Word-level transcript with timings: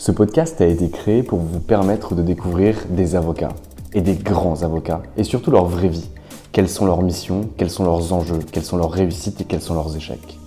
Ce 0.00 0.12
podcast 0.12 0.58
a 0.62 0.64
été 0.64 0.88
créé 0.88 1.22
pour 1.22 1.40
vous 1.40 1.60
permettre 1.60 2.14
de 2.14 2.22
découvrir 2.22 2.74
des 2.88 3.16
avocats 3.16 3.52
et 3.92 4.00
des 4.00 4.14
grands 4.14 4.62
avocats 4.62 5.02
et 5.18 5.24
surtout 5.24 5.50
leur 5.50 5.66
vraie 5.66 5.90
vie. 5.90 6.08
Quelles 6.52 6.70
sont 6.70 6.86
leurs 6.86 7.02
missions, 7.02 7.50
quels 7.58 7.68
sont 7.68 7.84
leurs 7.84 8.14
enjeux, 8.14 8.38
quelles 8.50 8.64
sont 8.64 8.78
leurs 8.78 8.92
réussites 8.92 9.42
et 9.42 9.44
quels 9.44 9.60
sont 9.60 9.74
leurs 9.74 9.94
échecs. 9.94 10.38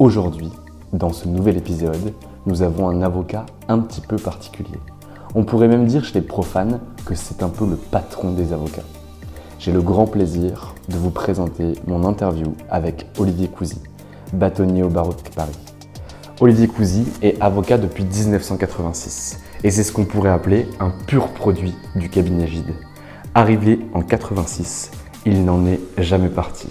Aujourd'hui, 0.00 0.50
dans 0.92 1.12
ce 1.12 1.28
nouvel 1.28 1.56
épisode, 1.56 2.14
nous 2.46 2.62
avons 2.62 2.88
un 2.88 3.00
avocat 3.02 3.46
un 3.68 3.78
petit 3.78 4.00
peu 4.00 4.16
particulier. 4.16 4.80
On 5.36 5.44
pourrait 5.44 5.68
même 5.68 5.86
dire 5.86 6.04
chez 6.04 6.14
les 6.14 6.26
profanes 6.26 6.80
que 7.06 7.14
c'est 7.14 7.44
un 7.44 7.48
peu 7.48 7.66
le 7.66 7.76
patron 7.76 8.32
des 8.32 8.52
avocats. 8.52 8.82
J'ai 9.60 9.70
le 9.70 9.82
grand 9.82 10.08
plaisir 10.08 10.74
de 10.88 10.96
vous 10.96 11.10
présenter 11.10 11.74
mon 11.86 12.02
interview 12.04 12.54
avec 12.68 13.06
Olivier 13.20 13.46
Cousy, 13.46 13.78
bâtonnier 14.32 14.82
au 14.82 14.88
barreau 14.88 15.12
de 15.12 15.34
Paris. 15.36 15.69
Olivier 16.42 16.68
Cousy 16.68 17.04
est 17.20 17.38
avocat 17.42 17.76
depuis 17.76 18.02
1986 18.02 19.40
et 19.62 19.70
c'est 19.70 19.82
ce 19.82 19.92
qu'on 19.92 20.06
pourrait 20.06 20.30
appeler 20.30 20.66
un 20.80 20.88
pur 20.88 21.28
produit 21.28 21.74
du 21.96 22.08
cabinet 22.08 22.46
Gide. 22.46 22.72
Arrivé 23.34 23.80
en 23.92 24.00
86, 24.00 24.90
il 25.26 25.44
n'en 25.44 25.66
est 25.66 25.80
jamais 25.98 26.30
parti. 26.30 26.68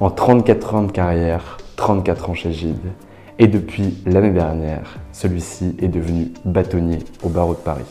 En 0.00 0.10
34 0.10 0.74
ans 0.74 0.82
de 0.82 0.90
carrière, 0.90 1.58
34 1.76 2.30
ans 2.30 2.34
chez 2.34 2.50
Gide. 2.50 2.90
Et 3.38 3.46
depuis 3.46 4.02
l'année 4.04 4.32
dernière, 4.32 4.98
celui-ci 5.12 5.76
est 5.78 5.88
devenu 5.88 6.32
bâtonnier 6.44 6.98
au 7.22 7.28
barreau 7.28 7.54
de 7.54 7.58
Paris. 7.58 7.84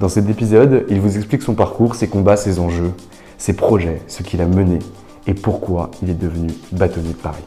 Dans 0.00 0.08
cet 0.08 0.28
épisode, 0.28 0.86
il 0.88 1.00
vous 1.00 1.16
explique 1.16 1.42
son 1.42 1.54
parcours, 1.54 1.94
ses 1.94 2.08
combats, 2.08 2.36
ses 2.36 2.58
enjeux, 2.58 2.94
ses 3.38 3.52
projets, 3.52 4.02
ce 4.08 4.24
qu'il 4.24 4.40
a 4.40 4.46
mené 4.46 4.80
et 5.28 5.34
pourquoi 5.34 5.92
il 6.02 6.10
est 6.10 6.14
devenu 6.14 6.48
bâtonnier 6.72 7.10
de 7.10 7.14
Paris. 7.14 7.44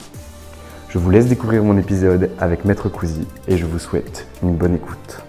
Je 0.92 0.98
vous 0.98 1.10
laisse 1.10 1.28
découvrir 1.28 1.64
mon 1.64 1.78
épisode 1.78 2.32
avec 2.38 2.66
Maître 2.66 2.90
Cousy 2.90 3.26
et 3.48 3.56
je 3.56 3.66
vous 3.66 3.80
souhaite 3.80 4.28
une 4.44 4.58
bonne 4.58 4.76
écoute. 4.76 5.22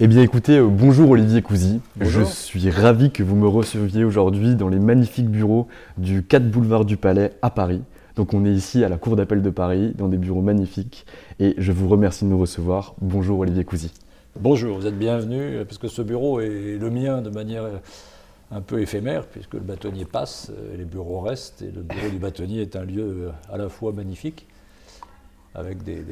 Eh 0.00 0.08
bien 0.08 0.22
écoutez, 0.22 0.58
euh, 0.58 0.66
bonjour 0.66 1.10
Olivier 1.10 1.40
Cousy. 1.40 1.80
Je 2.00 2.22
suis 2.22 2.68
ravi 2.68 3.12
que 3.12 3.22
vous 3.22 3.36
me 3.36 3.46
receviez 3.46 4.02
aujourd'hui 4.02 4.56
dans 4.56 4.68
les 4.68 4.80
magnifiques 4.80 5.30
bureaux 5.30 5.68
du 5.98 6.24
4 6.24 6.50
boulevard 6.50 6.84
du 6.84 6.96
Palais 6.96 7.30
à 7.42 7.50
Paris. 7.50 7.84
Donc 8.16 8.32
on 8.32 8.44
est 8.44 8.52
ici 8.52 8.84
à 8.84 8.88
la 8.88 8.96
Cour 8.96 9.16
d'appel 9.16 9.42
de 9.42 9.50
Paris, 9.50 9.92
dans 9.96 10.08
des 10.08 10.18
bureaux 10.18 10.42
magnifiques, 10.42 11.04
et 11.40 11.54
je 11.58 11.72
vous 11.72 11.88
remercie 11.88 12.24
de 12.24 12.30
nous 12.30 12.38
recevoir. 12.38 12.94
Bonjour 13.00 13.40
Olivier 13.40 13.64
Cousy. 13.64 13.92
Bonjour, 14.38 14.78
vous 14.78 14.86
êtes 14.86 14.96
bienvenu, 14.96 15.64
parce 15.64 15.78
que 15.78 15.88
ce 15.88 16.00
bureau 16.00 16.40
est 16.40 16.78
le 16.78 16.90
mien 16.90 17.22
de 17.22 17.30
manière 17.30 17.64
un 18.52 18.60
peu 18.60 18.80
éphémère, 18.80 19.26
puisque 19.26 19.54
le 19.54 19.60
bâtonnier 19.60 20.04
passe, 20.04 20.52
et 20.72 20.76
les 20.76 20.84
bureaux 20.84 21.20
restent, 21.20 21.62
et 21.62 21.72
le 21.72 21.82
bureau 21.82 22.08
du 22.08 22.18
bâtonnier 22.18 22.62
est 22.62 22.76
un 22.76 22.84
lieu 22.84 23.32
à 23.52 23.56
la 23.56 23.68
fois 23.68 23.92
magnifique, 23.92 24.46
avec 25.56 25.82
des, 25.82 26.04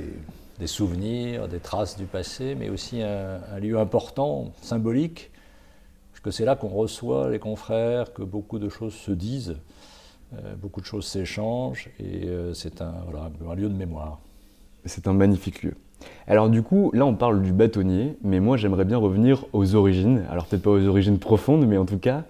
souvenirs, 0.66 1.46
des 1.46 1.60
traces 1.60 1.96
du 1.96 2.06
passé, 2.06 2.56
mais 2.56 2.68
aussi 2.68 3.00
un, 3.00 3.58
lieu 3.60 3.78
important, 3.78 4.52
symbolique, 4.60 5.30
parce 6.10 6.20
que 6.20 6.30
c'est 6.32 6.44
là 6.44 6.56
qu'on 6.56 6.68
reçoit 6.68 7.30
les 7.30 7.38
confrères, 7.38 8.12
que 8.12 8.22
beaucoup 8.22 8.58
de 8.58 8.68
choses 8.68 8.94
se 8.94 9.12
disent, 9.12 9.50
euh, 9.50 9.71
beaucoup 10.60 10.80
de 10.80 10.86
choses 10.86 11.06
s'échangent, 11.06 11.90
et 11.98 12.26
euh, 12.26 12.54
c'est 12.54 12.80
un, 12.80 12.94
un 13.48 13.54
lieu 13.54 13.68
de 13.68 13.74
mémoire. 13.74 14.20
C'est 14.84 15.06
un 15.06 15.12
magnifique 15.12 15.62
lieu. 15.62 15.74
Alors 16.26 16.50
du 16.50 16.62
coup, 16.62 16.90
là 16.94 17.06
on 17.06 17.14
parle 17.14 17.42
du 17.42 17.52
bâtonnier, 17.52 18.16
mais 18.22 18.40
moi 18.40 18.56
j'aimerais 18.56 18.84
bien 18.84 18.98
revenir 18.98 19.44
aux 19.52 19.74
origines. 19.74 20.24
Alors 20.30 20.46
peut-être 20.46 20.62
pas 20.62 20.70
aux 20.70 20.86
origines 20.86 21.18
profondes, 21.18 21.66
mais 21.66 21.78
en 21.78 21.86
tout 21.86 21.98
cas, 21.98 22.24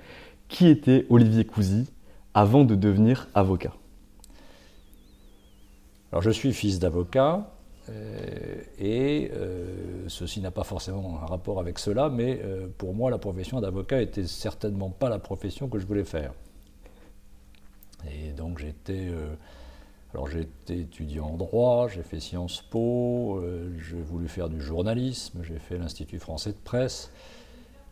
qui 0.49 0.69
était 0.69 1.07
Olivier 1.09 1.45
Cousy 1.45 1.89
avant 2.35 2.65
de 2.65 2.75
devenir 2.75 3.29
avocat? 3.35 3.73
Alors 6.11 6.23
je 6.23 6.31
suis 6.31 6.53
fils 6.53 6.79
d'avocat, 6.79 7.51
euh, 7.89 8.61
et 8.79 9.31
euh, 9.33 10.05
ceci 10.09 10.41
n'a 10.41 10.51
pas 10.51 10.65
forcément 10.65 11.19
un 11.23 11.27
rapport 11.27 11.59
avec 11.59 11.79
cela, 11.79 12.11
mais 12.11 12.41
euh, 12.43 12.67
pour 12.77 12.95
moi, 12.95 13.11
la 13.11 13.19
profession 13.19 13.61
d'avocat 13.61 14.03
était 14.03 14.27
certainement 14.27 14.91
pas 14.91 15.09
la 15.09 15.19
profession 15.19 15.69
que 15.69 15.79
je 15.79 15.87
voulais 15.87 16.05
faire. 16.05 16.33
Et 18.11 18.33
donc 18.33 18.59
j'étais, 18.59 19.09
alors 20.13 20.29
j'ai 20.29 20.41
été 20.41 20.81
étudiant 20.81 21.27
en 21.27 21.37
droit, 21.37 21.89
j'ai 21.89 22.03
fait 22.03 22.21
Sciences 22.21 22.63
Po, 22.63 23.43
j'ai 23.79 24.01
voulu 24.01 24.29
faire 24.29 24.49
du 24.49 24.61
journalisme, 24.61 25.43
j'ai 25.43 25.59
fait 25.59 25.79
l'Institut 25.79 26.19
français 26.19 26.51
de 26.51 26.59
presse, 26.65 27.11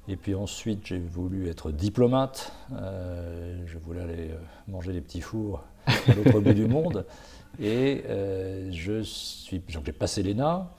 et 0.09 0.17
puis 0.17 0.35
ensuite 0.35 0.87
j'ai 0.87 0.99
voulu 0.99 1.49
être 1.49 1.71
diplomate, 1.71 2.53
je 2.71 3.79
voulais 3.79 4.01
aller 4.01 4.31
manger 4.69 4.93
des 4.93 5.01
petits 5.01 5.21
fours 5.21 5.63
à 5.87 6.15
l'autre 6.15 6.41
bout 6.41 6.55
du 6.55 6.67
monde. 6.67 7.07
Et 7.59 8.05
euh, 8.09 8.71
je 8.71 9.03
suis, 9.03 9.63
j'ai 9.69 9.93
passé 9.93 10.23
l'ENA, 10.23 10.71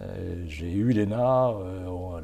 euh, 0.00 0.44
j'ai 0.48 0.70
eu 0.70 0.92
l'ENA 0.92 1.50
euh, 1.50 2.20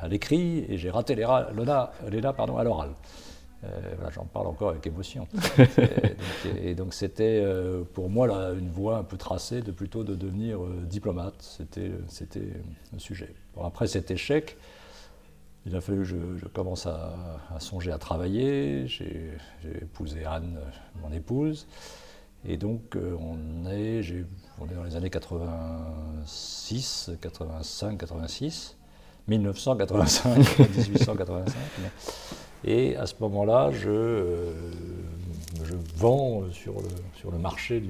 à 0.00 0.08
l'écrit 0.08 0.66
et 0.68 0.76
j'ai 0.76 0.90
raté 0.90 1.14
l'ENA 1.14 2.32
pardon, 2.36 2.56
à 2.56 2.64
l'oral. 2.64 2.90
J'en 4.10 4.24
parle 4.24 4.48
encore 4.48 4.70
avec 4.70 4.86
émotion. 4.86 5.26
et, 6.62 6.74
donc, 6.74 6.94
c'était 6.94 7.44
pour 7.94 8.10
moi 8.10 8.26
là, 8.26 8.52
une 8.52 8.70
voie 8.70 8.98
un 8.98 9.04
peu 9.04 9.16
tracée 9.16 9.62
de 9.62 9.70
plutôt 9.70 10.04
de 10.04 10.14
devenir 10.14 10.58
diplomate. 10.84 11.40
C'était, 11.40 11.92
un 12.94 12.98
sujet. 12.98 13.34
après 13.62 13.86
cet 13.86 14.10
échec, 14.10 14.56
il 15.64 15.76
a 15.76 15.80
fallu 15.80 15.98
que 15.98 16.04
je, 16.04 16.16
commence 16.52 16.86
à, 16.86 17.14
à, 17.54 17.60
songer 17.60 17.92
à 17.92 17.98
travailler. 17.98 18.88
J'ai, 18.88 19.30
épousé 19.80 20.24
Anne, 20.24 20.58
mon 21.00 21.12
épouse. 21.12 21.68
Et 22.44 22.56
donc, 22.56 22.96
euh, 22.96 23.16
on, 23.20 23.70
est, 23.70 24.00
on 24.58 24.66
est 24.66 24.74
dans 24.74 24.82
les 24.82 24.96
années 24.96 25.10
86, 25.10 27.12
85, 27.20 27.98
86, 27.98 28.76
1985, 29.28 30.58
1885. 30.58 31.54
Et 32.64 32.96
à 32.96 33.06
ce 33.06 33.14
moment-là, 33.20 33.70
je, 33.72 33.90
euh, 33.90 34.52
vends 35.96 36.44
sur 36.52 36.74
le, 37.30 37.38
marché 37.38 37.82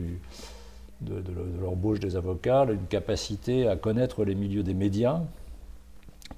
de, 1.00 1.22
l'embauche 1.60 2.00
des 2.00 2.16
avocats 2.16 2.66
une 2.70 2.86
capacité 2.86 3.66
à 3.68 3.76
connaître 3.76 4.24
les 4.24 4.34
milieux 4.34 4.62
des 4.62 4.74
médias, 4.74 5.20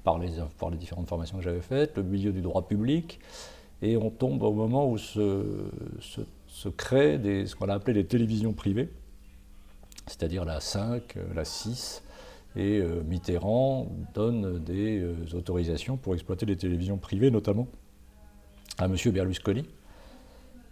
par 0.03 0.19
les, 0.19 0.31
différentes 0.77 1.07
formations 1.07 1.37
que 1.37 1.43
j'avais 1.43 1.61
faites, 1.61 1.97
le 1.97 2.03
milieu 2.03 2.31
du 2.31 2.41
droit 2.41 2.67
public, 2.67 3.19
et 3.81 3.97
on 3.97 4.09
tombe 4.09 4.43
au 4.43 4.53
moment 4.53 4.89
où 4.89 4.97
se, 4.97 5.29
créent 6.77 7.45
ce 7.45 7.55
qu'on 7.55 7.69
a 7.69 7.73
appelé 7.73 7.93
les 7.93 8.05
télévisions 8.05 8.53
privées, 8.53 8.89
c'est-à-dire 10.07 10.45
la 10.45 10.59
5, 10.59 11.15
la 11.33 11.45
6, 11.45 12.03
et 12.55 12.79
euh, 12.79 13.03
Mitterrand 13.03 13.87
donne 14.13 14.59
des 14.63 14.99
euh, 14.99 15.15
autorisations 15.33 15.97
pour 15.97 16.13
exploiter 16.13 16.45
les 16.45 16.55
télévisions 16.55 16.97
privées, 16.97 17.29
notamment 17.29 17.67
à 18.77 18.85
M. 18.85 18.95
Berlusconi, 19.11 19.65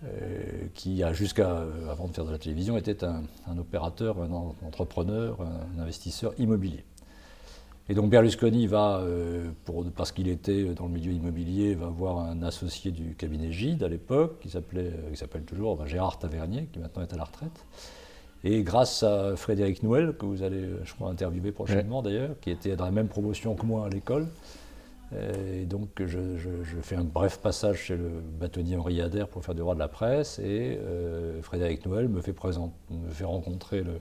euh, 0.04 0.42
qui 0.74 1.04
a 1.04 1.14
jusqu'à, 1.14 1.64
avant 1.90 2.08
de 2.08 2.14
faire 2.14 2.26
de 2.26 2.32
la 2.32 2.38
télévision, 2.38 2.78
était 2.78 3.04
un, 3.04 3.24
opérateur, 3.58 4.22
un 4.22 4.32
entrepreneur, 4.66 5.38
un 5.42 5.80
investisseur 5.82 6.34
immobilier. 6.38 6.84
Et 7.90 7.96
donc 7.96 8.10
Berlusconi 8.10 8.66
va, 8.68 9.04
pour, 9.66 9.84
parce 9.92 10.14
qu'il 10.14 10.30
était 10.30 10.74
dans 10.74 10.86
le 10.86 10.94
milieu 10.94 11.12
immobilier, 11.12 11.76
va 11.76 11.88
voir 11.88 12.20
un 12.20 12.42
associé 12.42 12.92
du 12.92 13.14
cabinet 13.16 13.52
Gide 13.52 13.84
à 13.84 13.90
l'époque, 13.90 14.40
qui 14.40 14.50
s'appelle 14.50 15.44
toujours 15.46 15.86
Gérard 15.86 16.18
Tavernier, 16.18 16.70
qui 16.72 16.80
maintenant 16.80 17.02
est 17.02 17.14
à 17.14 17.18
la 17.18 17.26
retraite. 17.26 17.66
Et 18.44 18.64
grâce 18.64 19.04
à 19.04 19.36
Frédéric 19.38 19.84
Nouel, 19.84 20.14
que 20.18 20.26
vous 20.26 20.44
allez, 20.44 20.70
je 20.84 20.94
crois, 20.94 21.10
interviewer 21.10 21.52
prochainement 21.54 22.02
d'ailleurs, 22.02 22.36
qui 22.42 22.52
était 22.52 22.76
dans 22.76 22.86
la 22.86 22.92
même 22.92 23.08
promotion 23.08 23.56
que 23.56 23.66
moi 23.66 23.86
à 23.86 23.90
l'école, 23.90 24.24
euh, 24.24 24.28
et 25.54 25.65
donc 25.65 25.89
je, 26.06 26.18
fais 26.81 26.95
un 26.95 27.04
bref 27.04 27.39
passage 27.39 27.77
chez 27.77 27.98
le 27.98 28.10
bâtonnier 28.39 28.77
Henri 28.77 29.01
Adair 29.01 29.27
pour 29.27 29.44
faire 29.44 29.56
du 29.56 29.62
droit 29.62 29.75
de 29.75 29.80
la 29.80 29.88
presse, 29.88 30.39
et 30.39 30.80
euh, 30.81 31.42
Frédéric 31.42 31.86
Nouel 31.86 32.10
me 32.10 32.21
fait, 32.21 32.36
me 32.89 33.10
fait 33.12 33.25
rencontrer 33.25 33.83
le, 33.83 34.00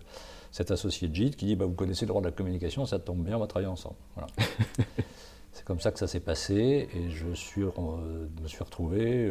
cet 0.50 0.70
associé 0.70 1.09
de 1.09 1.14
Gide 1.14 1.37
qui 1.37 1.47
dit 1.47 1.56
bah, 1.56 1.67
Vous 1.67 1.75
connaissez 1.75 2.05
le 2.05 2.09
droit 2.09 2.20
de 2.20 2.26
la 2.26 2.32
communication, 2.32 2.87
ça 2.87 2.99
tombe 2.99 3.25
bien, 3.25 3.37
on 3.37 3.41
va 3.41 3.47
travailler 3.47 3.70
ensemble. 3.70 3.97
C'est 5.53 5.64
comme 5.64 5.81
ça 5.81 5.91
que 5.91 5.99
ça 5.99 6.06
s'est 6.06 6.20
passé, 6.20 6.88
et 6.94 7.11
je 7.11 7.35
suis, 7.35 7.62
me 7.62 8.49
suis 8.49 8.65
retrouvé 8.65 9.31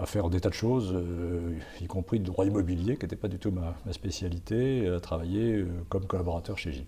à 0.00 0.06
faire 0.06 0.30
des 0.30 0.40
tas 0.40 0.48
de 0.48 0.54
choses, 0.54 0.92
euh, 0.94 1.58
y 1.80 1.86
compris 1.86 2.18
le 2.18 2.24
droit 2.24 2.46
immobilier, 2.46 2.96
qui 2.96 3.04
n'était 3.04 3.16
pas 3.16 3.28
du 3.28 3.38
tout 3.38 3.50
ma, 3.50 3.74
spécialité, 3.92 4.88
à 4.88 5.00
travailler 5.00 5.56
euh, 5.56 5.66
comme 5.88 6.06
collaborateur 6.06 6.56
chez 6.58 6.72
Gilles. 6.72 6.86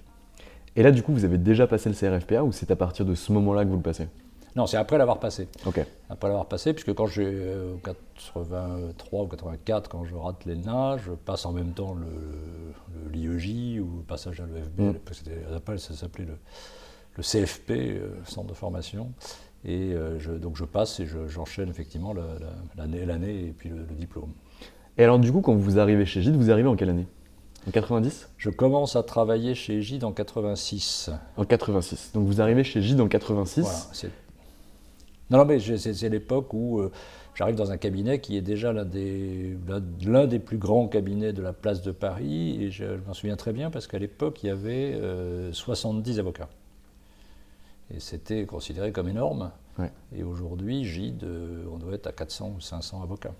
Et 0.76 0.82
là, 0.82 0.90
du 0.90 1.02
coup, 1.02 1.12
vous 1.12 1.24
avez 1.24 1.38
déjà 1.38 1.66
passé 1.66 1.88
le 1.88 1.94
CRFPA 1.94 2.42
ou 2.44 2.52
c'est 2.52 2.70
à 2.70 2.76
partir 2.76 3.04
de 3.04 3.14
ce 3.14 3.32
moment-là 3.32 3.64
que 3.64 3.70
vous 3.70 3.76
le 3.76 3.82
passez 3.82 4.08
Non, 4.56 4.66
c'est 4.66 4.76
après 4.76 4.98
l'avoir 4.98 5.18
passé. 5.18 5.48
Après 6.08 6.28
l'avoir 6.28 6.46
passé, 6.46 6.72
puisque 6.72 6.94
quand 6.94 7.06
j'ai 7.06 7.26
euh, 7.26 7.74
83 7.84 9.24
ou 9.24 9.26
84, 9.26 9.88
quand 9.88 10.04
je 10.04 10.14
rate 10.14 10.44
l'ENA, 10.44 10.98
je 10.98 11.12
passe 11.12 11.46
en 11.46 11.52
même 11.52 11.72
temps 11.72 11.94
le, 11.94 13.10
l'IEJ 13.12 13.80
ou 13.80 13.98
le 13.98 14.04
passage 14.06 14.40
à 14.40 14.44
l'EFB, 14.46 14.96
mm. 14.96 15.78
ça 15.78 15.94
s'appelait 15.94 16.26
le, 16.26 16.38
le 17.16 17.22
CFP, 17.22 17.70
euh, 17.70 18.10
Centre 18.24 18.48
de 18.48 18.54
formation. 18.54 19.12
Et 19.64 19.92
euh, 19.92 20.18
je, 20.18 20.32
donc 20.32 20.56
je 20.56 20.64
passe 20.64 21.00
et 21.00 21.06
j'enchaîne 21.26 21.68
effectivement 21.68 22.14
l'année 22.76 23.04
l'année 23.04 23.46
et 23.46 23.54
puis 23.56 23.68
le, 23.68 23.82
diplôme. 23.98 24.32
Et 24.96 25.04
alors 25.04 25.18
du 25.18 25.32
coup, 25.32 25.40
quand 25.40 25.54
vous 25.54 25.78
arrivez 25.78 26.06
chez 26.06 26.22
Gide, 26.22 26.36
vous 26.36 26.50
arrivez 26.50 26.68
en 26.68 26.76
quelle 26.76 26.90
année? 26.90 27.06
En 27.68 27.70
90 27.70 28.30
Je 28.38 28.48
commence 28.48 28.96
à 28.96 29.02
travailler 29.02 29.54
chez 29.54 29.82
Gide 29.82 30.04
en 30.04 30.12
86. 30.12 31.10
En 31.36 31.44
86. 31.44 32.12
Donc 32.14 32.26
vous 32.26 32.40
arrivez 32.40 32.64
chez 32.64 32.80
Gide 32.80 32.98
en 32.98 33.08
86 33.08 33.60
voilà, 33.60 34.14
Non, 35.30 35.38
non, 35.38 35.44
mais 35.44 35.58
c'est 35.60 36.08
l'époque 36.08 36.54
où 36.54 36.80
euh, 36.80 36.90
j'arrive 37.34 37.56
dans 37.56 37.70
un 37.70 37.76
cabinet 37.76 38.20
qui 38.20 38.38
est 38.38 38.40
déjà 38.40 38.72
l'un 38.72 38.86
des, 38.86 39.54
l'un 40.02 40.26
des 40.26 40.38
plus 40.38 40.56
grands 40.56 40.88
cabinets 40.88 41.34
de 41.34 41.42
la 41.42 41.52
place 41.52 41.82
de 41.82 41.90
Paris. 41.90 42.56
Et 42.62 42.70
je, 42.70 42.86
m'en 43.06 43.12
souviens 43.12 43.36
très 43.36 43.52
bien 43.52 43.70
parce 43.70 43.86
qu'à 43.86 43.98
l'époque, 43.98 44.42
il 44.42 44.46
y 44.46 44.50
avait 44.50 44.98
70 45.52 46.16
euh, 46.16 46.20
avocats. 46.20 46.48
Et 47.94 48.00
c'était 48.00 48.46
considéré 48.46 48.92
comme 48.92 49.08
énorme. 49.08 49.50
Et 50.16 50.22
aujourd'hui, 50.22 50.84
Gide, 50.84 51.22
euh, 51.24 51.64
on 51.70 51.76
doit 51.76 51.92
être 51.92 52.06
à 52.06 52.12
400 52.12 52.54
ou 52.56 52.60
500 52.60 53.02
avocats. 53.02 53.34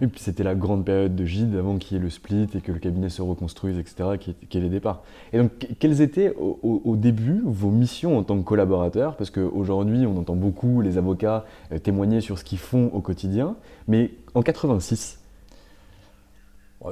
Oui, 0.00 0.08
puis 0.08 0.20
c'était 0.20 0.42
la 0.42 0.56
grande 0.56 0.84
période 0.84 1.14
de 1.14 1.24
Gide 1.24 1.54
avant 1.54 1.78
qu'il 1.78 1.96
y 1.96 2.00
ait 2.00 2.02
le 2.02 2.10
split 2.10 2.48
et 2.54 2.60
que 2.60 2.72
le 2.72 2.80
cabinet 2.80 3.08
se 3.08 3.22
reconstruise, 3.22 3.78
etc., 3.78 4.18
qui 4.18 4.30
est, 4.30 4.60
les 4.60 4.68
départs. 4.68 5.02
Et 5.32 5.38
donc, 5.38 5.52
quelles 5.78 6.00
étaient 6.00 6.34
au, 6.36 6.96
début 6.96 7.42
vos 7.44 7.70
missions 7.70 8.18
en 8.18 8.24
tant 8.24 8.36
que 8.36 8.42
collaborateur? 8.42 9.16
Parce 9.16 9.30
qu'aujourd'hui, 9.30 10.04
on 10.06 10.18
entend 10.18 10.34
beaucoup 10.34 10.80
les 10.80 10.98
avocats 10.98 11.44
euh, 11.72 11.78
témoigner 11.78 12.20
sur 12.20 12.38
ce 12.38 12.44
qu'ils 12.44 12.58
font 12.58 12.90
au 12.92 13.00
quotidien, 13.00 13.56
mais 13.86 14.10
en 14.34 14.42
86 14.42 15.20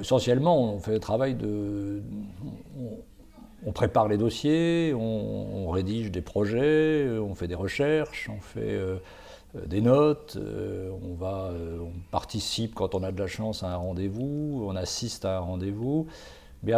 Essentiellement, 0.00 0.75
on 0.75 0.78
fait 0.78 0.93
le 0.93 1.00
travail 1.00 1.34
de 1.34 2.02
on 3.64 3.73
prépare 3.73 4.09
les 4.09 4.17
dossiers, 4.17 4.94
on, 4.94 5.70
rédige 5.70 6.11
des 6.11 6.20
projets, 6.20 7.05
euh, 7.06 7.20
on 7.20 7.35
fait 7.35 7.49
des 7.49 7.55
recherches, 7.55 8.29
on 8.29 8.41
fait 8.41 8.61
euh, 8.61 8.97
euh, 9.56 9.67
des 9.67 9.81
notes, 9.81 10.37
on, 10.38 11.14
va, 11.14 11.50
on 11.81 11.93
participe 12.11 12.75
quand 12.75 12.94
on 12.94 13.03
a 13.03 13.12
de 13.12 13.19
la 13.19 13.26
chance 13.26 13.62
à 13.62 13.73
un 13.73 13.76
rendez-vous, 13.76 14.67
on 14.69 14.76
assiste 14.76 15.25
à 15.25 15.38
un 15.38 15.41
rendez-vous. 15.41 16.06
Mais 16.64 16.75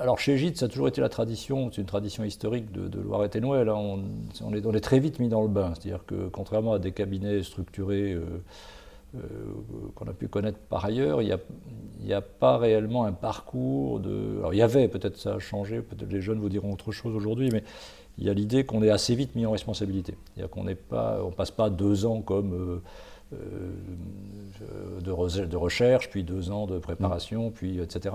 alors 0.00 0.18
chez 0.18 0.36
Gide, 0.36 0.56
ça 0.56 0.66
a 0.66 0.68
toujours 0.68 0.88
été 0.88 1.00
la 1.00 1.08
tradition, 1.08 1.70
c'est 1.70 1.80
une 1.80 1.86
tradition 1.86 2.24
historique 2.24 2.72
de, 2.72 2.88
de 2.88 3.36
et 3.36 3.40
Noël. 3.40 3.68
Hein. 3.68 4.00
On, 4.42 4.54
est, 4.54 4.66
on, 4.66 4.72
est, 4.72 4.80
très 4.80 4.98
vite 4.98 5.20
mis 5.20 5.28
dans 5.28 5.42
le 5.42 5.48
bain, 5.48 5.74
c'est-à-dire 5.74 6.04
que 6.06 6.28
contrairement 6.28 6.72
à 6.72 6.78
des 6.78 6.90
cabinets 6.90 7.42
structurés 7.42 8.16
qu'on 9.94 10.06
a 10.06 10.12
pu 10.12 10.28
connaître 10.28 10.58
par 10.58 10.84
ailleurs, 10.84 11.22
il 11.22 11.38
n'y 12.04 12.12
a, 12.12 12.20
pas 12.20 12.58
réellement 12.58 13.04
un 13.04 13.12
parcours 13.12 14.00
de... 14.00 14.36
Alors 14.38 14.54
il 14.54 14.58
y 14.58 14.62
avait, 14.62 14.88
peut-être 14.88 15.16
ça 15.16 15.34
a 15.34 15.38
changé, 15.38 15.80
peut-être 15.80 16.12
les 16.12 16.20
jeunes 16.20 16.40
vous 16.40 16.48
diront 16.48 16.72
autre 16.72 16.92
chose 16.92 17.14
aujourd'hui, 17.14 17.50
mais 17.50 17.64
il 18.18 18.26
y 18.26 18.30
a 18.30 18.34
l'idée 18.34 18.64
qu'on 18.64 18.82
est 18.82 18.90
assez 18.90 19.14
vite 19.14 19.34
mis 19.34 19.46
en 19.46 19.52
responsabilité. 19.52 20.16
C'est-à-dire 20.34 20.50
qu'on 20.50 20.64
ne 20.64 21.34
passe 21.34 21.50
pas 21.50 21.70
deux 21.70 22.06
ans 22.06 22.20
comme... 22.20 22.54
Euh, 22.54 22.82
euh, 23.34 25.00
de, 25.00 25.56
recherche, 25.56 26.08
puis 26.08 26.24
deux 26.24 26.50
ans 26.50 26.66
de 26.66 26.78
préparation, 26.78 27.50
puis 27.50 27.78
etc. 27.78 28.14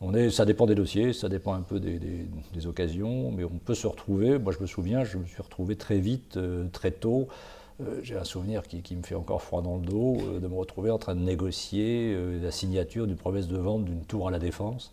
On 0.00 0.12
est, 0.12 0.30
ça 0.30 0.44
dépend 0.44 0.66
des 0.66 0.74
dossiers, 0.74 1.12
ça 1.12 1.28
dépend 1.28 1.54
un 1.54 1.62
peu 1.62 1.78
des, 1.78 2.66
occasions, 2.66 3.30
mais 3.30 3.44
on 3.44 3.58
peut 3.64 3.74
se 3.74 3.86
retrouver. 3.86 4.38
Moi, 4.38 4.52
je 4.52 4.60
me 4.60 4.66
souviens, 4.66 5.04
je 5.04 5.18
me 5.18 5.24
suis 5.24 5.40
retrouvé 5.40 5.76
très 5.76 5.98
vite, 5.98 6.38
très 6.72 6.90
tôt, 6.90 7.28
euh, 7.28 7.59
j'ai 8.02 8.16
un 8.16 8.24
souvenir 8.24 8.62
qui, 8.62 8.96
me 8.96 9.02
fait 9.02 9.14
encore 9.14 9.42
froid 9.42 9.62
dans 9.62 9.76
le 9.76 9.82
dos 9.82 10.16
euh, 10.20 10.40
de 10.40 10.46
me 10.46 10.54
retrouver 10.54 10.90
en 10.90 10.98
train 10.98 11.14
de 11.14 11.20
négocier 11.20 12.12
euh, 12.14 12.42
la 12.42 12.50
signature 12.50 13.06
d'une 13.06 13.16
promesse 13.16 13.48
de 13.48 13.56
vente 13.56 13.84
d'une 13.84 14.04
tour 14.04 14.28
à 14.28 14.30
la 14.30 14.38
défense. 14.38 14.92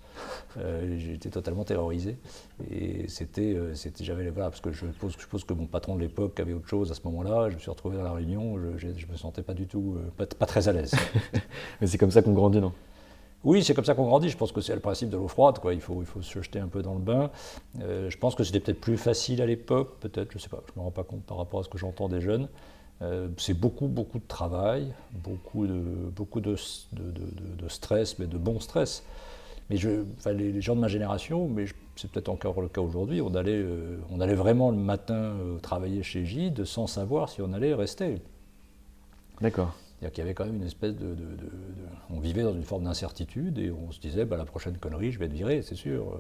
J'étais 0.97 1.29
totalement 1.29 1.63
terrorisé. 1.63 2.17
Et 2.71 3.07
c'était, 3.07 3.55
j'avais 4.01 4.29
voilà, 4.29 4.49
parce 4.49 4.61
que 4.61 4.71
je 4.71 4.87
suppose, 4.87 5.13
je 5.13 5.19
suppose 5.19 5.43
que 5.43 5.53
mon 5.53 5.67
patron 5.67 5.95
de 5.95 6.01
l'époque 6.01 6.39
avait 6.39 6.53
autre 6.53 6.67
chose 6.67 6.91
à 6.91 6.95
ce 6.95 7.01
moment-là. 7.05 7.49
Je 7.49 7.55
me 7.55 7.59
suis 7.59 7.69
retrouvé 7.69 7.97
dans 7.97 8.03
la 8.03 8.13
réunion, 8.13 8.57
je, 8.77 8.87
ne 8.87 9.11
me 9.11 9.17
sentais 9.17 9.43
pas 9.43 9.53
du 9.53 9.67
tout, 9.67 9.97
pas, 10.17 10.45
très 10.45 10.67
à 10.67 10.71
l'aise. 10.71 10.95
Mais 11.81 11.87
c'est 11.87 11.99
comme 11.99 12.09
ça 12.09 12.23
qu'on 12.23 12.33
grandit, 12.33 12.59
non? 12.59 12.73
Oui, 13.43 13.63
c'est 13.63 13.75
comme 13.75 13.85
ça 13.85 13.93
qu'on 13.93 14.07
grandit. 14.07 14.29
Je 14.29 14.37
pense 14.37 14.51
que 14.51 14.61
c'est 14.61 14.73
le 14.73 14.79
principe 14.79 15.09
de 15.09 15.17
l'eau 15.17 15.27
froide. 15.27 15.59
Quoi. 15.59 15.75
Il, 15.75 15.81
faut, 15.81 16.01
il 16.01 16.07
faut 16.07 16.23
se 16.23 16.41
jeter 16.41 16.59
un 16.59 16.67
peu 16.67 16.81
dans 16.81 16.95
le 16.95 17.01
bain. 17.01 17.29
je 17.79 18.17
pense 18.17 18.33
que 18.33 18.43
c'était 18.43 18.59
peut-être 18.59 18.81
plus 18.81 18.97
facile 18.97 19.41
à 19.43 19.45
l'époque, 19.45 19.99
peut-être, 19.99 20.31
je 20.31 20.37
ne 20.37 20.41
sais 20.41 20.49
pas, 20.49 20.63
je 20.65 20.71
ne 20.75 20.79
me 20.79 20.85
rends 20.85 20.91
pas 20.91 21.03
compte 21.03 21.23
par 21.23 21.37
rapport 21.37 21.59
à 21.59 21.63
ce 21.63 21.69
que 21.69 21.77
j'entends 21.77 22.09
des 22.09 22.21
jeunes. 22.21 22.47
Euh, 23.01 23.27
c'est 23.37 23.53
beaucoup, 23.53 23.87
beaucoup 23.87 24.17
de 24.17 24.27
travail, 24.27 24.91
beaucoup 25.13 25.67
de, 25.67 25.79
beaucoup 26.15 26.41
de, 26.41 26.55
de, 26.93 27.67
stress, 27.67 28.17
mais 28.17 28.25
de 28.25 28.37
bon 28.37 28.59
stress. 28.59 29.03
Mais 29.69 29.77
je, 29.77 30.03
les, 30.31 30.61
gens 30.61 30.75
de 30.75 30.81
ma 30.81 30.87
génération, 30.87 31.47
mais 31.47 31.65
c'est 31.95 32.09
peut-être 32.09 32.29
encore 32.29 32.61
le 32.61 32.69
cas 32.69 32.81
aujourd'hui, 32.81 33.21
on, 33.21 33.35
allait, 33.35 33.51
euh, 33.51 33.97
on 34.09 34.19
allait 34.19 34.33
vraiment 34.33 34.71
le 34.71 34.77
matin 34.77 35.13
euh, 35.13 35.59
travailler 35.59 36.01
chez 36.03 36.25
Gide 36.25 36.63
sans 36.65 36.87
savoir 36.87 37.29
si 37.29 37.41
on 37.41 37.53
allait 37.53 37.73
rester. 37.73 38.21
D'accord. 39.41 39.75
C'est-à-dire 39.99 40.13
qu'il 40.13 40.23
y 40.23 40.25
avait 40.27 40.33
quand 40.33 40.45
même 40.45 40.55
une 40.55 40.67
espèce 40.67 40.95
de, 40.95 41.15
On 42.09 42.19
vivait 42.19 42.43
dans 42.43 42.53
une 42.53 42.63
forme 42.63 42.83
d'incertitude 42.83 43.59
et 43.59 43.71
on 43.71 43.91
se 43.91 43.99
disait, 43.99 44.25
bah, 44.25 44.37
la 44.37 44.45
prochaine 44.45 44.77
connerie, 44.77 45.11
je 45.11 45.19
vais 45.19 45.25
être 45.25 45.33
viré, 45.33 45.61
c'est 45.63 45.75
sûr, 45.75 46.19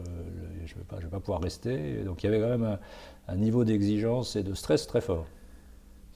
je 0.65 0.73
ne 0.73 0.99
vais, 0.99 1.05
vais, 1.05 1.09
pas 1.09 1.19
pouvoir 1.19 1.41
rester. 1.41 2.03
Donc 2.03 2.23
il 2.23 2.25
y 2.25 2.29
avait 2.29 2.39
quand 2.39 2.49
même 2.49 2.77
un 3.27 3.35
niveau 3.35 3.63
d'exigence 3.63 4.35
et 4.35 4.43
de 4.43 4.53
stress 4.53 4.87
très 4.87 5.01
fort. 5.01 5.25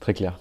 Très 0.00 0.12
clair. 0.12 0.38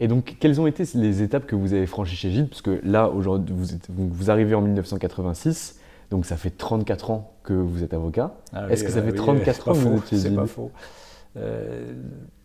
Et 0.00 0.08
donc, 0.08 0.36
quelles 0.38 0.60
ont 0.60 0.66
été 0.66 0.84
les 0.94 1.22
étapes 1.22 1.46
que 1.46 1.56
vous 1.56 1.74
avez 1.74 1.86
franchies 1.86 2.16
chez 2.16 2.30
Gilles? 2.30 2.48
Parce 2.48 2.62
que 2.62 2.80
là, 2.84 3.08
aujourd'hui, 3.08 3.54
vous, 3.88 4.30
arrivez 4.30 4.54
en 4.54 4.60
1986, 4.60 5.80
donc 6.10 6.24
ça 6.24 6.36
fait 6.36 6.50
34 6.50 7.10
ans 7.10 7.32
que 7.42 7.52
vous 7.52 7.82
êtes 7.82 7.94
avocat. 7.94 8.34
Ah 8.52 8.68
Est-ce 8.70 8.84
que 8.84 8.90
ça 8.90 9.02
fait 9.02 9.12
34 9.12 9.68
ans 9.68 9.72
que 9.72 9.78
vous 9.78 9.98
êtes 9.98 10.08
chez 10.08 10.18
C'est 10.18 10.34
pas 10.34 10.46
faux. 10.46 10.70
Euh, 11.36 11.92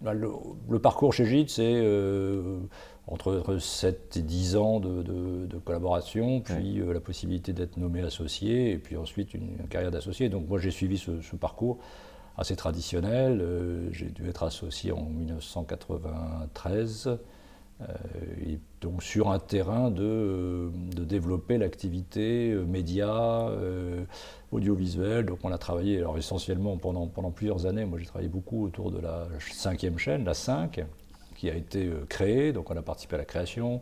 bah, 0.02 0.14
le, 0.14 0.80
parcours 0.80 1.14
chez 1.14 1.26
Gide, 1.26 1.50
c'est 1.50 1.64
euh, 1.64 2.60
entre, 3.08 3.58
7 3.58 4.18
et 4.18 4.22
10 4.22 4.56
ans 4.56 4.80
de, 4.80 5.48
collaboration, 5.64 6.42
puis 6.42 6.80
euh, 6.80 6.94
la 6.94 7.00
possibilité 7.00 7.54
d'être 7.54 7.78
nommé 7.78 8.02
associé, 8.02 8.72
et 8.72 8.78
puis 8.78 8.98
ensuite 8.98 9.34
une, 9.34 9.58
carrière 9.70 9.92
d'associé. 9.92 10.30
Donc 10.30 10.50
moi 10.50 10.60
j'ai 10.60 10.72
suivi 10.72 10.98
ce, 10.98 11.22
ce, 11.22 11.36
parcours 11.36 11.78
assez 12.38 12.56
traditionnel. 12.56 13.44
j'ai 13.92 14.10
dû 14.10 14.28
être 14.28 14.44
associé 14.44 14.92
en 14.92 15.04
1993. 15.04 17.18
Et 18.46 18.60
donc 18.82 19.04
sur 19.04 19.32
un 19.32 19.40
terrain 19.40 19.92
de, 19.92 20.70
de 20.96 21.04
développer 21.04 21.58
l'activité 21.58 22.54
média, 22.68 23.50
audiovisuel. 24.52 25.26
Donc 25.26 25.40
on 25.44 25.52
a 25.52 25.58
travaillé 25.58 25.98
alors 25.98 26.18
essentiellement 26.18 26.78
pendant, 26.78 27.08
pendant 27.08 27.32
plusieurs 27.32 27.66
années. 27.66 27.86
Moi 27.86 28.00
j'ai 28.00 28.06
travaillé 28.06 28.30
beaucoup 28.30 28.66
autour 28.66 28.92
de 28.92 29.00
la 29.00 29.28
cinquième 29.40 29.98
chaîne, 29.98 30.26
la 30.26 30.34
5, 30.34 30.86
qui 31.36 31.50
a 31.50 31.56
été 31.56 31.90
créée. 32.10 32.52
Donc 32.54 32.70
on 32.72 32.78
a 32.78 32.82
participé 32.82 33.16
à 33.16 33.20
la 33.20 33.26
création. 33.26 33.82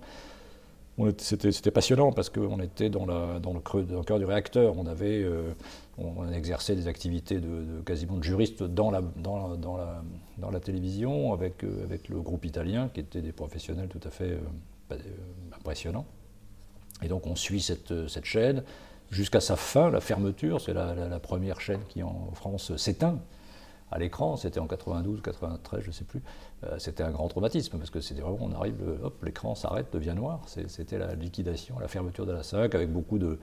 C'était 1.17 1.71
passionnant 1.71 2.11
parce 2.11 2.29
qu'on 2.29 2.59
était 2.59 2.89
dans, 2.89 3.05
la, 3.05 3.39
dans, 3.39 3.53
le 3.53 3.59
creux, 3.59 3.83
dans, 3.83 3.99
le 3.99 4.03
cœur 4.03 4.19
du 4.19 4.25
réacteur. 4.25 4.77
On 4.77 4.85
avait, 4.85 5.23
euh, 5.23 5.53
on, 6.01 6.31
exerçait 6.31 6.75
des 6.75 6.87
activités 6.87 7.39
de, 7.39 7.81
quasiment 7.85 8.17
de 8.17 8.23
juriste 8.23 8.63
dans 8.63 8.91
la, 8.91 10.59
télévision 10.59 11.33
avec, 11.33 11.63
euh, 11.63 11.83
avec 11.83 12.09
le 12.09 12.19
groupe 12.21 12.45
italien 12.45 12.89
qui 12.93 12.99
étaient 12.99 13.21
des 13.21 13.31
professionnels 13.31 13.89
tout 13.89 14.05
à 14.05 14.11
fait 14.11 14.37
euh, 14.91 14.97
impressionnants. 15.55 16.05
Et 17.01 17.07
donc 17.07 17.27
on 17.27 17.35
suit 17.35 17.61
cette, 17.61 18.25
chaîne 18.25 18.63
jusqu'à 19.09 19.41
sa 19.41 19.55
fin, 19.55 19.89
la 19.89 20.01
fermeture. 20.01 20.61
C'est 20.61 20.73
la, 20.73 21.19
première 21.19 21.59
chaîne 21.61 21.81
qui 21.89 22.03
en 22.03 22.31
France 22.33 22.75
s'éteint 22.77 23.19
à 23.93 23.99
l'écran, 23.99 24.37
c'était 24.37 24.61
en 24.61 24.67
92, 24.67 25.21
93, 25.21 25.81
je 25.81 25.87
ne 25.87 25.91
sais 25.91 26.05
plus, 26.05 26.21
euh, 26.63 26.79
c'était 26.79 27.03
un 27.03 27.11
grand 27.11 27.27
traumatisme 27.27 27.77
parce 27.77 27.89
que 27.89 27.99
c'était 27.99 28.21
vraiment, 28.21 28.37
on 28.39 28.53
arrive, 28.53 28.77
hop, 29.03 29.21
l'écran 29.21 29.53
s'arrête, 29.53 29.87
devient 29.91 30.13
noir. 30.15 30.39
C'était 30.47 30.97
la 30.97 31.13
liquidation, 31.13 31.77
la 31.77 31.89
fermeture 31.89 32.25
de 32.25 32.31
la 32.31 32.41
SAC 32.41 32.73
avec 32.73 32.89
beaucoup 32.89 33.19
de, 33.19 33.37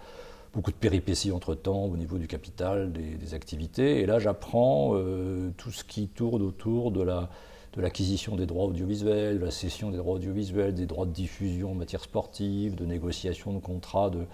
beaucoup 0.59 0.73
de 0.73 0.77
péripéties 0.77 1.31
entre-temps 1.31 1.85
au 1.85 1.97
niveau 1.97 2.19
du 2.19 2.27
capital, 2.27 2.91
des, 2.91 3.33
activités. 3.33 4.00
Et 4.00 4.07
là, 4.07 4.19
j'apprends 4.19 4.91
euh, 4.95 5.50
tout 5.57 5.71
ce 5.71 5.85
qui 5.85 6.09
tourne 6.09 6.43
autour 6.43 6.91
de 6.91 7.00
la 7.00 7.31
l'acquisition 7.77 8.35
des 8.35 8.47
droits 8.47 8.65
audiovisuels, 8.65 9.38
de 9.38 9.45
la 9.45 9.53
cession 9.53 9.93
des 9.93 9.99
droits 9.99 10.15
audiovisuels, 10.15 10.75
des 10.75 10.87
droits 10.87 11.07
de 11.07 11.12
diffusion 11.12 11.71
en 11.71 11.75
matière 11.75 12.03
sportive, 12.03 12.75
de 12.75 12.85
négociation 12.85 13.53
de 13.53 13.61
contrats 13.61 14.11
de, 14.11 14.27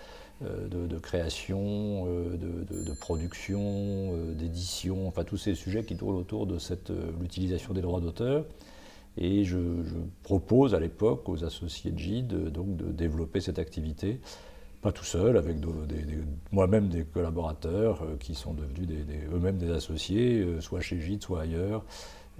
euh, 0.46 0.98
création, 1.02 2.06
euh, 2.08 2.38
de, 2.38 2.94
production, 2.94 4.16
d'édition, 4.32 5.06
enfin 5.06 5.24
tous 5.24 5.36
ces 5.36 5.54
sujets 5.54 5.84
qui 5.84 5.94
tournent 5.94 6.16
autour 6.16 6.46
de 6.46 6.56
l'utilisation 7.20 7.74
des 7.74 7.82
droits 7.82 8.00
d'auteur. 8.00 8.46
Et 9.18 9.44
je, 9.44 9.58
propose 10.22 10.74
à 10.74 10.80
l'époque 10.80 11.28
aux 11.28 11.44
associés 11.44 11.90
de 11.90 11.98
GIDE 11.98 12.48
donc, 12.48 12.78
de 12.78 12.90
développer 12.92 13.42
cette 13.42 13.58
activité, 13.58 14.20
pas 14.84 14.92
tout 14.92 15.04
seul, 15.04 15.36
avec 15.36 15.56
moi-même 16.52 16.88
des 16.88 17.04
collaborateurs 17.04 18.04
qui 18.20 18.34
sont 18.34 18.54
devenus 18.54 18.86
eux-mêmes 19.32 19.56
des 19.56 19.72
associés, 19.72 20.46
soit 20.60 20.80
chez 20.80 21.00
GIDE, 21.00 21.22
soit 21.22 21.40
ailleurs 21.40 21.84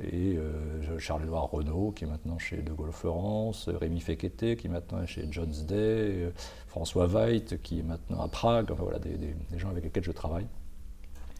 et 0.02 0.36
euh, 0.36 0.98
Charles-Édouard 0.98 1.50
Renault, 1.50 1.92
qui 1.92 2.04
est 2.04 2.06
maintenant 2.06 2.38
chez 2.38 2.56
De 2.56 2.72
Gaulle 2.72 2.92
Florence, 2.92 3.68
Rémi 3.68 4.00
Fekete, 4.00 4.56
qui 4.56 4.66
est 4.66 4.70
maintenant 4.70 5.06
chez 5.06 5.26
Jones 5.30 5.52
Day, 5.66 5.74
euh, 5.76 6.30
François 6.66 7.06
Veit, 7.06 7.58
qui 7.62 7.80
est 7.80 7.82
maintenant 7.84 8.20
à 8.20 8.28
Prague, 8.28 8.72
enfin 8.72 8.82
voilà, 8.82 8.98
des, 8.98 9.34
gens 9.56 9.70
avec 9.70 9.84
lesquels 9.84 10.04
je 10.04 10.12
travaille. 10.12 10.46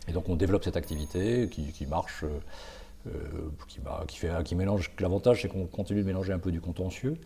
Et 0.07 0.13
donc 0.13 0.29
on 0.29 0.37
développe 0.37 0.65
cette 0.65 0.77
activité 0.77 1.49
qui, 1.49 1.87
marche, 1.87 2.25
euh, 2.25 3.11
qui, 3.67 3.81
qui, 4.07 4.19
fait, 4.19 4.45
qui 4.45 4.55
mélange. 4.55 4.93
L'avantage, 5.01 5.43
c'est 5.43 5.49
qu'on 5.49 5.67
continue 5.67 6.03
de 6.03 6.07
mélanger 6.07 6.33
un 6.33 6.39
peu 6.39 6.53
du 6.53 6.61
contentieux. 6.61 7.17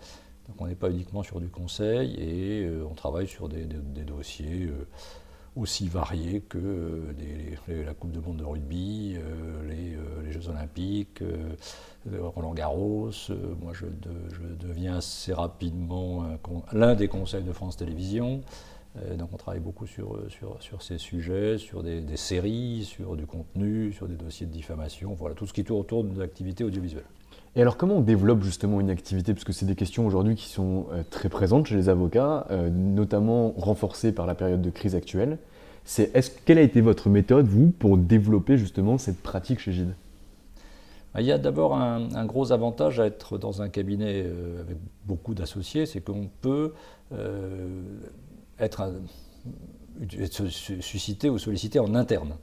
Donc 0.49 0.61
on 0.61 0.67
n'est 0.67 0.75
pas 0.75 0.91
uniquement 0.91 1.23
sur 1.23 1.41
du 1.41 1.49
conseil 1.49 2.15
et 2.19 2.71
on 2.89 2.95
travaille 2.95 3.29
sur 3.29 3.49
des, 3.49 3.65
dossiers 3.67 4.71
aussi 5.59 5.89
variés 5.89 6.41
que 6.41 6.59
euh, 6.59 7.85
la 7.85 7.95
Coupe 7.95 8.13
de 8.13 8.21
monde 8.21 8.39
de 8.39 8.45
rugby, 8.45 9.17
euh, 9.17 9.71
euh, 9.71 10.23
les, 10.25 10.33
Jeux 10.33 10.49
olympiques, 10.49 11.23
Roland 12.07 12.55
Garros. 12.55 13.11
moi, 13.61 13.73
je, 13.73 13.87
deviens 14.59 14.99
assez 14.99 15.33
rapidement 15.33 16.25
l'un 16.73 16.95
des 16.95 17.09
conseils 17.09 17.43
de 17.43 17.53
France 17.53 17.77
Télévisions. 17.77 18.43
donc 19.17 19.31
on 19.33 19.37
travaille 19.37 19.61
beaucoup 19.61 19.87
sur, 19.87 20.19
sur, 20.29 20.83
ces 20.83 20.99
sujets, 20.99 21.59
sur 21.59 21.83
des, 21.83 22.17
séries, 22.17 22.85
sur 22.85 23.17
du 23.17 23.27
contenu, 23.27 23.93
sur 23.93 24.07
des 24.07 24.17
dossiers 24.17 24.47
de 24.47 24.53
diffamation, 24.53 25.15
voilà, 25.15 25.35
tout 25.35 25.47
ce 25.47 25.53
qui 25.53 25.65
tourne 25.65 25.81
autour 25.81 26.05
de 26.05 26.11
nos 26.11 26.21
activités 26.21 26.63
audiovisuelles. 26.63 27.05
Et 27.59 27.61
alors 27.61 27.77
comment 27.77 27.97
on 27.97 28.01
développe 28.01 28.45
justement 28.45 28.81
une 28.81 28.89
activité? 28.89 29.35
Parce 29.35 29.43
que 29.43 29.53
c'est 29.53 29.67
des 29.67 29.75
questions 29.75 30.07
aujourd'hui 30.07 30.37
qui 30.37 30.49
sont 30.49 30.87
très 31.11 31.29
présentes 31.29 31.67
chez 31.67 31.75
les 31.75 31.89
avocats, 31.89 32.47
notamment 32.71 33.53
renforcées 33.57 34.13
par 34.13 34.27
la 34.27 34.37
période 34.37 34.63
de 34.63 34.71
crise 34.71 34.95
actuelle. 34.95 35.39
Quelle 36.45 36.59
a 36.59 36.63
été 36.63 36.81
votre 36.81 37.09
méthode, 37.09 37.47
vous, 37.47 37.71
pour 37.71 37.97
développer 37.97 38.59
justement 38.59 38.97
cette 38.97 39.21
pratique 39.21 39.59
chez 39.59 39.73
Gide? 39.73 39.95
Il 41.19 41.25
y 41.25 41.33
a 41.33 41.39
d'abord 41.39 41.75
un, 41.75 42.27
gros 42.27 42.53
avantage 42.53 43.01
à 43.01 43.07
être 43.07 43.39
dans 43.39 43.61
un 43.61 43.69
cabinet 43.69 44.23
euh, 44.25 44.61
avec 44.61 44.77
beaucoup 45.07 45.35
d'associés, 45.35 45.87
c'est 45.87 46.01
qu'on 46.01 46.29
peut 46.43 46.75
euh, 47.13 47.83
être, 48.61 48.93
suscité 50.81 51.29
ou 51.29 51.39
sollicité 51.39 51.81
en 51.81 51.95
interne. 51.97 52.35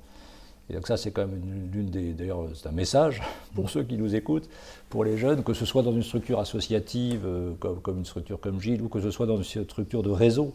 Et 0.70 0.74
donc 0.74 0.88
ça, 0.88 0.98
c'est 0.98 1.12
quand 1.12 1.28
même 1.28 1.70
l'une 1.72 1.90
des. 1.90 2.14
D'ailleurs, 2.14 2.48
c'est 2.56 2.68
un 2.68 2.72
message 2.72 3.22
pour 3.54 3.70
ceux 3.70 3.84
qui 3.84 3.98
nous 3.98 4.16
écoutent, 4.16 4.50
pour 4.90 5.04
les 5.04 5.18
jeunes, 5.18 5.44
que 5.44 5.54
ce 5.54 5.66
soit 5.66 5.84
dans 5.84 5.94
une 5.94 6.04
structure 6.04 6.40
associative 6.40 7.22
euh, 7.26 7.54
comme, 7.60 8.00
une 8.00 8.06
structure 8.06 8.40
comme 8.40 8.60
Gilles, 8.60 8.82
ou 8.82 8.90
que 8.90 9.00
ce 9.00 9.12
soit 9.12 9.28
dans 9.28 9.38
une 9.38 9.44
structure 9.44 10.04
de 10.04 10.10
réseau. 10.10 10.54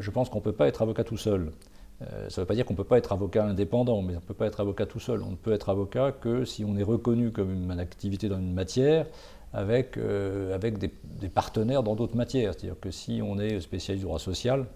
je 0.00 0.10
pense 0.10 0.28
qu'on 0.28 0.38
ne 0.38 0.44
peut 0.44 0.52
pas 0.52 0.68
être 0.68 0.82
avocat 0.82 1.04
tout 1.04 1.16
seul. 1.16 1.50
Euh, 2.02 2.28
ça 2.28 2.40
ne 2.40 2.44
veut 2.44 2.46
pas 2.46 2.54
dire 2.54 2.64
qu'on 2.64 2.72
ne 2.72 2.76
peut 2.76 2.84
pas 2.84 2.98
être 2.98 3.12
avocat 3.12 3.44
indépendant, 3.44 4.02
mais 4.02 4.14
on 4.14 4.16
ne 4.16 4.20
peut 4.20 4.34
pas 4.34 4.46
être 4.46 4.60
avocat 4.60 4.86
tout 4.86 5.00
seul. 5.00 5.22
On 5.22 5.30
ne 5.30 5.36
peut 5.36 5.52
être 5.52 5.68
avocat 5.68 6.12
que 6.12 6.44
si 6.44 6.64
on 6.64 6.76
est 6.76 6.82
reconnu 6.82 7.30
comme 7.30 7.52
une 7.52 7.78
activité 7.78 8.28
dans 8.28 8.38
une 8.38 8.52
matière 8.52 9.06
avec, 9.52 9.96
euh, 9.96 10.54
avec 10.54 10.78
des, 10.78 10.88
partenaires 11.28 11.82
dans 11.82 11.94
d'autres 11.94 12.16
matières. 12.16 12.54
C'est-à-dire 12.54 12.80
que 12.80 12.90
si 12.90 13.20
on 13.22 13.38
est 13.38 13.60
spécialiste 13.60 14.02
du 14.02 14.06
droit 14.06 14.18
social, 14.18 14.66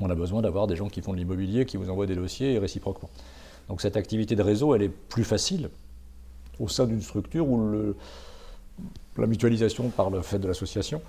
on 0.00 0.08
a 0.10 0.14
besoin 0.14 0.42
d'avoir 0.42 0.66
des 0.66 0.76
gens 0.76 0.88
qui 0.88 1.02
font 1.02 1.12
de 1.12 1.18
l'immobilier, 1.18 1.66
qui 1.66 1.76
vous 1.76 1.90
envoient 1.90 2.06
des 2.06 2.14
dossiers 2.14 2.54
et 2.54 2.58
réciproquement. 2.58 3.10
Donc 3.68 3.80
cette 3.80 3.96
activité 3.96 4.34
de 4.34 4.42
réseau, 4.42 4.74
elle 4.74 4.82
est 4.82 4.88
plus 4.88 5.24
facile 5.24 5.68
au 6.58 6.68
sein 6.68 6.86
d'une 6.86 7.02
structure 7.02 7.48
où 7.48 7.94
la 9.16 9.26
mutualisation 9.26 9.90
par 9.90 10.10
le 10.10 10.22
fait 10.22 10.38
de 10.38 10.48
l'association 10.48 11.00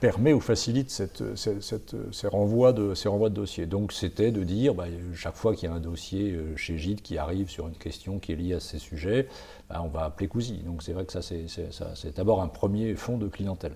permet 0.00 0.32
ou 0.32 0.40
facilite 0.40 0.90
ces, 0.90 2.28
renvois 2.28 2.72
de, 2.72 2.94
ces 2.94 3.08
renvois 3.08 3.30
de 3.30 3.34
dossiers. 3.34 3.66
Donc 3.66 3.92
c'était 3.92 4.30
de 4.30 4.44
dire, 4.44 4.74
bah, 4.74 4.86
chaque 5.14 5.36
fois 5.36 5.54
qu'il 5.54 5.68
y 5.68 5.72
a 5.72 5.74
un 5.74 5.80
dossier 5.80 6.32
euh, 6.32 6.54
chez 6.56 6.76
Gide 6.76 7.00
qui 7.00 7.16
arrive 7.16 7.48
sur 7.48 7.66
une 7.66 7.74
question 7.74 8.18
qui 8.18 8.32
est 8.32 8.36
liée 8.36 8.54
à 8.54 8.60
ces 8.60 8.78
sujets, 8.78 9.26
bah, 9.70 9.80
on 9.82 9.88
va 9.88 10.04
appeler 10.04 10.28
Cousy. 10.28 10.58
Donc 10.58 10.82
c'est 10.82 10.92
vrai 10.92 11.06
que 11.06 11.12
ça 11.12 11.22
c'est 11.22 12.16
d'abord 12.16 12.42
un 12.42 12.48
premier 12.48 12.94
fonds 12.94 13.16
de 13.16 13.28
clientèle. 13.28 13.74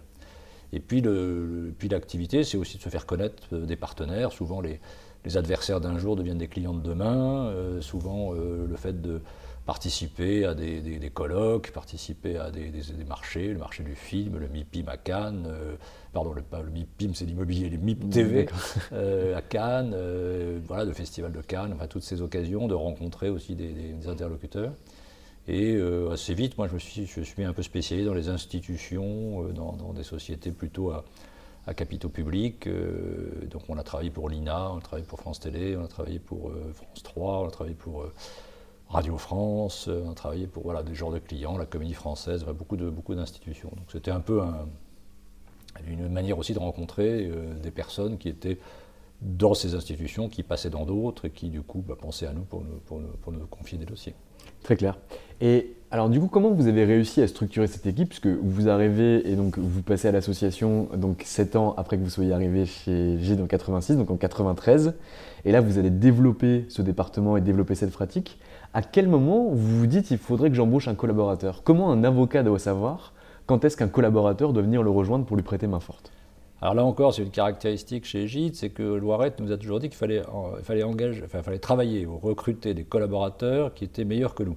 Et 0.73 0.79
puis 0.79 1.01
l'activité, 1.91 2.45
c'est 2.45 2.57
aussi 2.57 2.79
de 2.79 2.83
se 2.83 2.89
faire 2.91 3.07
connaître 3.07 3.43
euh, 3.53 3.65
des 3.65 3.77
partenaires. 3.77 4.31
Souvent 4.31 4.61
les, 4.61 4.79
adversaires 5.37 5.81
d'un 5.81 5.99
jour 5.99 6.17
deviennent 6.17 6.39
des 6.39 6.49
clients 6.49 6.75
de 6.75 6.81
demain. 6.81 7.47
Euh, 7.47 7.81
souvent 7.81 8.33
le 8.33 8.77
fait 8.77 9.01
de 9.01 9.21
participer 9.71 10.45
à 10.45 10.55
des, 10.55 11.11
colloques, 11.15 11.71
participer 11.71 12.37
à 12.37 12.51
des, 12.51 12.73
marchés, 13.07 13.53
le 13.53 13.59
marché 13.59 13.85
du 13.85 13.95
film, 13.95 14.37
le 14.37 14.49
MIPIM 14.49 14.89
à 14.89 14.97
Cannes, 14.97 15.47
euh, 15.49 15.77
pardon, 16.13 16.33
le, 16.33 16.43
pas 16.43 16.61
le 16.61 16.71
MIPIM, 16.71 17.15
c'est 17.15 17.25
l'immobilier, 17.25 17.69
le 17.69 17.79
MIP 17.79 18.11
TV 18.11 18.49
euh, 18.93 19.37
à 19.37 19.43
Cannes, 19.43 19.93
euh, 19.95 20.59
voilà, 20.67 20.85
le 20.85 20.93
festival 20.93 21.31
de 21.31 21.41
Cannes, 21.41 21.73
enfin 21.73 21.87
toutes 21.87 22.03
ces 22.03 22.21
occasions 22.21 22.67
de 22.67 22.75
rencontrer 22.75 23.31
aussi 23.31 23.55
des, 23.55 24.09
interlocuteurs. 24.09 24.73
Et 25.47 25.81
assez 26.13 26.35
vite, 26.35 26.59
moi, 26.59 26.67
je 26.69 26.75
me 26.75 26.79
suis, 26.79 27.07
je 27.07 27.21
suis 27.23 27.45
un 27.45 27.53
peu 27.53 27.63
spécialisé 27.63 28.07
dans 28.07 28.15
les 28.15 28.29
institutions, 28.29 29.45
dans, 29.53 29.93
des 29.93 30.05
sociétés 30.05 30.51
plutôt 30.53 30.91
à, 30.91 31.05
à 31.67 31.75
capitaux 31.75 32.09
publics. 32.09 32.69
donc, 33.51 33.63
on 33.69 33.79
a 33.79 33.83
travaillé 33.83 34.11
pour 34.11 34.29
l'INA, 34.29 34.71
on 34.73 34.79
a 34.79 34.81
travaillé 34.81 35.07
pour 35.07 35.21
France 35.21 35.41
Télé, 35.41 35.77
on 35.77 35.85
a 35.85 35.89
travaillé 35.89 36.19
pour 36.19 36.53
France 36.73 37.03
3, 37.03 37.43
on 37.43 37.49
a 37.49 37.51
travaillé 37.51 37.75
pour 37.75 38.07
Radio 38.91 39.17
France, 39.17 39.87
euh, 39.89 40.03
on 40.05 40.11
a 40.11 40.15
travaillé 40.15 40.49
pour 40.49 40.65
voilà, 40.65 40.83
des 40.83 40.95
genres 40.97 41.13
de 41.13 41.21
clients, 41.21 41.57
la 41.57 41.65
Comédie 41.65 41.95
Française, 41.95 42.45
beaucoup, 42.45 42.77
de, 42.77 42.91
beaucoup 42.91 43.15
d'institutions. 43.15 43.71
Donc 43.77 43.87
c'était 43.93 44.11
un 44.11 44.21
peu 44.21 44.43
une 45.87 46.09
manière 46.09 46.39
aussi 46.39 46.55
de 46.55 46.59
rencontrer 46.59 47.27
euh, 47.27 47.55
des 47.55 47.71
personnes 47.71 48.19
qui 48.19 48.29
étaient 48.29 48.59
dans 49.23 49.55
ces 49.55 49.77
institutions, 49.77 50.29
qui 50.29 50.43
passaient 50.43 50.71
dans 50.71 50.87
d'autres 50.87 51.27
et 51.27 51.31
qui 51.31 51.51
du 51.51 51.63
coup 51.63 51.85
bah, 51.87 51.95
pensaient 51.99 52.27
à 52.27 52.33
nous 52.33 52.43
pour 52.43 52.63
nous, 52.63 52.81
pour, 53.21 53.33
nous, 53.33 53.47
confier 53.47 53.79
des 53.79 53.87
dossiers. 53.87 54.15
Très 54.65 54.77
clair. 54.77 54.99
Alors 55.91 56.09
du 56.09 56.21
coup, 56.21 56.29
comment 56.29 56.51
vous 56.51 56.69
avez 56.69 56.85
réussi 56.85 57.21
à 57.21 57.27
structurer 57.27 57.67
cette 57.67 57.87
équipe? 57.87 58.11
Puisque 58.11 58.29
vous 58.29 58.69
arrivez 58.69 59.29
et 59.29 59.35
donc 59.35 59.59
vous 59.59 59.83
passez 59.83 60.09
à 60.09 60.13
l'association 60.13 60.89
donc 60.97 61.23
7 61.25 61.57
ans 61.57 61.75
après 61.77 61.99
que 61.99 62.03
vous 62.03 62.11
soyez 62.11 62.33
arrivé 62.33 62.67
chez 62.67 63.19
GID 63.19 63.41
en 63.41 63.47
86, 63.47 63.97
donc 63.97 64.11
en 64.11 64.17
93. 64.17 64.95
Et 65.45 65.53
là, 65.53 65.61
vous 65.61 65.79
allez 65.79 65.91
développer 65.91 66.67
ce 66.69 66.83
département 66.83 67.37
et 67.37 67.41
développer 67.41 67.75
cette 67.75 67.91
pratique 67.91 68.39
à 68.73 68.83
quel 68.83 69.09
moment 69.09 69.49
vous 69.51 69.79
vous 69.79 69.87
dites 69.87 70.11
il 70.13 70.19
faudrait 70.19 70.49
que 70.49 70.55
j'embauche 70.55 70.87
un 70.87 70.95
collaborateur? 70.95 71.63
Comment 71.65 71.91
un 71.91 72.05
avocat 72.05 72.43
doit 72.43 72.59
savoir 72.59 73.13
quand 73.47 73.65
est-ce 73.65 73.77
qu'un 73.77 73.89
collaborateur 73.89 74.53
doit 74.53 74.63
venir 74.63 74.83
le 74.83 74.91
rejoindre 74.91 75.25
pour 75.25 75.37
lui 75.37 75.43
prêter 75.43 75.67
main 75.67 75.81
forte? 75.81 76.13
Alors 76.63 76.75
là 76.75 76.85
encore, 76.85 77.15
c'est 77.15 77.23
une 77.23 77.31
caractéristique 77.31 78.05
chez 78.05 78.29
Gide, 78.29 78.55
c'est 78.55 78.69
que 78.69 78.83
Loiret 78.83 79.33
nous 79.41 79.51
a 79.51 79.57
toujours 79.57 79.81
dit 79.81 79.89
qu'il 79.89 79.97
fallait, 79.97 80.23
enfin, 80.29 81.43
fallait 81.43 81.59
travailler 81.59 82.07
ou 82.07 82.19
recruter 82.19 82.75
des 82.75 82.85
collaborateurs 82.85 83.75
qui 83.75 83.85
étaient 83.85 84.05
meilleurs 84.05 84.35
que 84.35 84.43
nous. 84.43 84.57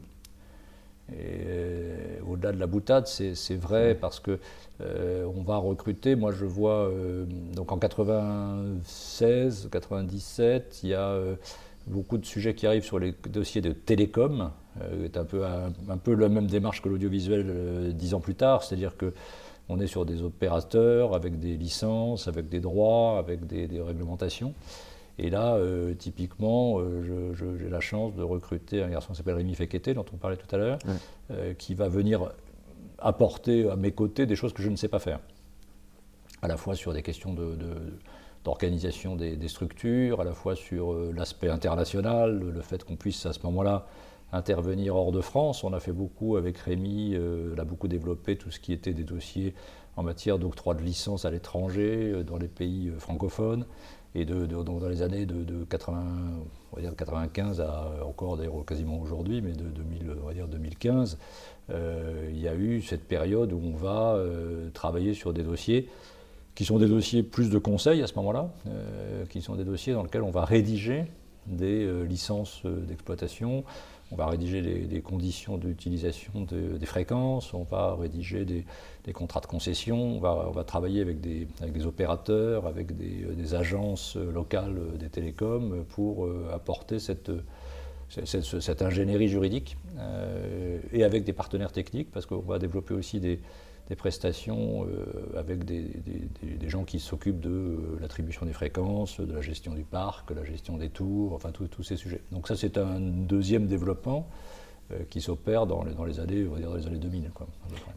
Et 1.11 2.21
au-delà 2.27 2.51
de 2.53 2.59
la 2.59 2.67
boutade, 2.67 3.07
c'est 3.07 3.55
vrai 3.55 3.95
parce 3.95 4.19
que 4.19 4.39
on 4.79 5.43
va 5.43 5.57
recruter. 5.57 6.15
Moi, 6.15 6.31
je 6.31 6.45
vois 6.45 6.89
donc 7.53 7.71
en 7.71 7.77
96, 7.77 9.69
97, 9.71 10.79
il 10.83 10.89
y 10.89 10.93
a 10.93 11.17
beaucoup 11.87 12.17
de 12.17 12.25
sujets 12.25 12.53
qui 12.53 12.67
arrivent 12.67 12.85
sur 12.85 12.99
les 12.99 13.13
dossiers 13.29 13.61
de 13.61 13.71
télécom, 13.71 14.51
euh, 14.81 15.05
est 15.05 15.17
un 15.17 15.25
peu, 15.25 15.45
un, 15.45 15.97
peu 15.97 16.15
la 16.15 16.29
même 16.29 16.47
démarche 16.47 16.81
que 16.81 16.89
l'audiovisuel 16.89 17.45
euh, 17.47 17.91
dix 17.91 18.13
ans 18.13 18.19
plus 18.19 18.35
tard, 18.35 18.63
c'est-à-dire 18.63 18.97
que 18.97 19.13
on 19.69 19.79
est 19.79 19.87
sur 19.87 20.05
des 20.05 20.23
opérateurs 20.23 21.15
avec 21.15 21.39
des 21.39 21.55
licences, 21.55 22.27
avec 22.27 22.49
des 22.49 22.59
droits, 22.59 23.17
avec 23.17 23.47
des, 23.47 23.67
réglementations. 23.81 24.53
Et 25.19 25.29
là, 25.29 25.55
euh, 25.55 25.93
typiquement, 25.93 26.79
j'ai 27.03 27.69
la 27.69 27.79
chance 27.79 28.15
de 28.15 28.23
recruter 28.23 28.81
un 28.81 28.89
garçon 28.89 29.13
qui 29.13 29.17
s'appelle 29.17 29.35
Rémi 29.35 29.55
Fekete, 29.55 29.91
dont 29.91 30.05
on 30.13 30.17
parlait 30.17 30.37
tout 30.37 30.53
à 30.55 30.57
l'heure, 30.57 30.79
qui 31.57 31.75
va 31.75 31.87
venir 31.87 32.31
apporter 32.99 33.69
à 33.69 33.75
mes 33.75 33.91
côtés 33.91 34.25
des 34.25 34.35
choses 34.35 34.53
que 34.53 34.63
je 34.63 34.69
ne 34.69 34.75
sais 34.75 34.87
pas 34.87 34.99
faire. 34.99 35.19
À 36.41 36.47
la 36.47 36.57
fois 36.57 36.75
sur 36.75 36.93
des 36.93 37.01
questions 37.01 37.33
de 37.33 37.55
d'organisation 38.43 39.15
des, 39.15 39.47
structures, 39.47 40.21
à 40.21 40.23
la 40.23 40.33
fois 40.33 40.55
sur 40.55 40.93
euh, 40.93 41.13
l'aspect 41.15 41.49
international, 41.49 42.39
le 42.39 42.61
fait 42.61 42.83
qu'on 42.83 42.95
puisse 42.95 43.25
à 43.25 43.33
ce 43.33 43.39
moment-là 43.43 43.87
intervenir 44.33 44.95
hors 44.95 45.11
de 45.11 45.21
France. 45.21 45.63
On 45.63 45.73
a 45.73 45.79
fait 45.79 45.91
beaucoup 45.91 46.35
avec 46.35 46.57
Rémi, 46.57 47.13
euh, 47.13 47.55
a 47.57 47.63
beaucoup 47.63 47.87
développé 47.87 48.35
tout 48.35 48.51
ce 48.51 48.59
qui 48.59 48.73
était 48.73 48.93
des 48.93 49.03
dossiers 49.03 49.53
en 49.95 50.03
matière 50.03 50.39
d'octroi 50.39 50.73
de 50.73 50.81
licence 50.81 51.23
à 51.23 51.31
l'étranger, 51.31 52.11
euh, 52.11 52.23
dans 52.23 52.37
les 52.37 52.47
pays 52.47 52.89
euh, 52.89 52.99
francophones. 52.99 53.65
Et 54.15 54.25
de, 54.25 54.45
dans 54.45 54.87
les 54.87 55.01
années 55.01 55.25
de, 55.25 55.63
80, 55.65 56.03
on 56.71 56.75
va 56.75 56.81
dire 56.81 56.95
95 56.95 57.61
à 57.61 57.91
encore 58.05 58.37
d'ailleurs 58.37 58.63
quasiment 58.65 58.99
aujourd'hui, 58.99 59.41
mais 59.41 59.53
de 59.53 59.63
2000, 59.63 60.15
on 60.21 60.27
va 60.27 60.33
dire 60.33 60.47
2015, 60.47 61.17
il 61.69 62.39
y 62.39 62.47
a 62.47 62.53
eu 62.53 62.81
cette 62.81 63.07
période 63.07 63.51
où 63.53 63.59
on 63.63 63.75
va 63.75 64.19
travailler 64.73 65.15
sur 65.15 65.33
des 65.33 65.41
dossiers 65.41 65.89
qui 66.55 66.65
sont 66.65 66.77
des 66.77 66.87
dossiers 66.87 67.23
plus 67.23 67.49
de 67.49 67.57
conseils 67.57 68.01
à 68.01 68.07
ce 68.07 68.15
moment-là, 68.15 68.49
euh, 68.67 69.25
qui 69.25 69.41
sont 69.41 69.55
des 69.55 69.63
dossiers 69.63 69.93
dans 69.93 70.03
lesquels 70.03 70.21
on 70.21 70.31
va 70.31 70.45
rédiger 70.45 71.05
des 71.47 71.85
euh, 71.85 72.03
licences 72.03 72.61
euh, 72.65 72.79
d'exploitation, 72.81 73.63
on 74.13 74.15
va 74.15 74.27
rédiger 74.27 74.61
des, 74.61 75.01
conditions 75.01 75.57
d'utilisation 75.57 76.45
des 76.51 76.85
fréquences, 76.85 77.53
on 77.55 77.63
va 77.63 77.95
rédiger 77.95 78.45
des, 78.45 78.63
contrats 79.11 79.39
de 79.39 79.47
concession, 79.47 80.17
on 80.17 80.19
va, 80.19 80.63
travailler 80.63 81.01
avec 81.01 81.19
des, 81.19 81.47
opérateurs, 81.85 82.67
avec 82.67 82.95
des, 82.95 83.55
agences 83.55 84.15
locales 84.15 84.77
des 84.99 85.09
télécoms 85.09 85.83
pour 85.89 86.29
apporter 86.53 86.99
cette, 86.99 87.31
ingénierie 88.81 89.29
juridique 89.29 89.77
et 90.91 91.03
avec 91.03 91.23
des 91.23 91.33
partenaires 91.33 91.71
techniques 91.71 92.11
parce 92.11 92.27
qu'on 92.27 92.37
va 92.37 92.59
développer 92.59 92.93
aussi 92.93 93.19
des 93.19 93.39
des 93.89 93.95
prestations 93.95 94.85
euh, 94.85 95.37
avec 95.37 95.65
des, 95.65 95.89
gens 96.67 96.83
qui 96.85 96.99
s'occupent 96.99 97.41
de 97.41 97.49
euh, 97.49 97.97
l'attribution 97.99 98.45
des 98.45 98.53
fréquences, 98.53 99.19
de 99.19 99.33
la 99.33 99.41
gestion 99.41 99.73
du 99.73 99.83
parc, 99.83 100.31
la 100.31 100.45
gestion 100.45 100.77
des 100.77 100.89
tours, 100.89 101.33
enfin 101.33 101.51
tous 101.51 101.83
ces 101.83 101.97
sujets. 101.97 102.21
Donc 102.31 102.47
ça 102.47 102.55
c'est 102.55 102.77
un 102.77 102.99
deuxième 102.99 103.67
développement. 103.67 104.29
Euh, 104.91 104.97
qui 105.09 105.21
s'opère 105.21 105.65
dans 105.65 105.85
les, 105.85 105.93
dans 105.93 106.03
les 106.03 106.19
années, 106.19 106.45
on 106.45 106.55
va 106.55 106.59
dire 106.59 106.69
dans 106.69 106.75
les 106.75 106.85
années 106.85 106.97
2000. 106.97 107.31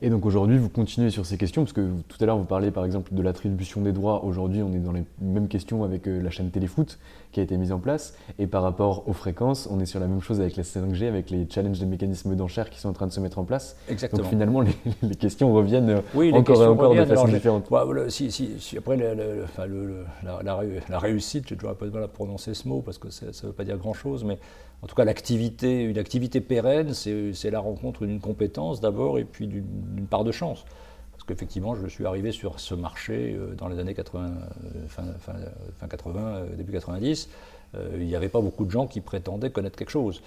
Et 0.03 0.09
donc 0.09 0.25
aujourd'hui, 0.25 0.57
vous 0.57 0.69
continuez 0.69 1.11
sur 1.11 1.27
ces 1.27 1.37
questions, 1.37 1.63
parce 1.63 1.73
que 1.73 1.91
tout 2.07 2.17
à 2.21 2.27
l'heure, 2.27 2.39
vous 2.39 2.45
parliez 2.45 2.71
par 2.71 2.85
exemple 2.85 3.13
de 3.13 3.23
l'attribution 3.23 3.81
des 3.81 3.91
droits. 3.91 4.25
Aujourd'hui, 4.25 4.63
on 4.63 4.73
est 4.73 4.79
dans 4.79 4.93
les 4.93 5.03
mêmes 5.21 5.49
questions 5.49 5.83
avec 5.83 6.07
euh, 6.07 6.23
la 6.23 6.31
chaîne 6.31 6.49
Téléfoot 6.51 7.01
qui 7.33 7.41
a 7.41 7.43
été 7.43 7.57
mise 7.57 7.73
en 7.73 7.81
place. 7.81 8.15
Et 8.39 8.47
par 8.47 8.63
rapport 8.63 9.09
aux 9.09 9.13
fréquences, 9.13 9.69
on 9.69 9.81
est 9.81 9.87
sur 9.87 9.99
la 9.99 10.07
même 10.07 10.21
chose 10.23 10.41
avec 10.41 10.57
la 10.57 10.63
5G, 10.63 11.09
avec 11.09 11.31
les 11.31 11.49
challenges 11.51 11.81
des 11.81 11.87
mécanismes 11.87 12.37
d'enchères 12.37 12.71
qui 12.71 12.79
sont 12.79 12.91
en 12.91 12.95
train 12.95 13.09
de 13.09 13.13
se 13.13 13.19
mettre 13.19 13.41
en 13.41 13.45
place. 13.45 13.77
Exactement. 13.89 14.23
Donc 14.23 14.31
finalement, 14.31 14.61
les, 14.61 15.17
questions 15.19 15.53
reviennent 15.53 15.91
euh, 15.91 16.33
encore 16.33 16.63
et 16.63 16.67
encore 16.67 16.95
de 16.95 17.05
façon 17.05 17.27
différente. 17.27 17.69
si, 18.11 18.31
si, 18.31 18.79
après, 18.79 18.97
la, 18.97 20.43
la, 20.43 20.99
réussite, 21.01 21.49
j'ai 21.49 21.57
toujours 21.57 21.71
un 21.71 21.75
peu 21.75 21.87
de 21.87 21.93
mal 21.93 22.05
à 22.05 22.09
prononcer 22.09 22.55
ce 22.55 22.69
mot 22.69 22.81
parce 22.81 22.99
que 22.99 23.11
ça 23.11 23.27
ne 23.27 23.49
veut 23.49 23.53
pas 23.53 23.65
dire 23.65 23.77
grand-chose, 23.77 24.23
mais 24.23 24.39
en 24.83 24.87
tout 24.87 24.95
cas, 24.95 25.05
l'activité, 25.05 25.83
une 25.83 25.99
activité 25.99 26.41
pérenne, 26.41 26.93
c'est 26.95 27.51
la 27.51 27.61
rencontre 27.61 28.07
d'une 28.07 28.21
compétence 28.21 28.81
d'abord 28.81 29.19
et 29.19 29.25
puis 29.25 29.47
d'une 29.47 30.07
part 30.07 30.25
de 30.25 30.33
chance. 30.33 30.65
Parce 31.13 31.25
qu'effectivement, 31.25 31.75
je 31.75 31.87
suis 31.87 32.05
arrivé 32.05 32.31
sur 32.31 32.61
ce 32.61 32.75
marché 32.75 33.35
euh, 33.35 33.55
dans 33.55 33.69
les 33.69 33.79
années 33.79 33.95
80, 33.95 34.33
euh, 34.77 34.87
fin, 34.89 35.89
80, 35.89 36.21
euh, 36.21 36.57
début 36.57 36.73
90. 36.73 37.29
il 37.99 38.07
n'y 38.07 38.15
avait 38.15 38.29
pas 38.29 38.41
beaucoup 38.41 38.65
de 38.65 38.71
gens 38.71 38.87
qui 38.87 39.01
prétendaient 39.01 39.51
connaître 39.51 39.77
quelque 39.77 39.91
chose. 39.91 40.23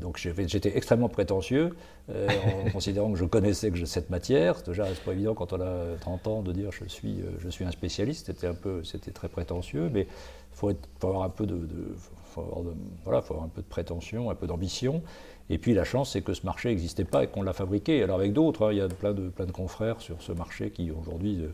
donc 0.00 0.16
j'étais 0.16 0.76
extrêmement 0.76 1.08
prétentieux 1.08 1.76
en 2.08 2.70
considérant 2.72 3.12
que 3.12 3.18
je 3.18 3.24
connaissais 3.26 3.70
que 3.70 3.84
cette 3.84 4.10
matière. 4.10 4.62
Déjà, 4.62 4.86
c'est 4.86 5.04
pas 5.04 5.12
évident 5.12 5.34
quand 5.34 5.52
on 5.52 5.60
a 5.60 5.96
30 6.00 6.26
ans 6.26 6.42
de 6.42 6.52
dire 6.52 6.70
je 6.72 6.88
suis, 6.88 7.20
je 7.38 7.48
suis 7.48 7.64
un 7.64 7.70
spécialiste. 7.70 8.26
C'était 8.26 8.48
un 8.48 8.54
peu, 8.54 8.82
c'était 8.82 9.12
très 9.12 9.28
prétentieux, 9.28 9.88
mais 9.92 10.02
il 10.02 10.56
faut, 10.56 10.72
avoir 11.02 11.22
un 11.22 11.28
peu 11.28 11.46
de 11.46 11.58
faut 11.96 12.12
avoir, 12.42 12.60
voilà, 13.04 13.22
faut 13.22 13.34
avoir 13.34 13.46
un 13.46 13.50
peu 13.50 13.62
de 13.62 13.66
prétention, 13.66 14.30
un 14.30 14.34
peu 14.34 14.46
d'ambition. 14.46 15.02
Et 15.50 15.58
puis 15.58 15.74
la 15.74 15.84
chance, 15.84 16.12
c'est 16.12 16.22
que 16.22 16.32
ce 16.32 16.44
marché 16.46 16.70
n'existait 16.70 17.04
pas 17.04 17.24
et 17.24 17.26
qu'on 17.26 17.42
l'a 17.42 17.52
fabriqué. 17.52 18.02
Alors 18.02 18.18
avec 18.18 18.32
d'autres, 18.32 18.66
hein, 18.66 18.72
il 18.72 18.78
y 18.78 18.80
a 18.80 18.88
plein 18.88 19.12
de, 19.12 19.28
plein 19.28 19.46
de 19.46 19.52
confrères 19.52 20.00
sur 20.00 20.22
ce 20.22 20.32
marché 20.32 20.70
qui 20.70 20.90
aujourd'hui, 20.90 21.42
euh, 21.42 21.48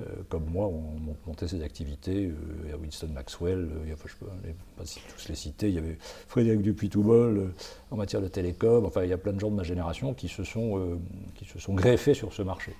euh, 0.00 0.04
comme 0.28 0.44
moi, 0.46 0.66
ont 0.66 1.00
monté 1.26 1.48
ces 1.48 1.62
activités. 1.62 2.26
Euh, 2.26 2.34
il 2.64 2.70
y 2.70 2.72
a 2.74 2.76
Winston 2.76 3.08
Maxwell, 3.14 3.68
il 3.84 3.88
y 3.88 3.92
a, 3.92 3.96
je 3.96 4.24
ne 4.24 4.28
peux 4.30 4.54
pas 4.76 4.84
tous 4.84 5.28
les 5.28 5.34
citer, 5.34 5.68
il 5.68 5.74
y 5.74 5.78
avait 5.78 5.96
Frédéric 6.28 6.60
Dupuis-Toubol 6.60 7.52
en 7.90 7.96
matière 7.96 8.20
de 8.20 8.28
télécom. 8.28 8.84
Enfin, 8.84 9.04
il 9.04 9.10
y 9.10 9.14
a 9.14 9.18
plein 9.18 9.32
de 9.32 9.40
gens 9.40 9.50
de 9.50 9.56
ma 9.56 9.64
génération 9.64 10.12
qui 10.12 10.28
se 10.28 10.44
sont, 10.44 10.98
qui 11.34 11.46
se 11.46 11.58
sont 11.58 11.74
greffés 11.74 12.14
sur 12.14 12.32
ce 12.32 12.42
marché. 12.42 12.72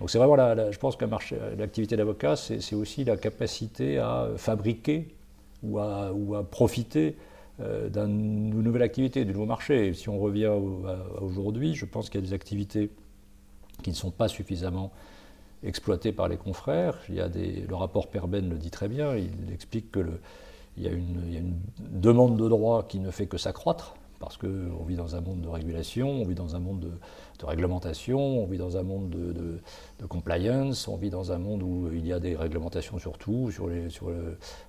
Donc 0.00 0.10
c'est 0.10 0.18
vraiment, 0.18 0.34
la, 0.34 0.72
je 0.72 0.78
pense 0.78 0.96
que 0.96 1.04
l'activité 1.56 1.96
d'avocat, 1.96 2.34
c'est 2.34 2.74
aussi 2.74 3.04
la 3.04 3.16
capacité 3.16 3.98
à 3.98 4.28
fabriquer 4.36 5.14
ou 5.64 5.78
à, 5.78 6.12
ou 6.12 6.34
à 6.34 6.44
profiter 6.44 7.16
euh, 7.60 7.88
d'une 7.88 8.62
nouvelle 8.62 8.82
activité, 8.82 9.24
du 9.24 9.32
nouveau 9.32 9.46
marché. 9.46 9.94
Si 9.94 10.08
on 10.08 10.18
revient 10.18 10.46
à, 10.46 11.22
aujourd'hui, 11.22 11.74
je 11.74 11.84
pense 11.84 12.10
qu'il 12.10 12.20
y 12.20 12.24
a 12.24 12.26
des 12.26 12.34
activités 12.34 12.90
qui 13.82 13.90
ne 13.90 13.94
sont 13.94 14.10
pas 14.10 14.28
suffisamment 14.28 14.92
exploitées 15.62 16.12
par 16.12 16.28
les 16.28 16.36
confrères. 16.36 16.98
Il 17.08 17.14
y 17.14 17.20
a 17.20 17.28
le 17.28 17.74
rapport 17.74 18.08
Perben 18.08 18.48
le 18.48 18.56
dit 18.56 18.70
très 18.70 18.88
bien, 18.88 19.16
il 19.16 19.52
explique 19.52 19.92
qu'il 19.92 20.18
y 20.78 20.86
a 20.86 20.90
une 20.90 21.54
demande 21.78 22.36
de 22.36 22.48
droit 22.48 22.86
qui 22.86 22.98
ne 22.98 23.10
fait 23.10 23.26
que 23.26 23.38
s'accroître 23.38 23.94
parce 24.18 24.36
qu'on 24.36 24.84
vit 24.86 24.96
dans 24.96 25.16
un 25.16 25.20
monde 25.20 25.40
de 25.40 25.48
régulation, 25.48 26.08
on 26.08 26.24
vit 26.24 26.34
dans 26.34 26.56
un 26.56 26.58
monde 26.58 26.80
de, 26.80 27.46
réglementation, 27.46 28.18
on 28.18 28.46
vit 28.46 28.58
dans 28.58 28.76
un 28.76 28.82
monde 28.82 29.10
de, 29.10 30.06
compliance, 30.06 30.88
on 30.88 30.96
vit 30.96 31.10
dans 31.10 31.32
un 31.32 31.38
monde 31.38 31.62
où 31.62 31.90
il 31.92 32.06
y 32.06 32.12
a 32.12 32.20
des 32.20 32.36
réglementations 32.36 32.98
sur 32.98 33.18
tout, 33.18 33.50
sur 33.50 33.68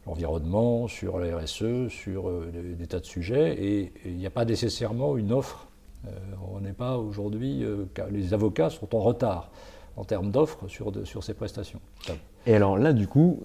l'environnement, 0.06 0.88
sur 0.88 1.20
la 1.20 1.38
RSE, 1.38 1.88
sur 1.90 2.30
euh, 2.30 2.52
des 2.78 2.88
tas 2.88 3.00
de 3.00 3.06
sujets, 3.06 3.56
et 3.64 3.94
il 4.06 4.18
n'y 4.18 4.26
a 4.26 4.32
pas 4.32 4.46
nécessairement 4.46 5.18
une 5.18 5.32
offre. 5.32 5.68
Euh, 6.08 6.12
on 6.52 6.60
n'est 6.60 6.74
pas 6.74 6.98
aujourd'hui, 6.98 7.64
euh, 7.64 7.86
les 8.12 8.34
avocats 8.34 8.70
sont 8.70 8.94
en 8.96 9.00
retard 9.00 9.52
en 9.96 10.04
termes 10.04 10.32
d'offres 10.32 10.68
sur, 10.68 10.92
sur 11.06 11.24
ces 11.24 11.34
prestations. 11.34 11.80
Et 12.48 12.56
alors 12.56 12.78
là, 12.78 12.94
du 12.94 13.08
coup, 13.08 13.40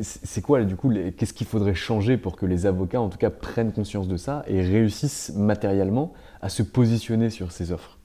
c'est 0.00 0.40
quoi, 0.40 0.64
du 0.64 0.76
coup, 0.76 0.90
qu'est-ce 1.16 1.34
qu'il 1.34 1.46
faudrait 1.46 1.74
changer 1.74 2.16
pour 2.16 2.36
que 2.36 2.46
les 2.46 2.64
avocats, 2.64 3.00
en 3.00 3.08
tout 3.08 3.18
cas, 3.18 3.30
prennent 3.30 3.72
conscience 3.72 4.08
de 4.08 4.16
ça 4.16 4.44
et 4.46 4.62
réussissent 4.62 5.32
matériellement 5.36 6.14
à 6.40 6.48
se 6.48 6.62
positionner 6.62 7.28
sur 7.28 7.52
ces 7.52 7.70
offres? 7.70 7.98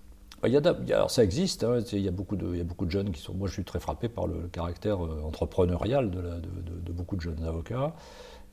Il 0.44 0.52
y 0.52 0.58
a, 0.58 0.96
alors 0.96 1.12
ça 1.12 1.24
existe, 1.24 1.64
hein, 1.64 1.80
il, 1.92 2.00
y 2.00 2.08
a 2.08 2.12
beaucoup 2.12 2.36
de, 2.36 2.48
il 2.54 2.58
y 2.58 2.62
a 2.62 2.64
beaucoup 2.64 2.86
de 2.86 2.92
jeunes 2.92 3.12
qui 3.12 3.22
sont. 3.22 3.34
Moi, 3.34 3.48
je 3.48 3.54
suis 3.54 3.64
très 3.64 3.80
frappé 3.80 4.10
par 4.10 4.26
le, 4.26 4.48
caractère 4.52 5.06
euh, 5.06 5.22
entrepreneurial 5.24 6.10
de, 6.10 6.92
beaucoup 6.92 7.16
de 7.16 7.22
jeunes 7.22 7.44
avocats. 7.46 7.94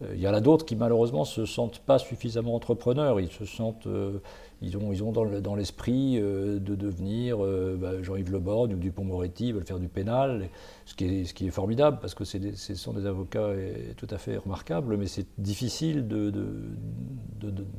Euh, 0.03 0.13
il 0.15 0.21
y 0.21 0.29
en 0.29 0.35
a 0.35 0.41
d'autres 0.41 0.67
qui 0.67 0.77
malheureusement 0.77 1.25
se 1.25 1.47
sentent 1.47 1.79
pas 1.79 1.99
suffisamment 1.99 2.55
entrepreneurs. 2.55 3.21
Ils 3.21 3.33
se 3.33 3.47
sentent, 3.47 3.87
euh, 3.87 4.19
ils 4.61 4.77
ont, 4.77 4.93
ils 4.93 5.03
ont 5.03 5.13
dans 5.13 5.55
l'esprit 5.55 6.19
euh, 6.19 6.59
de 6.59 6.75
devenir 6.75 7.39
bah, 7.39 8.03
Jean-Yves 8.03 8.33
Le 8.33 8.39
Borgne 8.39 8.75
ou 8.75 8.79
Dupont-Moretti, 8.79 9.49
ils 9.49 9.55
veulent 9.55 9.65
faire 9.65 9.79
du 9.79 9.89
pénal, 9.89 10.49
ce 10.85 10.95
qui 10.95 11.07
est, 11.07 11.51
formidable 11.51 11.99
parce 12.01 12.15
que 12.15 12.25
ce 12.25 12.75
sont 12.75 12.93
des 12.93 13.07
avocats 13.07 13.53
tout 13.97 14.09
à 14.11 14.19
fait 14.19 14.37
remarquables, 14.37 14.97
mais 14.97 15.07
c'est 15.07 15.27
difficile 15.39 16.07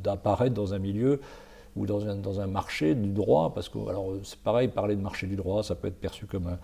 d'apparaître 0.02 0.56
dans 0.56 0.74
un 0.74 0.80
milieu 0.80 1.20
ou 1.76 1.86
dans 1.86 2.39
un, 2.39 2.48
marché 2.48 2.96
du 2.96 3.10
droit, 3.10 3.54
parce 3.54 3.70
que 3.70 3.80
c'est 4.24 4.39
pareil, 4.39 4.68
parler 4.68 4.96
de 4.96 5.02
marché 5.02 5.28
du 5.28 5.36
droit, 5.36 5.63
ça 5.63 5.76
peut 5.76 5.88
être 5.88 6.00
perçu 6.00 6.26
comme 6.26 6.48
un, 6.48 6.60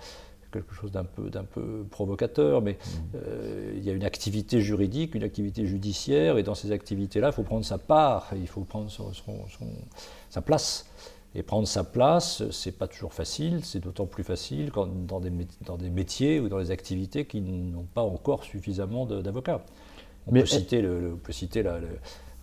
quelque 0.55 0.73
chose 0.73 0.91
d'un 0.91 1.03
peu, 1.03 1.29
d'un 1.29 1.43
peu 1.43 1.85
provocateur, 1.89 2.61
mais 2.61 2.73
mmh. 2.73 2.99
euh, 3.15 3.73
il 3.75 3.83
y 3.83 3.89
a 3.89 3.93
une 3.93 4.03
activité 4.03 4.61
juridique, 4.61 5.15
une 5.15 5.23
activité 5.23 5.65
judiciaire, 5.65 6.37
et 6.37 6.43
dans 6.43 6.55
ces 6.55 6.71
activités-là, 6.71 7.29
il 7.29 7.33
faut 7.33 7.43
prendre 7.43 7.65
sa 7.65 7.77
part, 7.77 8.31
il 8.35 8.47
faut 8.47 8.61
prendre 8.61 8.89
son, 8.89 9.11
sa 10.29 10.41
place. 10.41 10.87
Et 11.37 11.43
prendre 11.43 11.67
sa 11.67 11.83
place, 11.83 12.43
c'est 12.51 12.71
pas 12.71 12.87
toujours 12.87 13.13
facile, 13.13 13.65
c'est 13.65 13.81
d'autant 13.81 14.05
plus 14.05 14.23
facile 14.23 14.71
quand 14.71 14.87
dans, 14.87 15.19
des, 15.19 15.31
dans 15.65 15.75
des 15.75 15.89
métiers 15.89 16.39
ou 16.39 16.47
dans 16.47 16.59
des 16.59 16.71
activités 16.71 17.25
qui 17.25 17.41
n'ont 17.41 17.87
pas 17.93 18.03
encore 18.03 18.45
suffisamment 18.45 19.05
d'avocats. 19.05 19.65
On, 20.27 20.31
peut 20.31 20.45
citer 20.45 20.81
le, 20.81 21.15
on 21.15 21.17
peut 21.17 21.33
citer 21.33 21.61
la, 21.61 21.79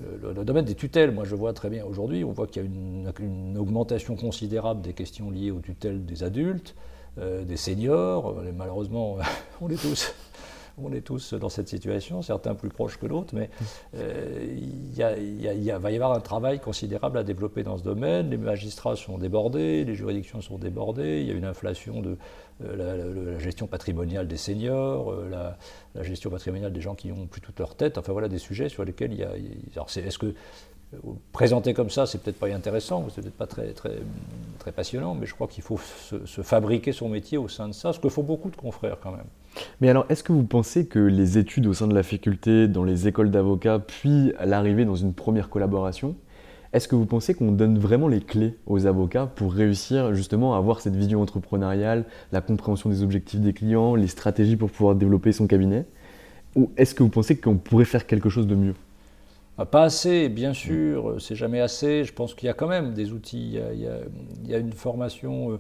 le, 0.01 0.44
domaine 0.44 0.64
des 0.64 0.75
tutelles, 0.75 1.11
moi 1.11 1.25
je 1.25 1.35
vois 1.35 1.53
très 1.53 1.70
bien 1.70 1.85
aujourd'hui, 1.85 2.25
on 2.25 2.33
voit 2.33 2.46
qu'il 2.46 2.62
y 2.62 2.64
a 2.64 2.68
une, 2.68 3.57
augmentation 3.59 4.16
considérable 4.16 4.83
des 4.83 4.92
questions 4.92 5.31
liées 5.31 5.51
aux 5.51 5.61
tutelles 5.61 6.05
des 6.05 6.22
adultes, 6.22 6.75
des 7.18 7.57
seniors, 7.57 8.35
malheureusement 8.57 9.18
on 9.61 9.68
est 9.68 9.77
tous 9.81 10.14
on 10.79 10.90
dans 11.38 11.48
cette 11.48 11.68
situation, 11.68 12.22
certains 12.22 12.55
plus 12.55 12.70
proches 12.70 12.96
que 12.96 13.07
d'autres, 13.07 13.35
mais 13.35 13.51
il 13.94 14.94
va 14.96 15.90
y 15.90 15.94
avoir 15.94 16.12
un 16.12 16.20
travail 16.20 16.61
considérable 16.61 17.18
à 17.18 17.25
développer 17.25 17.62
dans 17.62 17.77
ce 17.77 17.83
domaine. 17.83 18.31
Les 18.31 18.38
magistrats 18.38 18.96
sont 18.96 19.18
débordés, 19.18 19.85
les 19.85 19.94
juridictions 19.94 20.40
sont 20.40 20.59
débordées, 20.59 21.20
il 21.20 21.27
y 21.27 21.31
a 21.31 21.35
une 21.35 21.44
inflation 21.44 22.01
de 22.01 22.16
euh, 22.64 23.35
la, 23.35 23.38
gestion 23.38 23.66
patrimoniale 23.66 24.29
des 24.29 24.37
seniors, 24.37 25.11
euh, 25.12 25.29
la, 25.94 26.03
gestion 26.03 26.31
patrimoniale 26.31 26.72
des 26.72 26.81
gens 26.81 26.94
qui 26.94 27.09
n'ont 27.09 27.27
plus 27.27 27.40
toute 27.40 27.59
leur 27.59 27.75
tête, 27.75 27.98
enfin 27.98 28.12
voilà 28.12 28.29
des 28.29 28.38
sujets 28.38 28.68
sur 28.68 28.85
lesquels 28.85 29.12
il 29.12 29.18
y 29.18 29.25
a. 29.25 29.33
alors 29.75 29.88
est-ce 29.96 30.18
que 30.18 30.35
présenter 31.33 31.74
comme 31.74 31.90
ça, 31.90 32.07
c'est 32.07 32.22
peut-être 32.22 32.38
pas 32.38 32.48
intéressant, 32.48 33.07
c'est 33.14 33.22
peut-être 33.22 33.37
pas 33.37 33.46
très, 33.46 33.72
très, 33.72 33.98
très 34.59 34.72
passionnant, 34.72 35.14
mais 35.14 35.26
je 35.26 35.35
crois 35.35 35.46
qu'il 35.46 35.62
faut 35.62 35.78
se, 35.78 36.42
fabriquer 36.42 36.92
son 36.92 37.09
métier 37.09 37.38
au 37.38 37.48
sein 37.48 37.68
de 37.68 37.72
ça, 37.72 37.92
ce 37.92 38.00
que 38.00 38.09
font 38.09 38.22
beaucoup 38.22 38.50
de 38.50 38.57
confrères 38.57 38.98
quand 39.02 39.12
même. 39.12 39.26
Mais 39.81 39.88
alors, 39.88 40.07
est-ce 40.09 40.22
que 40.22 40.33
vous 40.33 40.44
pensez 40.44 40.87
que 40.87 40.98
les 40.98 41.38
études 41.38 41.66
au 41.66 41.74
sein 41.74 41.87
de 41.87 41.94
la 41.94 42.02
faculté, 42.02 42.68
dans 42.68 42.85
les 42.85 43.09
écoles 43.09 43.31
d'avocats, 43.31 43.78
puis 43.78 44.33
l'arrivée 44.44 44.85
dans 44.85 44.96
une 44.96 45.14
première 45.14 45.48
collaboration, 45.48 46.14
est-ce 46.72 46.88
que 46.88 46.94
vous 46.94 47.05
pensez 47.05 47.35
qu'on 47.35 47.52
donne 47.52 47.78
vraiment 47.78 48.09
les 48.09 48.20
clés 48.20 48.57
aux 48.66 48.87
avocats 48.87 49.26
pour 49.26 49.52
réussir 49.52 50.14
justement 50.14 50.55
à 50.55 50.59
avoir 50.59 50.81
cette 50.81 50.96
vision 50.96 51.20
entrepreneuriale, 51.20 52.07
la 52.33 52.40
compréhension 52.40 52.88
des 52.88 53.02
objectifs 53.02 53.40
des 53.40 53.52
clients, 53.52 53.94
les 53.94 54.07
stratégies 54.07 54.57
pour 54.57 54.70
pouvoir 54.70 54.94
développer 54.94 55.33
son 55.33 55.46
cabinet? 55.46 55.85
Ou 56.57 56.70
est-ce 56.78 56.94
que 56.94 57.02
vous 57.02 57.11
pensez 57.11 57.37
qu'on 57.37 57.57
pourrait 57.57 57.85
faire 57.85 58.07
quelque 58.07 58.31
chose 58.31 58.46
de 58.46 58.55
mieux? 58.55 58.74
Pas 59.71 59.83
assez, 59.83 60.29
bien 60.29 60.55
sûr, 60.55 61.17
c'est 61.21 61.37
jamais 61.37 61.61
assez. 61.61 62.05
Je 62.05 62.12
pense 62.12 62.35
qu'il 62.35 62.47
y 62.47 62.51
a 62.51 62.55
quand 62.55 62.69
même 62.69 62.95
des 62.95 63.12
outils. 63.12 63.59
Il 63.73 64.49
y 64.49 64.55
a, 64.55 64.59
une 64.59 64.73
formation. 64.73 65.53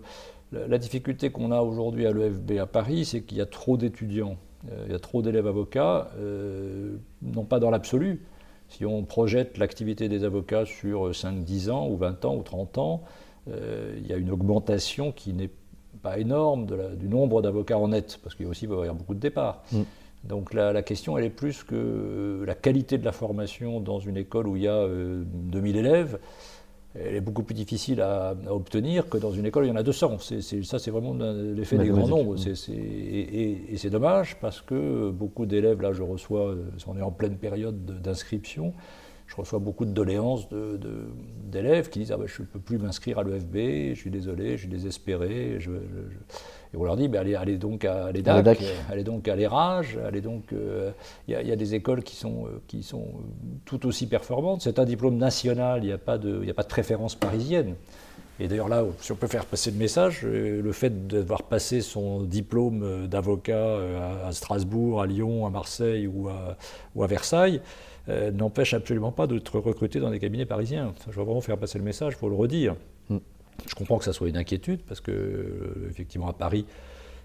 Euh, 0.54 0.66
la 0.68 0.78
difficulté 0.78 1.30
qu'on 1.30 1.50
a 1.50 1.60
aujourd'hui 1.60 2.06
à 2.06 2.12
l'EFB 2.12 2.58
à 2.58 2.66
Paris, 2.66 3.04
c'est 3.04 3.22
qu'il 3.22 3.38
y 3.38 3.40
a 3.40 3.46
trop 3.46 3.76
d'étudiants, 3.76 4.36
euh, 4.70 4.84
il 4.86 4.92
y 4.92 4.94
a 4.94 4.98
trop 4.98 5.22
d'élèves 5.22 5.46
avocats, 5.46 6.10
euh, 6.18 6.96
non 7.22 7.44
pas 7.44 7.58
dans 7.58 7.70
l'absolu. 7.70 8.22
Si 8.68 8.86
on 8.86 9.02
projette 9.04 9.58
l'activité 9.58 10.08
des 10.08 10.24
avocats 10.24 10.64
sur 10.64 11.14
5, 11.14 11.44
10 11.44 11.70
ans, 11.70 11.88
ou 11.88 11.96
20 11.96 12.24
ans, 12.24 12.36
ou 12.36 12.42
30 12.42 12.78
ans, 12.78 13.02
il 13.48 14.06
y 14.06 14.12
a 14.12 14.16
une 14.16 14.30
augmentation 14.30 15.12
qui 15.12 15.34
n'est 15.34 15.50
pas 16.02 16.18
énorme 16.18 16.66
du 16.96 17.08
nombre 17.08 17.42
d'avocats 17.42 17.76
en 17.76 17.88
net, 17.88 18.18
parce 18.22 18.34
qu'il 18.34 18.46
y 18.46 18.48
a 18.48 18.50
aussi 18.50 18.64
avoir 18.64 18.94
beaucoup 18.94 19.14
de 19.14 19.20
départs. 19.20 19.62
Mm. 19.72 19.82
Donc 20.24 20.54
la, 20.54 20.82
question, 20.82 21.18
elle 21.18 21.24
est 21.24 21.30
plus 21.30 21.64
que 21.64 21.74
euh, 21.74 22.46
la 22.46 22.54
qualité 22.54 22.96
de 22.96 23.04
la 23.04 23.12
formation 23.12 23.80
dans 23.80 23.98
une 23.98 24.16
école 24.16 24.46
où 24.46 24.56
il 24.56 24.62
y 24.62 24.68
a 24.68 24.86
2000 24.86 25.76
euh, 25.76 25.78
élèves, 25.78 26.18
elle 26.94 27.14
est 27.14 27.20
beaucoup 27.20 27.42
plus 27.42 27.54
difficile 27.54 28.00
à, 28.02 28.34
obtenir 28.48 29.08
que 29.08 29.16
dans 29.16 29.32
une 29.32 29.46
école 29.46 29.64
où 29.64 29.66
il 29.66 29.70
y 29.70 29.72
en 29.72 29.76
a 29.76 29.82
200. 29.82 30.18
ça, 30.18 30.78
c'est 30.78 30.90
vraiment 30.90 31.14
l'effet 31.14 31.78
des 31.78 31.88
grands 31.88 32.06
nombres. 32.06 32.36
et, 32.46 33.76
c'est 33.76 33.90
dommage 33.90 34.38
parce 34.40 34.60
que 34.60 35.10
beaucoup 35.10 35.46
d'élèves, 35.46 35.80
là, 35.80 35.92
je 35.92 36.02
reçois, 36.02 36.50
euh, 36.50 36.70
on 36.86 36.96
est 36.96 37.02
en 37.02 37.10
pleine 37.10 37.36
période 37.36 37.84
d'inscription, 38.02 38.74
je 39.26 39.36
reçois 39.36 39.58
beaucoup 39.58 39.84
de 39.84 39.92
doléances 39.92 40.48
d'élèves 41.50 41.88
qui 41.88 42.00
disent 42.00 42.12
ah 42.12 42.16
ben, 42.16 42.26
Je 42.26 42.42
ne 42.42 42.46
peux 42.46 42.58
plus 42.58 42.78
m'inscrire 42.78 43.18
à 43.18 43.24
l'EFB, 43.24 43.94
je 43.94 43.98
suis 43.98 44.10
désolé, 44.10 44.52
je 44.52 44.62
suis 44.62 44.68
désespéré. 44.68 45.56
Je, 45.58 45.70
et 46.72 46.76
on 46.76 46.84
leur 46.84 46.96
dit, 46.96 47.08
ben, 47.08 47.20
allez, 47.34 47.58
donc 47.58 47.84
à 47.84 48.10
l'EDAC, 48.12 48.58
allez 48.90 49.04
donc 49.04 49.28
à 49.28 49.36
l'ERAGE, 49.36 49.98
allez 50.06 50.22
donc... 50.22 50.52
Euh, 50.52 50.90
il 51.28 51.34
y, 51.34 51.52
a 51.52 51.56
des 51.56 51.74
écoles 51.74 52.02
qui 52.02 52.16
sont, 52.16 52.46
euh, 52.46 52.62
qui 52.66 52.82
sont 52.82 53.02
euh, 53.02 53.56
tout 53.66 53.86
aussi 53.86 54.06
performantes. 54.06 54.62
C'est 54.62 54.78
un 54.78 54.84
diplôme 54.84 55.18
national, 55.18 55.82
il 55.82 55.88
n'y 55.88 55.92
a, 55.92 55.98
pas 55.98 56.16
de, 56.16 56.48
a 56.48 56.54
pas 56.54 56.62
de 56.62 56.68
préférence 56.68 57.14
parisienne. 57.14 57.74
Et 58.40 58.48
d'ailleurs 58.48 58.68
là, 58.68 58.84
si 59.00 59.12
on 59.12 59.16
peut 59.16 59.26
faire 59.26 59.44
passer 59.44 59.70
le 59.70 59.76
message, 59.76 60.22
le 60.22 60.72
fait 60.72 61.06
d'avoir 61.06 61.42
passé 61.42 61.82
son 61.82 62.22
diplôme 62.22 63.06
d'avocat 63.06 63.76
à 64.26 64.32
Strasbourg, 64.32 65.02
à 65.02 65.06
Lyon, 65.06 65.46
à 65.46 65.50
Marseille 65.50 66.06
ou 66.06 66.28
à, 66.28 66.56
ou 66.96 67.04
à 67.04 67.06
Versailles, 67.06 67.60
n'empêche 68.08 68.74
absolument 68.74 69.12
pas 69.12 69.26
d'être 69.26 69.58
recruté 69.58 70.00
dans 70.00 70.10
des 70.10 70.18
cabinets 70.18 70.46
parisiens. 70.46 70.92
je 71.08 71.16
veux 71.16 71.24
vraiment 71.24 71.40
faire 71.40 71.58
passer 71.58 71.78
le 71.78 71.84
message, 71.84 72.14
il 72.16 72.18
faut 72.18 72.28
le 72.28 72.34
redire. 72.34 72.74
Mm. 73.08 73.18
Je 73.68 73.74
comprends 73.74 73.98
que 73.98 74.04
ça 74.04 74.12
soit 74.12 74.28
une 74.28 74.36
inquiétude 74.36 74.80
parce 74.86 75.00
que, 75.00 75.10
euh, 75.10 75.88
effectivement, 75.90 76.28
à 76.28 76.32
Paris, 76.32 76.66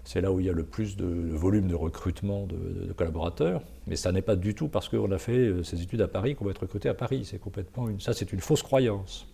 c'est 0.04 0.20
là 0.20 0.32
où 0.32 0.40
il 0.40 0.46
y 0.46 0.48
a 0.48 0.52
le 0.52 0.64
plus 0.64 0.96
de, 0.96 1.06
volume 1.06 1.68
de 1.68 1.74
recrutement 1.74 2.46
de, 2.46 2.92
collaborateurs, 2.92 3.62
mais 3.86 3.96
ça 3.96 4.12
n'est 4.12 4.22
pas 4.22 4.36
du 4.36 4.54
tout 4.54 4.68
parce 4.68 4.88
qu'on 4.88 5.10
a 5.10 5.18
fait 5.18 5.32
euh, 5.32 5.62
ces 5.62 5.82
études 5.82 6.00
à 6.00 6.08
Paris 6.08 6.34
qu'on 6.34 6.44
va 6.44 6.52
être 6.52 6.62
recruté 6.62 6.88
à 6.88 6.94
Paris. 6.94 7.24
C'est 7.24 7.38
complètement 7.38 7.88
une, 7.88 8.00
ça, 8.00 8.12
c'est 8.12 8.32
une 8.32 8.40
fausse 8.40 8.62
croyance. 8.62 9.26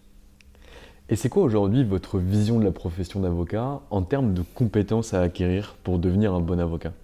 Et 1.08 1.16
c'est 1.16 1.28
quoi 1.28 1.42
aujourd'hui 1.42 1.84
votre 1.84 2.18
vision 2.18 2.58
de 2.58 2.64
la 2.64 2.72
profession 2.72 3.20
d'avocat 3.20 3.82
en 3.90 4.02
termes 4.02 4.32
de 4.32 4.42
compétences 4.54 5.12
à 5.12 5.20
acquérir 5.20 5.76
pour 5.84 5.98
devenir 5.98 6.32
un 6.32 6.40
bon 6.40 6.58
avocat? 6.58 6.94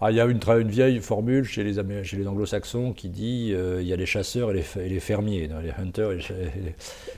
Ah, 0.00 0.12
il 0.12 0.16
y 0.16 0.20
a 0.20 0.26
une, 0.26 0.40
une, 0.46 0.68
vieille 0.68 1.00
formule 1.00 1.44
chez 1.44 1.64
les, 1.64 2.04
chez 2.04 2.16
les 2.16 2.28
anglo-saxons 2.28 2.92
qui 2.92 3.08
dit 3.08 3.50
euh, 3.52 3.82
il 3.82 3.88
y 3.88 3.92
a 3.92 3.96
les 3.96 4.06
chasseurs 4.06 4.52
et 4.52 4.54
les, 4.54 4.88
les 4.88 5.00
fermiers, 5.00 5.48
les 5.48 5.70
hunters 5.72 6.12
et 6.12 6.20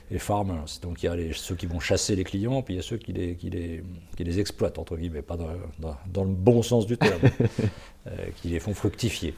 les, 0.09 0.19
farmers. 0.19 0.65
Donc 0.81 1.03
il 1.03 1.05
y 1.05 1.09
a 1.09 1.33
ceux 1.33 1.53
qui 1.53 1.67
vont 1.67 1.79
chasser 1.79 2.15
les 2.15 2.23
clients, 2.23 2.63
puis 2.63 2.73
il 2.73 2.77
y 2.77 2.79
a 2.79 2.83
ceux 2.83 2.97
qui 2.97 3.13
les, 3.13 3.35
qui 3.35 3.51
qui 3.51 4.39
exploitent, 4.39 4.79
entre 4.79 4.97
guillemets, 4.97 5.21
pas 5.21 5.37
dans, 5.37 5.95
dans, 6.07 6.23
le 6.23 6.31
bon 6.31 6.63
sens 6.63 6.87
du 6.87 6.97
terme, 6.97 7.21
euh, 8.07 8.11
qui 8.41 8.47
les 8.47 8.59
font 8.59 8.73
fructifier. 8.73 9.35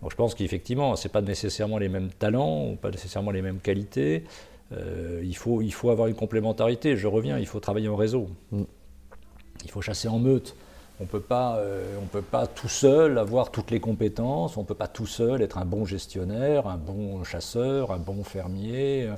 Donc 0.00 0.12
je 0.12 0.16
pense 0.16 0.36
qu'effectivement, 0.36 0.94
ce 0.94 1.08
n'est 1.08 1.12
pas 1.12 1.22
nécessairement 1.22 1.78
les 1.78 1.88
mêmes 1.88 2.10
talents, 2.10 2.68
ou 2.68 2.76
pas 2.76 2.92
nécessairement 2.92 3.32
les 3.32 3.42
mêmes 3.42 3.58
qualités. 3.58 4.22
Euh, 4.72 5.22
il, 5.24 5.36
faut, 5.36 5.60
il 5.60 5.72
faut 5.72 5.90
avoir 5.90 6.06
une 6.06 6.14
complémentarité. 6.14 6.96
Je 6.96 7.08
reviens, 7.08 7.38
il 7.38 7.46
faut 7.46 7.58
travailler 7.58 7.88
en 7.88 7.96
réseau. 7.96 8.28
Mm. 8.52 8.62
Il 9.64 9.70
faut 9.70 9.80
chasser 9.80 10.06
en 10.06 10.20
meute. 10.20 10.54
On 10.98 11.04
ne 11.04 11.08
peut 11.08 11.20
pas 11.20 12.46
tout 12.46 12.68
seul 12.68 13.18
avoir 13.18 13.50
toutes 13.50 13.70
les 13.70 13.80
compétences, 13.80 14.56
on 14.56 14.62
ne 14.62 14.66
peut 14.66 14.74
pas 14.74 14.88
tout 14.88 15.06
seul 15.06 15.42
être 15.42 15.58
un 15.58 15.66
bon 15.66 15.84
gestionnaire, 15.84 16.66
un 16.66 16.78
bon 16.78 17.22
chasseur, 17.22 17.92
un 17.92 17.98
bon 17.98 18.24
fermier, 18.24 19.10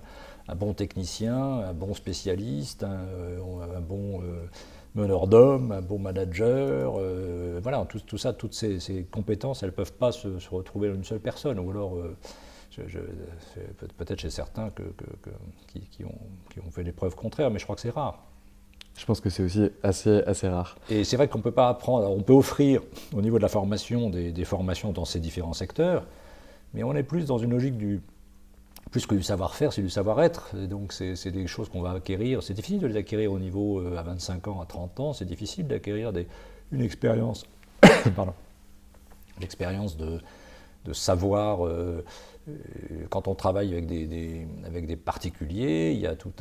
un 0.49 0.55
bon 0.55 0.73
technicien, 0.73 1.37
un 1.37 1.75
bon 1.75 1.95
spécialiste, 1.95 2.83
un, 2.83 3.05
euh, 3.07 3.81
bon 3.81 4.23
euh, 4.23 4.49
meneur 4.95 5.27
d'hommes, 5.27 5.73
un 5.73 5.83
bon 5.83 5.99
manager. 5.99 6.95
Euh, 6.99 7.61
voilà, 7.63 7.87
tout, 7.87 8.19
ça, 8.19 8.33
toutes 8.33 8.55
ces, 8.55 9.07
compétences, 9.11 9.63
elles 9.63 9.71
ne 9.71 9.75
peuvent 9.75 9.93
pas 9.93 10.11
se, 10.11 10.29
retrouver 10.51 10.89
dans 10.89 10.95
une 10.95 11.05
seule 11.05 11.21
personne. 11.21 11.59
Ou 11.59 11.71
alors, 11.71 11.99
peut-être 13.97 14.21
chez 14.21 14.31
certains 14.31 14.71
qui, 15.69 16.05
ont, 16.05 16.19
qui 16.51 16.61
ont 16.61 16.71
fait 16.71 16.85
des 16.85 16.93
preuves 16.93 17.15
contraires, 17.15 17.51
mais 17.51 17.59
je 17.59 17.65
crois 17.65 17.77
que 17.77 17.83
c'est 17.83 17.91
rare. 17.91 18.28
Je 18.99 19.05
pense 19.07 19.21
que 19.21 19.31
c'est 19.31 19.45
aussi 19.45 19.71
assez, 19.85 20.23
assez 20.27 20.49
rare. 20.49 20.77
Et 20.91 21.05
c'est 21.05 21.17
vrai 21.17 21.29
qu'on 21.29 21.41
peut 21.41 21.53
pas 21.53 21.69
apprendre, 21.69 22.11
on 22.11 22.21
peut 22.21 22.33
offrir 22.33 22.83
au 23.15 23.23
niveau 23.23 23.39
de 23.39 23.43
la 23.43 23.49
formation 23.49 24.11
des, 24.11 24.45
formations 24.45 24.91
dans 24.91 25.05
ces 25.05 25.21
différents 25.21 25.53
secteurs, 25.53 26.05
mais 26.75 26.83
on 26.83 26.95
est 26.97 27.05
plus 27.05 27.25
dans 27.25 27.39
une 27.39 27.51
logique 27.51 27.79
du, 27.79 28.01
plus 28.91 29.07
que 29.07 29.15
du 29.15 29.23
savoir-faire, 29.23 29.73
c'est 29.73 29.83
du 29.83 29.91
savoir-être. 29.91 30.57
Donc 30.57 30.93
c'est 30.93 31.31
des 31.31 31.47
choses 31.47 31.69
qu'on 31.69 31.81
va 31.81 31.93
acquérir. 31.93 32.43
C'est 32.43 32.55
difficile 32.55 32.81
de 32.81 32.89
les 32.89 32.97
acquérir 32.97 33.33
au 33.33 33.39
niveau 33.39 33.79
euh, 33.79 33.97
à 33.97 34.03
25 34.03 34.49
ans, 34.49 34.61
à 34.61 34.67
30 34.67 34.99
ans. 34.99 35.13
C'est 35.13 35.27
difficile 35.27 35.69
d'acquérir 35.69 36.13
une 36.73 36.83
expérience, 36.83 37.47
pardon, 38.17 38.35
l'expérience 39.41 39.97
de, 39.97 40.19
de 40.87 40.93
savoir 40.93 41.65
euh, 41.65 42.05
quand 43.11 43.29
on 43.29 43.35
travaille 43.35 43.73
avec 43.73 43.87
des, 43.87 44.47
avec 44.65 44.87
des 44.87 44.97
particuliers, 44.97 45.93
il 45.93 46.01
y 46.01 46.07
a 46.07 46.15
toute 46.15 46.41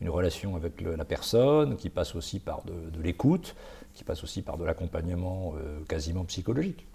une 0.00 0.08
relation 0.08 0.56
avec 0.56 0.80
la 0.80 1.04
personne 1.04 1.76
qui 1.76 1.90
passe 1.90 2.14
aussi 2.14 2.40
par 2.40 2.62
de, 2.64 3.00
l'écoute, 3.02 3.54
qui 3.94 4.04
passe 4.04 4.22
aussi 4.22 4.42
par 4.42 4.56
de 4.56 4.64
l'accompagnement 4.64 5.54
euh, 5.56 5.80
quasiment 5.88 6.24
psychologique. 6.24 6.86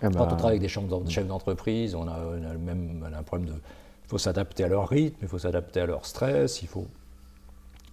Ah 0.00 0.08
quand 0.10 0.20
on 0.20 0.26
bah. 0.26 0.26
travaille 0.26 0.58
avec 0.58 0.62
des 0.62 0.68
chefs 0.68 1.26
d'entreprise, 1.26 1.94
on 1.94 2.06
a, 2.08 2.18
même 2.58 3.08
un 3.12 3.22
problème 3.22 3.48
de... 3.48 3.54
Il 3.54 4.08
faut 4.08 4.18
s'adapter 4.18 4.64
à 4.64 4.68
leur 4.68 4.88
rythme, 4.88 5.18
il 5.22 5.28
faut 5.28 5.38
s'adapter 5.38 5.80
à 5.80 5.86
leur 5.86 6.06
stress, 6.06 6.62
il 6.62 6.68
faut, 6.68 6.86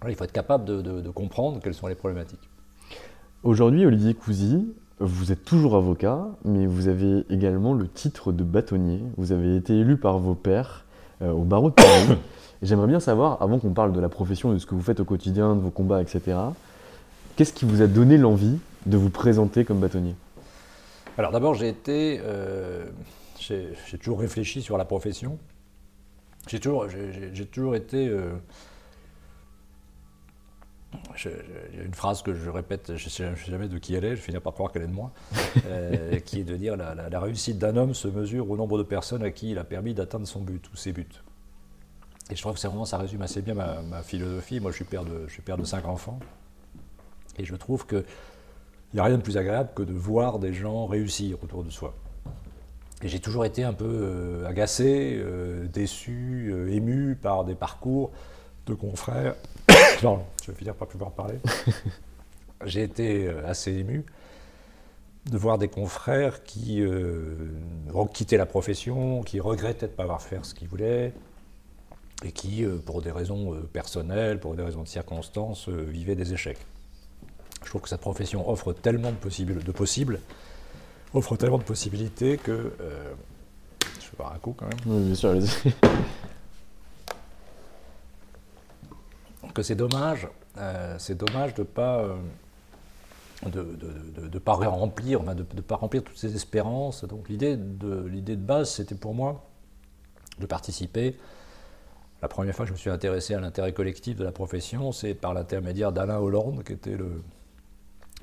il 0.08 0.14
faut 0.14 0.24
être 0.24 0.32
capable 0.32 0.64
de, 0.64 0.80
de 0.80 1.10
comprendre 1.10 1.60
quelles 1.60 1.74
sont 1.74 1.88
les 1.88 1.94
problématiques. 1.94 2.48
Aujourd'hui, 3.42 3.84
Olivier 3.84 4.14
Cousy, 4.14 4.66
vous 4.98 5.30
êtes 5.30 5.44
toujours 5.44 5.76
avocat, 5.76 6.26
mais 6.44 6.66
vous 6.66 6.88
avez 6.88 7.24
également 7.28 7.74
le 7.74 7.86
titre 7.86 8.32
de 8.32 8.42
bâtonnier. 8.42 9.02
Vous 9.16 9.32
avez 9.32 9.56
été 9.56 9.74
élu 9.78 9.96
par 9.96 10.18
vos 10.18 10.34
pairs 10.34 10.84
euh, 11.22 11.30
au 11.32 11.42
barreau 11.42 11.68
de 11.68 11.74
Paris. 11.74 12.18
J'aimerais 12.62 12.86
bien 12.86 13.00
savoir, 13.00 13.42
avant 13.42 13.58
qu'on 13.58 13.72
parle 13.72 13.92
de 13.92 14.00
la 14.00 14.08
profession, 14.08 14.52
de 14.52 14.58
ce 14.58 14.64
que 14.64 14.74
vous 14.74 14.82
faites 14.82 15.00
au 15.00 15.04
quotidien, 15.04 15.54
de 15.54 15.60
vos 15.60 15.70
combats, 15.70 16.00
etc., 16.00 16.38
qu'est-ce 17.36 17.52
qui 17.52 17.66
vous 17.66 17.82
a 17.82 17.86
donné 17.86 18.16
l'envie 18.16 18.58
de 18.86 18.96
vous 18.96 19.10
présenter 19.10 19.66
comme 19.66 19.80
bâtonnier? 19.80 20.14
Alors 21.18 21.32
d'abord, 21.32 21.54
j'ai 21.54 21.68
été, 21.68 22.20
euh, 22.24 22.86
j'ai 23.38 23.98
toujours 23.98 24.20
réfléchi 24.20 24.62
sur 24.62 24.78
la 24.78 24.86
profession. 24.86 25.38
J'ai 26.48 26.60
toujours, 26.60 26.86
j'ai 26.88 27.46
toujours 27.46 27.74
été 27.74 28.08
euh, 28.08 28.32
il 31.24 31.78
y 31.78 31.80
a 31.80 31.84
une 31.84 31.94
phrase 31.94 32.22
que 32.22 32.34
je 32.34 32.50
répète, 32.50 32.96
je 32.96 33.04
ne 33.06 33.10
sais 33.10 33.50
jamais 33.50 33.68
de 33.68 33.78
qui 33.78 33.94
elle 33.94 34.04
est, 34.04 34.16
je 34.16 34.20
finis 34.20 34.38
par 34.40 34.52
croire 34.52 34.72
qu'elle 34.72 34.82
est 34.82 34.88
de 34.88 34.92
moi, 34.92 35.12
euh, 35.66 36.18
qui 36.20 36.40
est 36.40 36.44
de 36.44 36.56
dire 36.56 36.76
la, 36.76 36.94
la, 36.94 37.20
réussite 37.20 37.58
d'un 37.58 37.76
homme 37.76 37.94
se 37.94 38.08
mesure 38.08 38.50
au 38.50 38.56
nombre 38.56 38.78
de 38.78 38.82
personnes 38.82 39.22
à 39.22 39.30
qui 39.30 39.50
il 39.50 39.58
a 39.58 39.64
permis 39.64 39.94
d'atteindre 39.94 40.26
son 40.26 40.40
but 40.40 40.70
ou 40.72 40.76
ses 40.76 40.92
buts. 40.92 41.06
Et 42.30 42.34
je 42.34 42.40
trouve 42.40 42.54
que 42.54 42.58
c'est 42.58 42.68
vraiment, 42.68 42.84
ça 42.84 42.98
résume 42.98 43.22
assez 43.22 43.40
bien 43.40 43.54
ma, 43.54 44.02
philosophie. 44.02 44.58
Moi, 44.58 44.72
je 44.72 44.76
suis, 44.76 44.84
père 44.84 45.04
de, 45.04 45.26
je 45.28 45.32
suis 45.32 45.42
père 45.42 45.56
de 45.56 45.64
cinq 45.64 45.86
enfants. 45.86 46.18
Et 47.38 47.44
je 47.44 47.54
trouve 47.54 47.86
qu'il 47.86 48.04
n'y 48.94 49.00
a 49.00 49.04
rien 49.04 49.16
de 49.16 49.22
plus 49.22 49.36
agréable 49.36 49.70
que 49.74 49.82
de 49.82 49.92
voir 49.92 50.38
des 50.38 50.52
gens 50.52 50.86
réussir 50.86 51.42
autour 51.42 51.62
de 51.62 51.70
soi. 51.70 51.94
Et 53.02 53.08
j'ai 53.08 53.20
toujours 53.20 53.44
été 53.44 53.62
un 53.62 53.74
peu 53.74 53.84
euh, 53.86 54.46
agacé, 54.48 55.18
euh, 55.20 55.66
déçu, 55.68 56.52
ému 56.70 57.14
par 57.14 57.44
des 57.44 57.54
parcours 57.54 58.10
de 58.66 58.74
confrères 58.74 59.34
non, 60.02 60.24
je 60.44 60.50
vais 60.50 60.56
finir 60.58 60.74
par 60.74 60.88
pouvoir 60.88 61.12
parler. 61.12 61.38
J'ai 62.64 62.82
été 62.82 63.26
euh, 63.26 63.46
assez 63.46 63.72
ému 63.72 64.04
de 65.30 65.38
voir 65.38 65.58
des 65.58 65.68
confrères 65.68 66.44
qui 66.44 66.80
euh, 66.80 67.50
ont 67.92 68.06
quitté 68.06 68.36
la 68.36 68.46
profession, 68.46 69.22
qui 69.22 69.40
regrettaient 69.40 69.86
de 69.86 69.92
ne 69.92 69.96
pas 69.96 70.04
avoir 70.04 70.22
fait 70.22 70.38
ce 70.42 70.54
qu'ils 70.54 70.68
voulaient, 70.68 71.12
et 72.24 72.32
qui, 72.32 72.64
euh, 72.64 72.78
pour 72.78 73.02
des 73.02 73.10
raisons 73.10 73.56
personnelles, 73.72 74.38
pour 74.38 74.54
des 74.54 74.62
raisons 74.62 74.82
de 74.82 74.88
circonstances, 74.88 75.68
vivaient 75.68 76.14
des 76.14 76.32
échecs. 76.32 76.58
Je 77.64 77.70
trouve 77.70 77.82
que 77.82 77.88
cette 77.88 78.00
profession 78.00 78.48
offre 78.48 78.72
tellement 78.72 79.10
de, 79.10 79.16
possibles, 79.16 79.62
de 79.62 79.72
possibles 79.72 80.20
offre 81.12 81.36
tellement 81.36 81.58
de 81.58 81.64
possibilités 81.64 82.36
que... 82.36 82.72
je 83.80 84.10
vais 84.10 84.16
voir 84.18 84.32
un 84.32 84.38
coup 84.38 84.54
quand 84.56 84.66
même. 84.66 84.78
Oui, 84.86 85.06
bien 85.06 85.14
sûr, 85.14 85.30
allez-y. 85.30 85.72
que 89.56 89.62
c'est 89.62 89.74
dommage, 89.74 90.28
euh, 90.58 90.96
c'est 90.98 91.16
dommage 91.16 91.54
de 91.54 91.62
pas 91.62 92.00
euh, 92.00 92.14
de, 93.48 94.38
pas 94.38 94.52
remplir, 94.52 95.20
de 95.20 95.32
ne 95.32 95.60
pas 95.62 95.76
remplir 95.76 96.04
toutes 96.04 96.18
ces 96.18 96.34
espérances. 96.34 97.04
Donc 97.04 97.30
l'idée 97.30 97.56
de 97.56 98.04
l'idée 98.06 98.36
de 98.36 98.42
base, 98.42 98.70
c'était 98.70 98.94
pour 98.94 99.14
moi 99.14 99.48
de 100.38 100.44
participer. 100.44 101.16
La 102.20 102.28
première 102.28 102.54
fois 102.54 102.66
que 102.66 102.68
je 102.68 102.72
me 102.74 102.78
suis 102.78 102.90
intéressé 102.90 103.32
à 103.32 103.40
l'intérêt 103.40 103.72
collectif 103.72 104.16
de 104.16 104.24
la 104.24 104.32
profession, 104.32 104.92
c'est 104.92 105.14
par 105.14 105.32
l'intermédiaire 105.32 105.90
d'Alain 105.90 106.18
Hollande, 106.18 106.62
qui 106.62 106.72
était 106.74 106.96
le, 106.96 107.22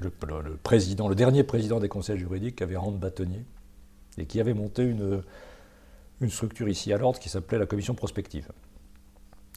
le, 0.02 0.12
président, 0.58 1.08
le 1.08 1.16
dernier 1.16 1.44
président 1.44 1.80
des 1.80 1.90
conseils 1.90 2.18
juridiques, 2.18 2.58
qui 2.58 2.64
avait 2.64 2.76
rendu 2.76 2.98
bâtonnier, 2.98 3.44
et 4.20 4.26
qui 4.26 4.40
avait 4.40 4.54
monté 4.54 4.84
une, 4.84 5.24
une 6.22 6.30
structure 6.30 6.68
ici 6.70 6.94
à 6.94 6.98
l'ordre 6.98 7.20
qui 7.20 7.30
s'appelait 7.30 7.60
la 7.60 7.66
commission 7.68 7.96
prospective. 7.96 8.50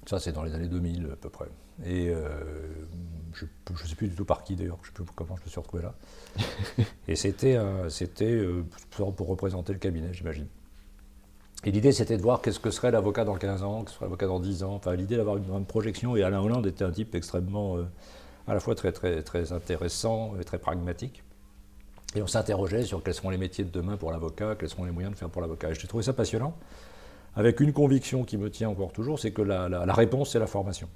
Ça, 0.07 0.21
c'est 0.21 0.33
dans 0.33 0.45
les 0.45 0.55
années 0.55 0.69
2000 0.69 1.11
à 1.13 1.17
peu 1.17 1.29
près. 1.29 1.49
Et 1.85 2.11
euh, 2.11 2.29
je 3.35 3.45
ne 3.45 3.89
sais 3.89 3.97
plus 3.97 4.09
du 4.09 4.15
tout 4.15 4.25
par 4.25 4.45
qui 4.45 4.55
d'ailleurs, 4.55 4.79
je 4.83 4.91
ne 4.93 4.97
sais 4.97 5.03
plus 5.03 5.15
comment 5.15 5.37
je 5.37 5.43
me 5.43 5.49
suis 5.49 5.61
retrouvé 5.61 5.83
là. 5.83 5.95
et 7.09 7.17
c'était 7.17 7.57
euh, 7.57 8.63
pour 8.91 9.27
représenter 9.27 9.73
le 9.73 9.81
cabinet, 9.81 10.13
j'imagine. 10.13 10.47
Et 11.65 11.73
l'idée, 11.73 11.91
c'était 11.91 12.17
de 12.17 12.23
voir 12.23 12.41
qu'est-ce 12.41 12.61
que 12.61 12.71
serait 12.71 12.93
l'avocat 12.93 13.25
dans 13.25 13.35
15 13.35 13.63
ans, 13.65 13.81
qu'est-ce 13.81 13.87
que 13.87 13.97
serait 13.97 14.05
l'avocat 14.07 14.27
dans 14.29 14.39
10 14.39 14.63
ans. 14.63 14.75
Enfin, 14.75 14.95
l'idée 14.95 15.17
d'avoir 15.17 15.37
une, 15.39 15.65
projection. 15.65 16.15
Et 16.15 16.23
Alain 16.23 16.41
Hollande 16.41 16.67
était 16.67 16.85
un 16.85 16.93
type 16.93 17.17
extrêmement, 17.17 17.77
euh, 17.77 17.87
à 18.47 18.55
la 18.55 18.61
fois 18.61 18.77
très, 18.77 18.93
très, 18.93 19.23
très 19.25 19.53
intéressant 19.53 20.35
et 20.41 20.45
très 20.45 20.59
pragmatique. 20.59 21.25
Et 22.15 22.23
on 22.23 22.29
s'interrogeait 22.29 22.85
sur 22.85 23.03
quels 23.03 23.15
seront 23.15 23.31
les 23.31 23.39
métiers 23.39 23.65
de 23.65 23.71
demain 23.71 23.97
pour 23.97 24.13
l'avocat, 24.13 24.55
quels 24.55 24.69
seront 24.69 24.85
les 24.85 24.93
moyens 24.93 25.15
de 25.15 25.19
faire 25.19 25.29
pour 25.29 25.43
l'avocat. 25.43 25.71
Et 25.71 25.75
j'ai 25.75 25.89
trouvé 25.89 26.05
ça 26.05 26.13
passionnant 26.13 26.55
avec 27.37 27.61
une 27.61 27.75
conviction 27.75 28.25
qui 28.25 28.39
me 28.39 28.51
tient 28.51 28.71
encore 28.71 28.93
toujours, 28.93 29.19
c'est 29.19 29.31
que 29.31 29.43
la, 29.43 29.93
réponse, 29.93 30.33
c'est 30.33 30.39
la 30.39 30.47
formation. 30.47 30.89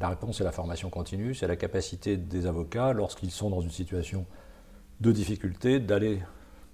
La 0.00 0.08
réponse, 0.08 0.38
c'est 0.38 0.44
la 0.44 0.52
formation 0.52 0.88
continue, 0.88 1.34
c'est 1.34 1.46
la 1.46 1.56
capacité 1.56 2.16
des 2.16 2.46
avocats, 2.46 2.94
lorsqu'ils 2.94 3.30
sont 3.30 3.50
dans 3.50 3.60
une 3.60 3.70
situation 3.70 4.24
de 5.02 5.12
difficulté, 5.12 5.80
d'aller 5.80 6.22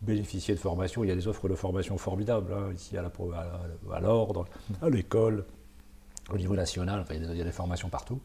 bénéficier 0.02 0.54
de 0.54 0.60
formation. 0.60 1.02
Il 1.02 1.08
y 1.08 1.10
a 1.10 1.16
des 1.16 1.26
offres 1.26 1.48
de 1.48 1.56
formation 1.56 1.98
formidables, 1.98 2.52
hein, 2.52 2.72
ici 2.72 2.96
à 2.96 3.02
l'ordre, 4.00 4.46
à, 4.80 4.88
l'école, 4.88 5.44
au 6.32 6.36
niveau 6.36 6.54
national, 6.54 7.04
il 7.10 7.36
y 7.36 7.40
a 7.40 7.44
des 7.44 7.50
formations 7.50 7.88
partout. 7.88 8.20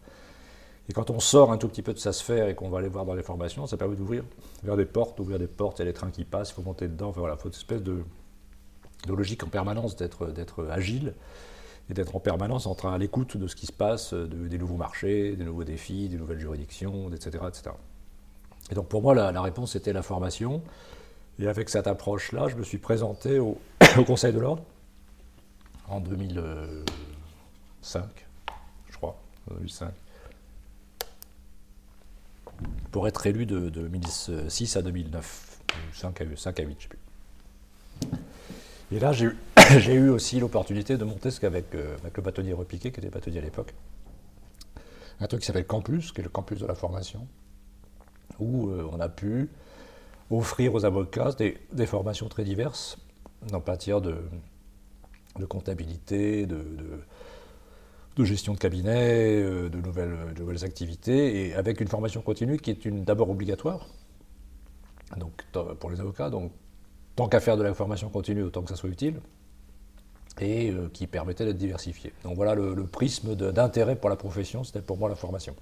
Et 0.90 0.94
quand 0.94 1.10
on 1.10 1.20
sort 1.20 1.52
un 1.52 1.58
tout 1.58 1.70
petit 1.70 1.82
peu 1.82 1.94
de 1.94 1.98
sa 1.98 2.14
sphère 2.14 2.50
et 2.50 2.56
qu'on 2.56 2.70
va 2.70 2.80
aller 2.80 2.90
voir 2.90 3.06
dans 3.06 3.16
les 3.16 3.24
formations, 3.24 3.66
ça 3.66 3.78
permet 3.78 3.96
d'ouvrir 3.96 4.24
vers 4.64 4.78
des 4.78 4.86
portes, 4.86 5.18
d'ouvrir 5.18 5.40
des 5.40 5.48
portes, 5.48 5.80
il 5.80 5.84
y 5.84 5.88
a 5.88 5.92
des 5.92 5.94
trains 5.94 6.12
qui 6.12 6.26
passent, 6.26 6.52
il 6.52 6.54
faut 6.54 6.62
monter 6.62 6.88
dedans, 6.88 7.10
enfin 7.10 7.22
voilà, 7.22 7.36
il 7.40 7.42
faut 7.42 7.50
une 7.50 7.56
espèce 7.56 7.82
de, 7.82 8.04
de 9.08 9.14
logique 9.14 9.44
en 9.44 9.48
permanence 9.48 9.96
d'être, 9.96 10.28
d'être 10.28 10.68
agile 10.70 11.14
et 11.90 11.94
d'être 11.94 12.16
en 12.16 12.20
permanence 12.20 12.66
en 12.66 12.74
train 12.76 12.94
à 12.94 12.98
l'écoute 12.98 13.38
de 13.38 13.48
ce 13.48 13.56
qui 13.56 13.66
se 13.66 13.74
passe, 13.74 14.14
des 14.14 14.58
nouveaux 14.58 14.78
marchés, 14.78 15.36
des 15.36 15.44
nouveaux 15.44 15.66
défis, 15.66 16.10
des 16.10 16.18
nouvelles 16.18 16.40
juridictions, 16.40 17.12
etc. 17.12 17.44
etc. 17.48 17.72
Et 18.72 18.76
donc 18.76 18.88
pour 18.88 19.02
moi, 19.02 19.14
la, 19.14 19.42
réponse 19.42 19.76
était 19.76 19.92
la 19.94 20.02
formation. 20.02 20.62
Et 21.40 21.48
avec 21.48 21.70
cette 21.70 21.88
approche-là, 21.88 22.48
je 22.48 22.56
me 22.56 22.64
suis 22.64 22.78
présenté 22.78 23.40
au, 23.40 23.58
Conseil 24.06 24.32
de 24.34 24.40
l'Ordre 24.40 24.64
en 25.88 26.00
2005, 26.00 28.04
je 28.90 28.98
crois, 28.98 29.16
2005, 29.50 29.94
pour 32.92 33.08
être 33.08 33.28
élu 33.28 33.46
de, 33.46 33.70
2006 33.70 34.78
à 34.78 34.82
2009, 34.82 35.60
5 35.94 36.22
à, 36.22 36.26
5 36.36 36.60
à 36.60 36.64
8, 36.64 36.70
je 36.70 36.76
ne 36.76 36.82
sais 36.82 36.88
plus. 36.88 37.03
Et 38.94 39.00
là, 39.00 39.12
j'ai 39.80 39.94
eu, 39.96 40.10
aussi 40.10 40.40
l'opportunité 40.40 40.98
de 40.98 41.04
monter 41.04 41.32
ce 41.32 41.40
qu'avec 41.40 41.74
euh, 41.74 41.98
le 42.16 42.22
bâtonnier 42.22 42.54
repiqué, 42.54 42.92
qui 42.92 43.00
était 43.00 43.10
bâtonnier 43.10 43.40
à 43.40 43.42
l'époque, 43.42 43.74
un 45.20 45.26
truc 45.26 45.42
qui 45.42 45.48
s'appelle 45.48 45.66
Campus, 45.66 46.12
qui 46.12 46.22
est 46.22 46.24
le 46.24 46.30
campus 46.30 46.60
de 46.60 46.68
la 46.68 46.76
formation, 46.76 47.28
où 48.40 48.70
euh, 48.70 48.88
on 48.92 49.00
a 49.00 49.10
pu 49.10 49.50
offrir 50.30 50.76
aux 50.76 50.86
avocats 50.86 51.32
des, 51.32 51.86
formations 51.88 52.30
très 52.30 52.44
diverses 52.44 52.98
en 53.52 53.62
matière 53.66 54.00
de, 54.00 54.16
comptabilité, 55.50 56.46
de, 56.46 56.64
de, 58.16 58.24
gestion 58.24 58.54
de 58.54 58.60
cabinet, 58.60 59.42
euh, 59.42 59.70
de 59.70 59.82
nouvelles, 59.82 60.34
de 60.36 60.40
nouvelles 60.40 60.64
activités, 60.64 61.48
et 61.48 61.56
avec 61.56 61.82
une 61.82 61.88
formation 61.88 62.22
continue 62.22 62.58
qui 62.58 62.70
est 62.72 62.88
d'abord 62.88 63.32
obligatoire, 63.32 63.88
donc 65.18 65.44
pour 65.80 65.90
les 65.90 66.00
avocats, 66.00 66.30
donc 66.30 66.52
tant 67.16 67.28
qu'à 67.28 67.40
faire 67.40 67.58
de 67.58 67.64
la 67.64 67.74
formation 67.74 68.10
continue, 68.10 68.44
autant 68.44 68.62
que 68.62 68.70
ça 68.70 68.76
soit 68.76 68.90
utile, 68.90 69.16
et 70.42 70.72
euh, 70.72 70.90
qui 70.92 71.08
permettait 71.08 71.46
d'être 71.46 71.58
diversifié. 71.58 72.12
Donc 72.24 72.36
voilà 72.36 72.56
le, 72.56 72.76
prisme 72.86 73.36
d'intérêt 73.36 73.96
pour 73.96 74.10
la 74.10 74.16
profession, 74.16 74.64
c'était 74.64 74.82
pour 74.82 74.98
moi 74.98 75.10
la 75.10 75.16
formation. 75.16 75.56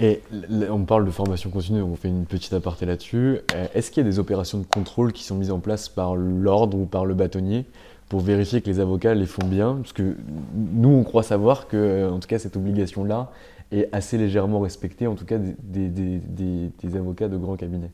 Et 0.00 0.22
on 0.70 0.84
parle 0.84 1.04
de 1.04 1.10
formation 1.10 1.50
continue, 1.50 1.82
on 1.82 1.96
fait 1.96 2.08
une 2.08 2.24
petite 2.24 2.52
aparté 2.52 2.86
là-dessus. 2.86 3.40
Euh, 3.54 3.66
est-ce 3.74 3.90
qu'il 3.90 4.04
y 4.04 4.06
a 4.06 4.08
des 4.08 4.20
opérations 4.20 4.58
de 4.58 4.64
contrôle 4.64 5.12
qui 5.12 5.24
sont 5.24 5.34
mises 5.34 5.50
en 5.50 5.58
place 5.58 5.88
par 5.88 6.14
l'ordre 6.14 6.78
ou 6.78 6.86
par 6.86 7.04
le 7.04 7.14
bâtonnier 7.14 7.66
pour 8.08 8.20
vérifier 8.20 8.60
que 8.60 8.70
les 8.70 8.78
avocats 8.78 9.14
les 9.14 9.26
font 9.26 9.46
bien? 9.46 9.74
Parce 9.74 9.92
que 9.92 10.16
nous, 10.54 10.90
on 10.90 11.02
croit 11.02 11.24
savoir 11.24 11.66
que, 11.66 11.76
euh, 11.76 12.10
en 12.10 12.20
tout 12.20 12.28
cas, 12.28 12.38
cette 12.38 12.56
obligation-là 12.56 13.32
est 13.72 13.88
assez 13.92 14.18
légèrement 14.18 14.60
respectée, 14.60 15.08
en 15.08 15.16
tout 15.16 15.24
cas 15.24 15.38
des, 15.38 15.88
des 15.88 16.96
avocats 16.96 17.28
de 17.28 17.36
grands 17.36 17.56
cabinets. 17.56 17.90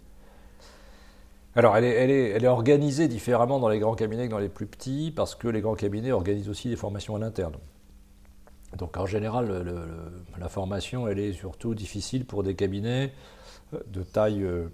Alors, 1.57 1.77
elle 1.77 1.85
est, 1.85 2.47
organisée 2.49 3.07
différemment 3.07 3.61
dans 3.61 3.69
les 3.69 3.79
grands 3.79 3.95
cabinets 3.95 4.27
que 4.27 4.33
dans 4.33 4.39
les 4.39 4.49
plus 4.49 4.67
petits, 4.67 5.13
parce 5.15 5.37
que 5.37 5.47
les 5.47 5.61
grands 5.61 5.77
cabinets 5.77 6.11
organisent 6.11 6.49
aussi 6.49 6.69
des 6.69 6.77
formations 6.77 7.15
à 7.15 7.21
l'interne. 7.21 7.55
Donc, 8.77 8.97
en 8.97 9.07
général, 9.07 9.65
la 10.37 10.49
formation, 10.49 11.07
elle 11.07 11.21
est 11.21 11.33
surtout 11.33 11.75
difficile 11.77 12.25
pour 12.25 12.43
des 12.43 12.57
cabinets 12.57 13.13
euh, 13.73 13.79
de 13.87 14.03
taille 14.03 14.43
euh, 14.43 14.67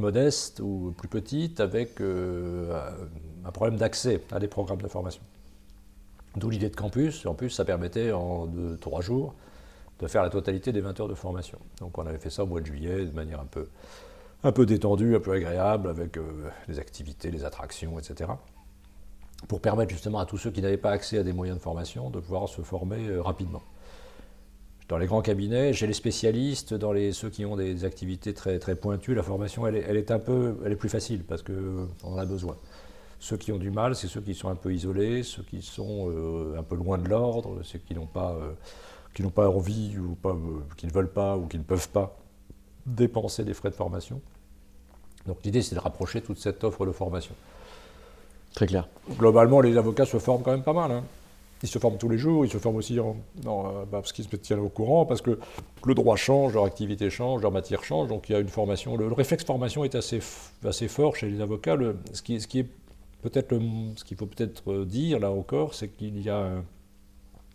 modeste 0.00 0.60
ou 0.60 0.94
plus 0.96 1.08
petite, 1.08 1.60
avec 1.60 2.00
euh, 2.00 2.80
un 3.44 3.50
problème 3.50 3.78
d'accès 3.78 4.22
à 4.32 4.38
des 4.38 4.48
programmes 4.48 4.80
de 4.80 4.88
formation. 4.88 5.22
D'où 6.36 6.48
l'idée 6.48 6.70
de 6.70 6.76
campus. 6.76 7.26
En 7.26 7.34
plus, 7.34 7.50
ça 7.50 7.66
permettait 7.66 8.12
en 8.12 8.46
deux, 8.46 8.78
trois 8.78 9.02
jours 9.02 9.34
de 9.98 10.06
faire 10.06 10.22
la 10.22 10.30
totalité 10.30 10.72
des 10.72 10.80
20 10.80 11.00
heures 11.00 11.08
de 11.08 11.14
formation. 11.14 11.58
Donc, 11.80 11.98
on 11.98 12.06
avait 12.06 12.18
fait 12.18 12.30
ça 12.30 12.44
au 12.44 12.46
mois 12.46 12.62
de 12.62 12.66
juillet 12.66 13.04
de 13.04 13.12
manière 13.12 13.40
un 13.40 13.46
peu 13.46 13.66
un 14.46 14.52
peu 14.52 14.64
détendu, 14.64 15.16
un 15.16 15.20
peu 15.20 15.32
agréable, 15.32 15.88
avec 15.88 16.16
euh, 16.16 16.22
les 16.68 16.78
activités, 16.78 17.30
les 17.30 17.44
attractions, 17.44 17.98
etc. 17.98 18.30
Pour 19.48 19.60
permettre 19.60 19.90
justement 19.90 20.20
à 20.20 20.26
tous 20.26 20.38
ceux 20.38 20.50
qui 20.50 20.62
n'avaient 20.62 20.76
pas 20.76 20.92
accès 20.92 21.18
à 21.18 21.22
des 21.24 21.32
moyens 21.32 21.58
de 21.58 21.62
formation 21.62 22.10
de 22.10 22.20
pouvoir 22.20 22.48
se 22.48 22.62
former 22.62 23.08
euh, 23.08 23.22
rapidement. 23.22 23.62
Dans 24.88 24.98
les 24.98 25.06
grands 25.06 25.20
cabinets, 25.20 25.72
j'ai 25.72 25.88
les 25.88 25.92
spécialistes, 25.92 26.72
dans 26.72 26.92
les, 26.92 27.10
ceux 27.10 27.28
qui 27.28 27.44
ont 27.44 27.56
des 27.56 27.84
activités 27.84 28.34
très, 28.34 28.60
très 28.60 28.76
pointues, 28.76 29.14
la 29.14 29.24
formation 29.24 29.66
elle 29.66 29.74
est, 29.74 30.10
un 30.12 30.20
peu, 30.20 30.58
elle 30.64 30.70
est 30.70 30.76
plus 30.76 30.88
facile 30.88 31.24
parce 31.24 31.42
qu'on 31.42 31.88
en 32.04 32.16
a 32.16 32.24
besoin. 32.24 32.56
Ceux 33.18 33.36
qui 33.36 33.50
ont 33.50 33.58
du 33.58 33.72
mal, 33.72 33.96
c'est 33.96 34.06
ceux 34.06 34.20
qui 34.20 34.34
sont 34.34 34.48
un 34.48 34.54
peu 34.54 34.72
isolés, 34.72 35.24
ceux 35.24 35.42
qui 35.42 35.60
sont 35.60 36.08
euh, 36.08 36.56
un 36.56 36.62
peu 36.62 36.76
loin 36.76 36.98
de 36.98 37.08
l'ordre, 37.08 37.58
ceux 37.64 37.80
qui 37.80 37.96
n'ont 37.96 38.06
pas, 38.06 38.38
pas 39.34 39.50
envie 39.50 39.98
ou 39.98 40.14
pas, 40.14 40.36
qui 40.76 40.86
ne 40.86 40.92
veulent 40.92 41.12
pas 41.12 41.36
ou 41.36 41.46
qui 41.48 41.58
ne 41.58 41.64
peuvent 41.64 41.88
pas 41.88 42.16
dépenser 42.86 43.42
des 43.42 43.54
frais 43.54 43.70
de 43.70 43.74
formation. 43.74 44.22
Donc 45.26 45.38
l'idée, 45.44 45.62
c'est 45.62 45.74
de 45.74 45.80
rapprocher 45.80 46.20
toute 46.20 46.38
cette 46.38 46.62
offre 46.64 46.86
de 46.86 46.92
formation. 46.92 47.34
Très 48.54 48.66
clair. 48.66 48.88
Globalement, 49.18 49.60
les 49.60 49.76
avocats 49.76 50.06
se 50.06 50.18
forment 50.18 50.42
quand 50.42 50.52
même 50.52 50.62
pas 50.62 50.72
mal. 50.72 50.90
Hein. 50.90 51.04
ils 51.62 51.68
se 51.68 51.78
forment 51.78 51.98
tous 51.98 52.08
les 52.08 52.18
jours, 52.18 52.44
ils 52.44 52.50
se 52.50 52.58
forment 52.58 52.76
aussi 52.76 52.98
en, 53.00 53.16
euh, 53.46 53.84
bah, 53.84 53.98
parce 54.00 54.12
qu'ils 54.12 54.24
se 54.24 54.36
tiennent 54.36 54.60
au 54.60 54.68
courant, 54.68 55.04
parce 55.04 55.20
que 55.20 55.38
le 55.84 55.94
droit 55.94 56.16
change, 56.16 56.54
leur 56.54 56.64
activité 56.64 57.10
change, 57.10 57.42
leur 57.42 57.52
matière 57.52 57.84
change, 57.84 58.08
donc 58.08 58.28
il 58.28 58.32
y 58.32 58.34
a 58.34 58.38
une 58.38 58.48
formation. 58.48 58.96
Le, 58.96 59.12
réflexe 59.12 59.44
formation 59.44 59.84
est 59.84 59.94
assez, 59.94 60.20
assez 60.64 60.88
fort 60.88 61.16
chez 61.16 61.28
les 61.28 61.40
avocats. 61.40 61.76
ce, 62.12 62.22
qui, 62.22 62.40
ce 62.40 62.46
qui 62.46 62.60
est 62.60 62.68
peut-être 63.22 63.58
ce 63.96 64.04
qu'il 64.04 64.16
faut 64.16 64.26
peut-être 64.26 64.84
dire 64.84 65.18
là 65.18 65.30
encore, 65.30 65.74
c'est 65.74 65.88
qu'il 65.88 66.22
y 66.22 66.30
a 66.30 66.50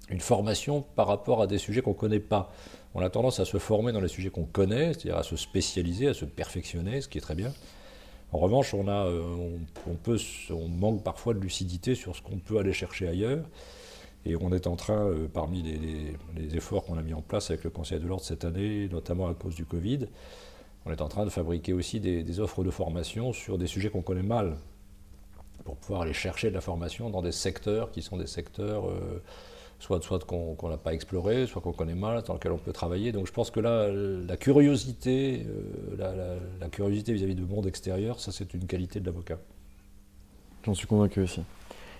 une 0.09 0.19
formation 0.19 0.83
par 0.95 1.07
rapport 1.07 1.41
à 1.41 1.47
des 1.47 1.57
sujets 1.57 1.81
qu'on 1.81 1.91
ne 1.91 1.95
connaît 1.95 2.19
pas. 2.19 2.51
On 2.93 3.01
a 3.01 3.09
tendance 3.09 3.39
à 3.39 3.45
se 3.45 3.57
former 3.57 3.91
dans 3.91 4.01
les 4.01 4.09
sujets 4.09 4.29
qu'on 4.29 4.45
connaît, 4.45 4.93
c'est-à-dire 4.93 5.17
à 5.17 5.23
se 5.23 5.35
spécialiser, 5.35 6.07
à 6.07 6.13
se 6.13 6.25
perfectionner, 6.25 7.01
ce 7.01 7.07
qui 7.07 7.17
est 7.17 7.21
très 7.21 7.35
bien. 7.35 7.53
En 8.33 8.37
revanche, 8.37 8.73
on, 8.73 8.87
euh, 8.87 10.67
manque 10.69 11.03
parfois 11.03 11.33
de 11.33 11.39
lucidité 11.39 11.95
sur 11.95 12.15
ce 12.15 12.21
qu'on 12.21 12.37
peut 12.37 12.57
aller 12.59 12.73
chercher 12.73 13.07
ailleurs. 13.07 13.45
Et 14.25 14.35
on 14.35 14.53
est 14.53 14.67
en 14.67 14.75
train, 14.75 15.07
euh, 15.07 15.27
parmi 15.27 15.63
les, 15.63 16.55
efforts 16.55 16.85
qu'on 16.85 16.97
a 16.97 17.01
mis 17.01 17.13
en 17.13 17.21
place 17.21 17.49
avec 17.49 17.63
le 17.63 17.69
Conseil 17.69 17.99
de 17.99 18.07
l'ordre 18.07 18.23
cette 18.23 18.45
année, 18.45 18.87
notamment 18.89 19.27
à 19.27 19.33
cause 19.33 19.55
du 19.55 19.65
Covid, 19.65 20.07
on 20.85 20.91
est 20.91 21.01
en 21.01 21.07
train 21.07 21.25
de 21.25 21.29
fabriquer 21.29 21.73
aussi 21.73 21.99
des, 21.99 22.39
offres 22.39 22.63
de 22.63 22.71
formation 22.71 23.33
sur 23.33 23.57
des 23.57 23.67
sujets 23.67 23.89
qu'on 23.89 24.01
connaît 24.01 24.23
mal, 24.23 24.57
pour 25.63 25.75
pouvoir 25.75 26.01
aller 26.01 26.13
chercher 26.13 26.49
de 26.49 26.55
la 26.55 26.61
formation 26.61 27.09
dans 27.09 27.21
des 27.21 27.31
secteurs 27.31 27.91
qui 27.91 28.01
sont 28.01 28.17
des 28.17 28.27
secteurs 28.27 28.89
euh, 28.89 29.21
soit, 29.81 30.01
soit 30.01 30.23
qu'on 30.23 30.69
n'a 30.69 30.77
pas 30.77 30.93
exploré, 30.93 31.47
soit 31.47 31.61
qu'on 31.61 31.73
connaît 31.73 31.95
mal, 31.95 32.21
dans 32.23 32.33
lesquels 32.33 32.51
on 32.51 32.57
peut 32.57 32.71
travailler. 32.71 33.11
Donc 33.11 33.27
je 33.27 33.33
pense 33.33 33.49
que 33.49 33.59
là, 33.59 33.89
la 33.91 34.37
curiosité, 34.37 35.45
euh, 35.99 36.39
la, 36.59 36.69
curiosité 36.69 37.13
vis-à-vis 37.13 37.35
du 37.35 37.41
monde 37.41 37.65
extérieur, 37.65 38.19
ça 38.19 38.31
c'est 38.31 38.53
une 38.53 38.67
qualité 38.67 38.99
de 38.99 39.05
l'avocat. 39.07 39.39
J'en 40.63 40.75
suis 40.75 40.87
convaincu 40.87 41.21
aussi. 41.21 41.41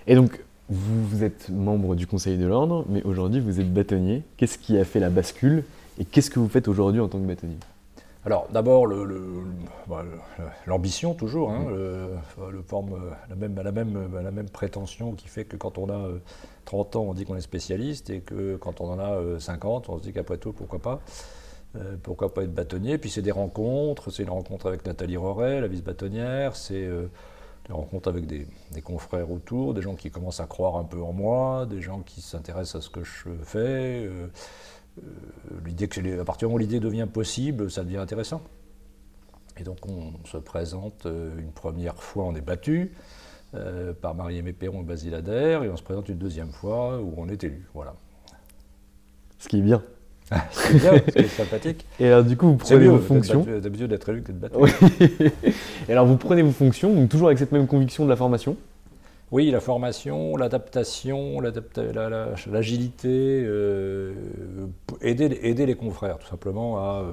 Et 0.05 0.15
donc, 0.15 0.39
vous, 0.69 1.07
vous 1.07 1.23
êtes 1.23 1.49
membre 1.49 1.95
du 1.95 2.05
Conseil 2.05 2.37
de 2.37 2.45
l'Ordre, 2.45 2.85
mais 2.87 3.01
aujourd'hui 3.03 3.39
vous 3.39 3.59
êtes 3.59 3.73
bâtonnier. 3.73 4.21
Qu'est-ce 4.37 4.59
qui 4.59 4.77
a 4.77 4.85
fait 4.85 4.99
la 4.99 5.09
bascule 5.09 5.63
et 5.99 6.05
qu'est-ce 6.05 6.29
que 6.29 6.39
vous 6.39 6.47
faites 6.47 6.67
aujourd'hui 6.67 7.01
en 7.01 7.07
tant 7.07 7.19
que 7.19 7.25
bâtonnier? 7.25 7.57
Alors 8.25 8.47
d'abord 8.51 8.87
bah, 9.87 10.03
l'ambition 10.67 11.13
toujours, 11.13 11.51
hein, 11.51 11.65
mm. 11.65 12.51
le, 12.51 12.61
forme, 12.61 12.99
la, 13.29 13.35
même, 13.35 13.55
la, 13.55 13.71
même, 13.71 14.09
la 14.13 14.31
même 14.31 14.49
prétention 14.49 15.13
qui 15.13 15.27
fait 15.27 15.45
que 15.45 15.57
quand 15.57 15.77
on 15.77 15.89
a 15.89 16.07
30 16.65 16.95
euh, 16.95 16.99
ans 16.99 17.03
on 17.03 17.13
dit 17.13 17.25
qu'on 17.25 17.35
est 17.35 17.41
spécialiste 17.41 18.09
et 18.09 18.21
que 18.21 18.57
quand 18.57 18.81
on 18.81 18.91
en 18.91 18.99
a 18.99 19.39
50 19.39 19.89
euh, 19.89 19.93
on 19.93 19.97
se 19.97 20.03
dit 20.03 20.13
qu'après 20.13 20.37
tout 20.37 20.53
pourquoi 20.53 20.79
pas. 20.79 21.01
Euh, 21.77 21.95
pourquoi 22.03 22.33
pas 22.33 22.43
être 22.43 22.53
bâtonnier 22.53 22.97
Puis 22.97 23.09
c'est 23.09 23.21
des 23.21 23.31
rencontres, 23.31 24.11
c'est 24.11 24.23
une 24.23 24.29
rencontre 24.29 24.67
avec 24.67 24.85
Nathalie 24.85 25.15
Roret, 25.15 25.61
la 25.61 25.67
vice-bâtonnière, 25.67 26.57
c'est 26.57 26.85
des 27.67 27.73
rencontres 27.73 28.09
avec 28.09 28.25
des, 28.25 28.47
des, 28.71 28.81
confrères 28.81 29.31
autour, 29.31 29.73
des 29.73 29.81
gens 29.81 29.95
qui 29.95 30.09
commencent 30.09 30.39
à 30.39 30.47
croire 30.47 30.77
un 30.77 30.83
peu 30.83 31.01
en 31.01 31.13
moi, 31.13 31.65
des 31.65 31.81
gens 31.81 32.01
qui 32.01 32.21
s'intéressent 32.21 32.75
à 32.75 32.81
ce 32.81 32.89
que 32.89 33.03
je 33.03 33.29
fais. 33.43 34.05
Euh, 34.05 34.27
l'idée 35.65 35.87
que 35.87 36.19
à 36.19 36.25
partir 36.25 36.47
du 36.47 36.51
moment 36.51 36.55
où 36.55 36.59
l'idée 36.59 36.79
devient 36.79 37.07
possible, 37.11 37.71
ça 37.71 37.83
devient 37.83 37.97
intéressant. 37.97 38.41
Et 39.57 39.63
donc 39.63 39.77
on 39.87 40.13
se 40.25 40.37
présente 40.37 41.05
euh, 41.05 41.37
une 41.37 41.51
première 41.51 41.95
fois, 42.01 42.25
on 42.25 42.35
est 42.35 42.41
battu 42.41 42.93
euh, 43.53 43.93
par 43.93 44.15
Marie-Aimé 44.15 44.53
Perron 44.53 44.81
et 44.81 44.85
Basile 44.85 45.13
Adair, 45.13 45.63
et 45.63 45.69
on 45.69 45.77
se 45.77 45.83
présente 45.83 46.09
une 46.09 46.17
deuxième 46.17 46.51
fois 46.51 46.99
où 46.99 47.13
on 47.17 47.27
est 47.29 47.43
élu. 47.43 47.67
Voilà. 47.73 47.95
Ce 49.39 49.47
qui 49.47 49.59
est 49.59 49.61
bien. 49.61 49.83
ce 50.51 50.67
qui 50.67 50.77
est 50.77 50.79
bien, 50.79 50.93
ce 50.93 51.11
qui 51.11 51.19
est 51.19 51.27
sympathique. 51.27 51.85
Et 51.99 52.07
alors 52.07 52.23
du 52.23 52.37
coup, 52.37 52.47
vous 52.47 52.57
prenez 52.57 52.87
vos 52.87 52.99
fonctions. 52.99 53.43
D'habitude 53.43 53.89
d'être 53.89 54.09
élu 54.09 54.21
que 54.21 54.31
d'être 54.31 54.57
battu. 54.57 54.85
et 55.89 55.91
alors 55.91 56.05
vous 56.05 56.17
prenez 56.17 56.41
vos 56.41 56.51
fonctions, 56.51 56.93
donc 56.93 57.09
toujours 57.09 57.27
avec 57.27 57.39
cette 57.39 57.51
même 57.51 57.67
conviction 57.67 58.05
de 58.05 58.09
la 58.09 58.15
formation 58.15 58.55
oui, 59.31 59.49
la 59.49 59.61
formation, 59.61 60.35
l'adaptation, 60.35 61.39
l'agilité, 61.39 63.43
euh, 63.45 64.13
aider, 64.99 65.65
les 65.65 65.75
confrères 65.75 66.19
tout 66.19 66.27
simplement 66.27 66.79
à, 66.79 67.05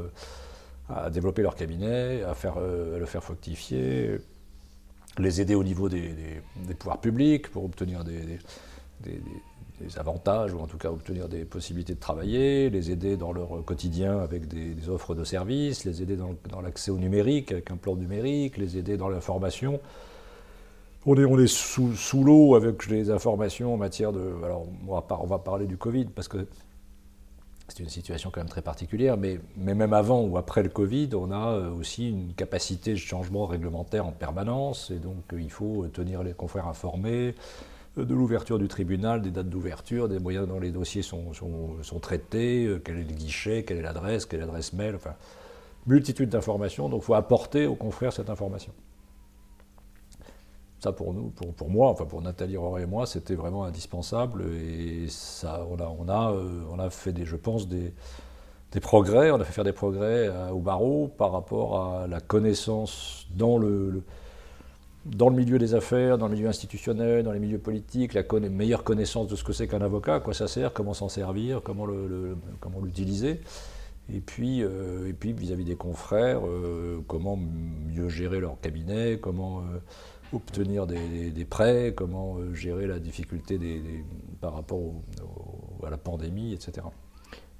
euh, 0.91 1.11
développer 1.11 1.43
leur 1.43 1.55
cabinet, 1.55 2.25
à, 2.25 2.35
euh, 2.57 2.99
le 2.99 3.07
faire 3.07 3.23
fructifier, 3.23 4.19
les 5.19 5.41
aider 5.41 5.55
au 5.55 5.63
niveau 5.63 5.89
des, 5.89 6.43
pouvoirs 6.77 7.01
publics 7.01 7.53
pour 7.53 7.65
obtenir 7.65 8.03
des, 8.03 8.41
avantages 9.97 10.53
ou 10.53 10.59
en 10.59 10.67
tout 10.67 10.77
cas 10.77 10.91
obtenir 10.91 11.29
des 11.29 11.45
possibilités 11.45 11.95
de 11.95 12.01
travailler, 12.01 12.69
les 12.69 12.91
aider 12.91 13.17
dans 13.17 13.33
leur 13.33 13.65
quotidien 13.65 14.19
avec 14.19 14.49
des, 14.49 14.89
offres 14.89 15.15
de 15.15 15.23
services, 15.23 15.85
les 15.85 16.03
aider 16.03 16.17
dans, 16.17 16.35
dans 16.51 16.61
l'accès 16.61 16.91
au 16.91 16.99
numérique 16.99 17.53
avec 17.53 17.71
un 17.71 17.77
plan 17.77 17.95
numérique, 17.95 18.57
les 18.57 18.77
aider 18.77 18.97
dans 18.97 19.09
la 19.09 19.21
formation 19.21 19.79
on 21.07 21.39
est, 21.39 21.47
sous, 21.47 21.95
sous 21.95 22.25
l'eau 22.25 22.55
avec 22.55 22.87
les 22.87 23.11
informations 23.11 23.75
en 23.75 23.77
matière 23.77 24.13
de. 24.13 24.33
Alors, 24.45 24.67
on 24.87 25.27
va, 25.27 25.39
parler 25.39 25.67
du 25.67 25.77
Covid 25.77 26.07
parce 26.07 26.29
que 26.29 26.47
c'est 27.69 27.83
une 27.83 27.89
situation 27.89 28.31
quand 28.31 28.41
même 28.41 28.49
très 28.49 28.63
particulière, 28.63 29.17
mais, 29.17 29.41
même 29.57 29.93
avant 29.93 30.23
ou 30.23 30.39
après 30.39 30.63
le 30.63 30.71
Covid, 30.71 31.11
on 31.15 31.31
a 31.31 31.53
euh, 31.53 31.71
aussi 31.71 32.09
une 32.09 32.33
capacité 32.33 32.93
de 32.93 32.99
changement 32.99 33.47
réglementaire 33.47 34.07
en 34.07 34.13
permanence, 34.13 34.91
et 34.91 34.99
donc 34.99 35.33
euh, 35.33 35.41
il 35.41 35.51
faut 35.51 35.87
tenir 35.89 36.23
les 36.23 36.33
confrères 36.33 36.67
informés 36.67 37.35
euh, 37.99 38.07
de 38.07 38.15
l'ouverture 38.15 38.59
du 38.59 38.69
tribunal, 38.69 39.21
des 39.21 39.31
dates 39.31 39.51
d'ouverture, 39.51 40.09
des 40.09 40.19
moyens 40.19 40.49
dont 40.49 40.59
les 40.59 40.71
dossiers 40.71 41.03
sont, 41.03 41.35
sont, 41.35 41.83
sont, 41.83 42.01
traités, 42.01 42.81
quel 42.85 42.97
est 42.97 43.05
le 43.05 43.15
guichet, 43.15 43.65
quelle 43.65 43.79
est 43.79 43.83
l'adresse, 43.83 44.25
quelle 44.25 44.41
est 44.41 44.47
l'adresse 44.47 44.73
mail, 44.73 44.95
enfin, 44.95 45.15
multitude 45.87 46.31
d'informations, 46.31 46.89
donc 46.89 47.03
il 47.03 47.05
faut 47.05 47.15
apporter 47.15 47.67
aux 47.67 47.75
confrères 47.75 48.15
cette 48.15 48.31
information. 48.31 48.73
Ça, 50.81 50.93
pour 50.93 51.13
nous, 51.13 51.31
pour, 51.31 51.53
pour, 51.55 51.71
moi, 51.71 51.89
enfin 51.89 52.05
pour 52.05 52.23
Nathalie 52.23 52.57
Roret 52.57 52.83
et 52.83 52.87
moi, 52.87 53.07
c'était 53.07 53.35
vraiment 53.35 53.65
indispensable. 53.65 54.45
Et 54.55 55.07
ça, 55.09 55.67
on, 55.71 55.77
a, 55.81 55.87
on, 55.99 56.09
a, 56.09 56.33
euh, 56.33 56.63
on 56.71 56.79
a 56.79 56.89
fait, 56.91 57.13
des, 57.13 57.25
je 57.25 57.35
pense, 57.35 57.67
des, 57.67 57.93
des, 58.73 58.81
progrès. 58.81 59.33
On 59.33 59.41
a 59.41 59.45
fait 59.45 59.53
faire 59.53 59.65
des 59.65 59.73
progrès 59.73 60.31
au 60.53 60.61
barreau 60.61 61.09
par 61.09 61.33
rapport 61.33 61.83
à 61.83 62.07
la 62.07 62.21
connaissance 62.21 63.27
dans 63.35 63.59
le, 63.59 64.03
dans 65.05 65.29
le 65.29 65.37
milieu 65.37 65.59
des 65.59 65.75
affaires, 65.75 66.17
dans 66.17 66.29
le 66.29 66.35
milieu 66.35 66.49
institutionnel, 66.49 67.25
dans 67.25 67.33
les 67.33 67.41
milieux 67.41 67.59
politiques, 67.59 68.15
la 68.15 68.23
meilleure 68.49 68.85
connaissance 68.85 69.27
de 69.27 69.35
ce 69.35 69.43
que 69.43 69.53
c'est 69.53 69.67
qu'un 69.67 69.81
avocat, 69.81 70.17
à 70.17 70.21
quoi 70.21 70.35
ça 70.35 70.47
sert, 70.47 70.73
comment 70.73 70.95
s'en 70.95 71.09
servir, 71.09 71.61
comment 71.63 71.87
l'utiliser. 72.85 73.41
Et 74.13 74.21
puis, 74.21 74.63
euh, 74.63 75.09
et 75.09 75.13
puis 75.13 75.33
vis-à-vis 75.33 75.65
des 75.65 75.77
confrères, 75.77 76.47
euh, 76.47 77.03
comment 77.09 77.37
mieux 77.37 78.09
gérer 78.09 78.41
leur 78.41 78.59
cabinet, 78.61 79.19
comment 79.21 79.63
obtenir 80.33 80.87
des, 80.87 81.45
prêts, 81.45 81.93
comment 81.97 82.37
euh, 82.37 82.55
gérer 82.55 82.87
la 82.87 82.99
difficulté 82.99 83.59
des, 83.59 84.05
par 84.41 84.55
rapport 84.55 84.81
à 85.85 85.91
la 85.91 85.97
pandémie, 85.97 86.53
etc. 86.53 86.87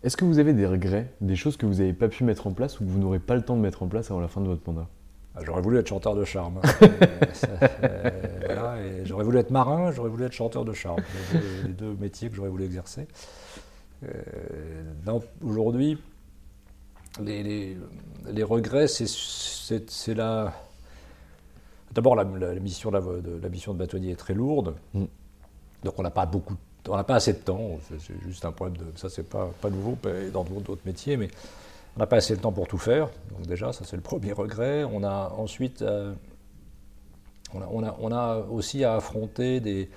Est-ce 0.03 0.17
que 0.17 0.25
vous 0.25 0.39
avez 0.39 0.53
des 0.53 0.67
regrets, 0.67 1.13
des 1.21 1.37
choses 1.37 1.57
que 1.57 1.67
vous 1.67 1.75
n'avez 1.75 1.93
pas 1.93 2.09
pu 2.09 2.25
mettre 2.25 2.47
en 2.47 2.53
place 2.53 2.79
ou 2.81 2.85
que 2.85 2.91
vous 2.91 2.99
n'aurez 2.99 3.19
pas 3.19 3.35
le 3.35 3.43
temps 3.43 3.57
de 3.57 3.63
mettre 3.63 3.83
en 3.83 3.89
place 3.89 4.11
avant 4.11 4.21
la 4.21 4.29
fin 4.29 4.41
de 4.41 4.47
votre 4.47 4.63
mandat? 4.67 4.89
Ah, 5.35 5.41
J'aurais 5.45 5.63
voulu 5.63 5.79
être 5.79 5.89
chanteur 5.89 6.15
de 6.15 6.25
charme. 6.25 6.61
Euh, 8.51 9.03
j'aurais 9.05 9.25
voulu 9.25 9.39
être 9.39 9.51
marin, 9.51 9.93
j'aurais 9.93 10.09
voulu 10.09 10.25
être 10.25 10.33
chanteur 10.33 10.65
de 10.65 10.73
charme. 10.73 11.01
Les 11.65 11.73
deux, 11.73 11.95
métiers 11.95 12.29
que 12.29 12.37
j'aurais 12.37 12.49
voulu 12.49 12.65
exercer. 12.65 13.07
Euh, 14.05 15.21
Aujourd'hui, 15.43 15.99
les, 17.23 17.43
les, 17.43 17.77
les, 18.31 18.43
regrets, 18.43 18.89
c'est 18.89 20.15
la 20.15 20.55
D'abord, 21.93 22.15
la, 22.15 22.25
mission 22.25 22.91
de, 22.91 23.41
la 23.43 23.49
mission 23.49 23.73
de 23.73 23.79
bâtonnier 23.79 24.13
est 24.13 24.17
très 24.17 24.35
lourde, 24.35 24.75
mm. 24.95 25.05
donc 25.85 25.95
on 25.99 26.03
n'a 26.03 26.11
pas 26.11 26.27
beaucoup, 26.27 26.57
on 26.89 26.97
n'a 26.97 27.05
pas 27.05 27.17
assez 27.17 27.33
de 27.33 27.39
temps. 27.39 27.79
C'est 27.89 28.15
juste 28.27 28.45
un 28.45 28.53
problème 28.53 28.77
de, 28.77 28.85
ça 28.97 29.09
c'est 29.09 29.29
pas, 29.29 29.51
pas 29.61 29.71
nouveau 29.71 29.97
dans 30.33 30.45
d'autres 30.45 30.83
métiers, 30.85 31.17
mais 31.17 31.29
on 31.97 32.01
n'a 32.01 32.07
pas 32.07 32.17
assez 32.17 32.37
de 32.37 32.41
temps 32.41 32.53
pour 32.53 32.69
tout 32.69 32.79
faire. 32.79 33.09
Donc 33.33 33.47
déjà, 33.47 33.73
ça 33.73 33.85
c'est 33.85 33.97
le 33.97 34.03
premier 34.11 34.33
regret. 34.33 34.85
On 34.85 35.03
a 35.03 35.33
ensuite, 35.37 35.83
euh, 35.83 36.15
on, 37.55 37.83
a, 37.83 37.97
on, 37.99 38.13
a, 38.13 38.39
aussi 38.51 38.85
à 38.85 38.95
affronter 38.97 39.61
des, 39.61 39.89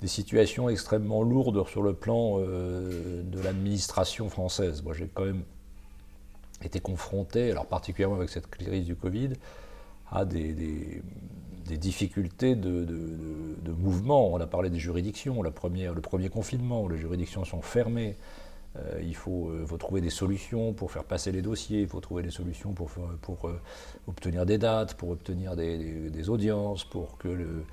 des, 0.00 0.08
situations 0.08 0.68
extrêmement 0.68 1.22
lourdes 1.22 1.66
sur 1.68 1.82
le 1.82 1.92
plan 1.92 2.36
euh, 2.38 3.22
de 3.24 3.40
l'administration 3.40 4.28
française. 4.28 4.82
Moi, 4.84 4.94
j'ai 4.94 5.08
quand 5.12 5.24
même 5.24 5.42
été 6.62 6.80
confronté, 6.80 7.50
alors 7.50 7.66
particulièrement 7.66 8.16
avec 8.16 8.30
cette 8.30 8.46
crise 8.46 8.86
du 8.86 8.96
Covid 8.96 9.32
à 10.10 10.24
des, 10.24 11.02
difficultés 11.78 12.54
de, 12.54 12.84
de, 12.84 13.72
mouvement. 13.72 14.32
On 14.32 14.40
a 14.40 14.46
parlé 14.46 14.70
des 14.70 14.78
juridictions, 14.78 15.42
la 15.42 15.50
première, 15.50 15.94
le 15.94 16.00
premier 16.00 16.28
confinement, 16.28 16.88
les 16.88 16.98
juridictions 16.98 17.44
sont 17.44 17.62
fermées. 17.62 18.16
Euh, 18.78 19.00
il 19.02 19.14
faut, 19.14 19.48
euh, 19.48 19.66
faut, 19.66 19.78
trouver 19.78 20.00
des 20.00 20.10
solutions 20.10 20.72
pour 20.72 20.90
faire 20.90 21.04
passer 21.04 21.32
les 21.32 21.42
dossiers, 21.42 21.80
il 21.80 21.88
faut 21.88 22.00
trouver 22.00 22.22
des 22.22 22.30
solutions 22.30 22.72
pour, 22.72 22.90
euh, 23.44 23.60
obtenir 24.06 24.44
des 24.44 24.58
dates, 24.58 24.94
pour 24.94 25.10
obtenir 25.10 25.56
des, 25.56 26.28
audiences, 26.28 26.84
pour 26.84 27.16
que 27.16 27.28
le, 27.28 27.64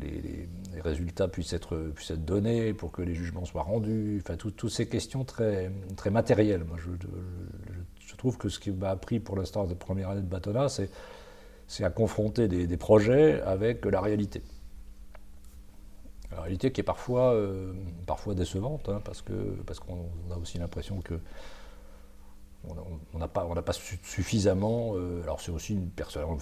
les, 0.00 0.48
résultats 0.82 1.28
puissent 1.28 1.52
être, 1.52 1.92
donnés, 2.16 2.74
pour 2.74 2.92
que 2.92 3.02
les 3.02 3.14
jugements 3.14 3.44
soient 3.44 3.62
rendus. 3.62 4.20
Enfin, 4.22 4.36
toutes 4.36 4.68
ces 4.68 4.88
questions 4.88 5.24
très, 5.24 5.70
matérielles. 6.10 6.64
Moi, 6.64 6.76
je, 6.78 6.90
je, 8.00 8.16
trouve 8.16 8.36
que 8.36 8.48
ce 8.48 8.58
qui 8.58 8.70
m'a 8.70 8.90
appris 8.90 9.18
pour 9.18 9.36
l'instant 9.36 9.66
cette 9.66 9.78
première 9.78 10.10
année 10.10 10.20
de 10.20 10.26
bâtonnat, 10.26 10.68
c'est 10.68 10.90
c'est 11.70 11.84
à 11.84 11.90
confronter 11.90 12.48
des, 12.48 12.76
projets 12.76 13.40
avec 13.42 13.84
la 13.84 14.00
réalité. 14.00 14.42
Alors 16.32 16.42
réalité 16.42 16.72
qui 16.72 16.80
est 16.80 16.84
parfois, 16.84 17.32
parfois 18.06 18.34
décevante, 18.34 18.88
hein, 18.88 19.00
parce 19.04 19.22
qu'on 19.22 19.56
parce 19.64 19.78
a 20.32 20.36
aussi 20.36 20.58
l'impression 20.58 21.00
que 21.00 21.14
on 23.12 23.18
n'a 23.18 23.28
pas, 23.28 23.72
suffisamment, 24.02 24.96
alors 25.22 25.40
c'est 25.40 25.52
aussi 25.52 25.74
une 25.74 25.88
personne, 25.88 26.24
on 26.24 26.38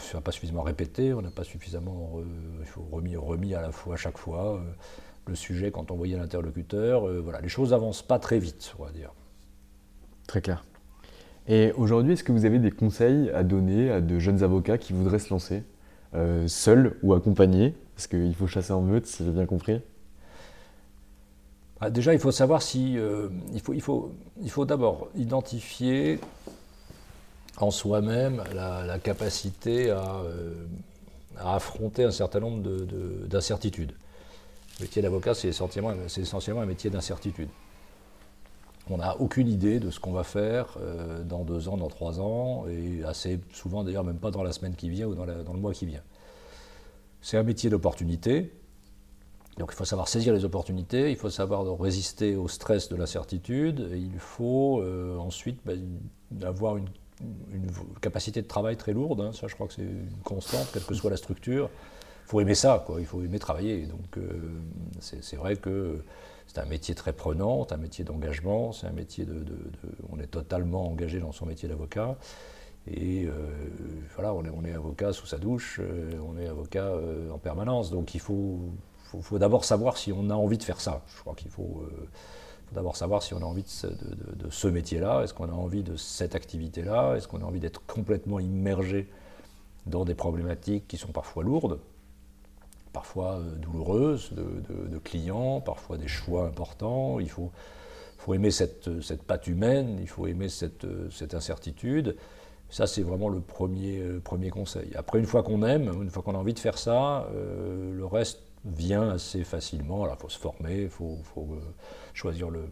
répété, 0.63 1.13
on 1.13 1.21
n'a 1.21 1.31
pas 1.31 1.45
suffisamment 1.45 2.23
remis, 2.75 3.55
à 3.55 3.61
la 3.61 3.71
fois 3.71 3.97
chaque 3.97 4.17
fois 4.17 4.63
le 5.27 5.35
sujet 5.35 5.71
quand 5.71 5.91
on 5.91 5.97
voyait 5.97 6.17
l'interlocuteur. 6.17 7.07
voilà, 7.21 7.43
les 7.43 7.51
choses 7.51 7.73
n'avancent 7.73 8.03
pas 8.03 8.19
très 8.19 8.39
vite, 8.39 8.75
on 8.79 8.85
va 8.85 8.93
dire. 8.93 9.13
Très 10.27 10.41
clair. 10.41 10.65
Et 11.49 11.73
aujourd'hui, 11.73 12.13
est-ce 12.13 12.23
que 12.23 12.33
vous 12.33 12.45
avez 12.45 12.59
des 12.59 12.71
conseils 12.71 13.31
à 13.31 13.43
donner 13.43 13.91
à 13.91 14.03
de 14.03 14.19
jeunes 14.19 14.43
avocats 14.43 14.77
qui 14.77 14.93
voudraient 14.93 15.19
se 15.19 15.31
lancer, 15.31 15.63
euh, 16.15 16.47
seuls 16.47 16.99
ou 17.03 17.15
accompagnés? 17.15 17.75
Parce 17.97 18.07
qu'il 18.07 18.35
faut 18.35 18.47
chasser 18.47 18.73
en 18.73 18.83
meute, 18.83 19.07
si 19.07 19.25
j'ai 19.25 19.31
bien 19.31 19.47
compris. 19.47 19.81
Ah, 21.81 21.89
déjà, 21.89 22.13
il 22.13 22.21
faut 22.21 22.33
savoir 22.33 22.61
si. 22.61 22.99
Euh, 22.99 23.29
il 23.53 23.81
faut, 23.81 24.65
d'abord 24.67 25.09
identifier 25.17 26.21
en 27.57 27.71
soi-même 27.71 28.43
la, 28.55 28.99
capacité 28.99 29.91
à, 29.91 30.17
euh, 30.25 30.67
à, 31.39 31.55
affronter 31.55 32.05
un 32.05 32.11
certain 32.11 32.41
nombre 32.41 32.63
d'incertitudes. 33.27 33.93
Le 34.79 34.85
métier 34.85 35.01
d'avocat, 35.01 35.35
c'est 35.35 35.49
essentiellement 35.49 35.91
un 36.61 36.67
métier 36.67 36.91
d'incertitude. 36.91 37.49
On 38.91 38.99
n'a 38.99 39.21
aucune 39.21 39.49
idée 39.49 39.81
de 39.81 39.91
ce 39.91 40.01
qu'on 40.01 40.13
va 40.13 40.25
faire 40.25 40.77
euh, 40.81 41.23
dans 41.23 41.45
deux 41.45 41.69
ans, 41.69 41.77
dans 41.77 41.89
trois 41.89 42.21
ans, 42.21 42.67
et 42.69 43.05
assez 43.05 43.41
souvent 43.53 43.85
d'ailleurs 43.85 44.05
même 44.05 44.19
pas 44.19 44.31
dans 44.31 44.43
la 44.43 44.53
semaine 44.53 44.75
qui 44.75 44.89
vient 44.89 45.07
ou 45.07 45.15
dans, 45.15 45.27
le 45.27 45.61
mois 45.61 45.73
qui 45.73 45.87
vient. 45.87 46.03
C'est 47.21 47.37
un 47.37 47.43
métier 47.43 47.69
d'opportunité, 47.69 48.53
donc 49.59 49.71
il 49.73 49.77
faut 49.77 49.85
savoir 49.85 50.09
saisir 50.09 50.33
les 50.33 50.45
opportunités, 50.45 51.11
il 51.11 51.17
faut 51.17 51.31
savoir 51.31 51.79
résister 51.79 52.37
au 52.37 52.49
stress 52.49 52.89
de 52.89 52.97
l'incertitude, 52.97 53.91
il 53.93 54.19
faut 54.19 54.81
euh, 54.81 55.19
ensuite 55.19 55.61
bah, 55.67 55.73
avoir 56.47 56.77
une, 56.77 56.89
capacité 58.01 58.41
de 58.43 58.47
travail 58.47 58.77
très 58.77 58.93
lourde, 58.93 59.21
hein. 59.21 59.33
ça 59.33 59.49
je 59.49 59.55
crois 59.55 59.67
que 59.67 59.75
c'est 59.75 59.83
une 59.83 60.23
constante, 60.23 60.69
quelle 60.73 60.85
que 60.85 60.95
soit 60.95 61.11
la 61.11 61.17
structure. 61.17 61.69
Il 62.29 62.31
faut 62.31 62.41
aimer 62.41 62.55
ça, 62.55 62.85
il 62.99 63.07
faut 63.07 63.23
aimer 63.23 63.39
travailler. 63.39 63.87
Donc 63.87 64.19
euh, 64.19 64.29
c'est 65.01 65.37
vrai 65.37 65.57
que 65.57 66.05
c'est 66.49 66.59
un 66.59 66.65
métier 66.65 66.95
très 66.95 67.13
prenant, 67.13 67.67
c'est 67.69 67.75
un 67.75 67.79
métier 67.79 68.05
d'engagement, 68.05 68.73
c'est 68.73 68.87
un 68.87 68.93
métier 68.93 69.25
de, 69.27 69.45
On 70.11 70.19
est 70.19 70.27
totalement 70.27 70.89
engagé 70.89 71.21
dans 71.21 71.31
son 71.31 71.47
métier 71.47 71.69
d'avocat. 71.69 72.17
Et 72.87 73.27
euh, 73.27 73.33
voilà, 74.15 74.33
on 74.33 74.45
est, 74.45 74.51
on 74.51 74.65
est, 74.65 74.73
avocat 74.73 75.13
sous 75.13 75.27
sa 75.27 75.37
douche, 75.37 75.79
euh, 75.79 76.11
on 76.27 76.39
est 76.39 76.49
avocat 76.49 76.87
euh, 76.87 77.31
en 77.31 77.37
permanence. 77.37 77.91
Donc 77.91 78.15
il 78.15 78.21
faut, 78.21 78.61
faut, 79.21 79.39
d'abord 79.39 79.67
savoir 79.67 79.99
si 79.99 80.11
on 80.11 80.31
a 80.31 80.35
envie 80.35 80.57
de 80.57 80.63
faire 80.63 80.81
ça. 80.81 81.03
Je 81.15 81.21
crois 81.21 81.35
qu'il 81.35 81.51
faut, 81.51 81.85
faut 82.65 82.75
d'abord 82.75 82.97
savoir 82.97 83.23
si 83.23 83.35
on 83.35 83.43
a 83.43 83.45
envie 83.45 83.63
de, 83.63 84.47
de 84.47 84.51
ce 84.51 84.69
métier-là, 84.69 85.25
est-ce 85.25 85.35
qu'on 85.35 85.51
a 85.51 85.53
envie 85.53 85.83
de 85.83 85.97
cette 85.97 86.35
activité-là, 86.35 87.15
est-ce 87.17 87.29
qu'on 87.29 87.43
a 87.43 87.45
envie 87.45 87.61
d'être 87.61 87.85
complètement 87.87 88.41
immergé 88.41 89.07
dans 89.85 90.07
des 90.07 90.15
problématiques 90.15 90.89
qui 90.89 90.97
sont 90.97 91.13
parfois 91.13 91.45
lourdes? 91.45 91.79
Parfois 92.93 93.39
euh, 93.39 93.55
douloureuses 93.57 94.33
de, 94.33 94.99
clients, 94.99 95.61
parfois 95.61 95.97
des 95.97 96.09
choix 96.09 96.47
importants. 96.47 97.21
Il 97.21 97.31
faut, 97.31 97.51
faut 98.19 98.35
aimer 98.35 98.51
cette, 98.51 99.01
cette, 99.03 99.23
patte 99.23 99.47
humaine, 99.47 99.99
il 100.01 100.09
faut 100.09 100.27
aimer 100.27 100.49
cette, 100.49 100.87
cette 101.11 101.35
incertitude. 101.35 102.17
Ça, 102.71 102.87
c'est 102.87 103.03
vraiment 103.03 103.29
le 103.29 103.41
premier, 103.41 104.01
euh, 104.01 104.21
premier 104.21 104.51
conseil. 104.51 104.91
Après, 104.95 105.19
une 105.19 105.27
fois 105.27 105.43
qu'on 105.43 105.63
aime, 105.63 105.91
une 106.03 106.11
fois 106.11 106.23
qu'on 106.23 106.35
a 106.35 106.39
envie 106.39 106.55
de 106.55 106.59
faire 106.59 106.77
ça, 106.77 107.27
euh, 107.35 107.95
le 107.95 108.05
reste 108.05 108.43
vient 108.65 109.11
assez 109.11 109.45
facilement. 109.45 110.05
Alors, 110.05 110.17
il 110.19 110.23
faut 110.23 110.29
se 110.29 110.39
former, 110.39 110.83
il 110.83 110.91
faut, 110.91 111.19
faut 111.23 111.57
choisir 112.13 112.51
le, 112.51 112.65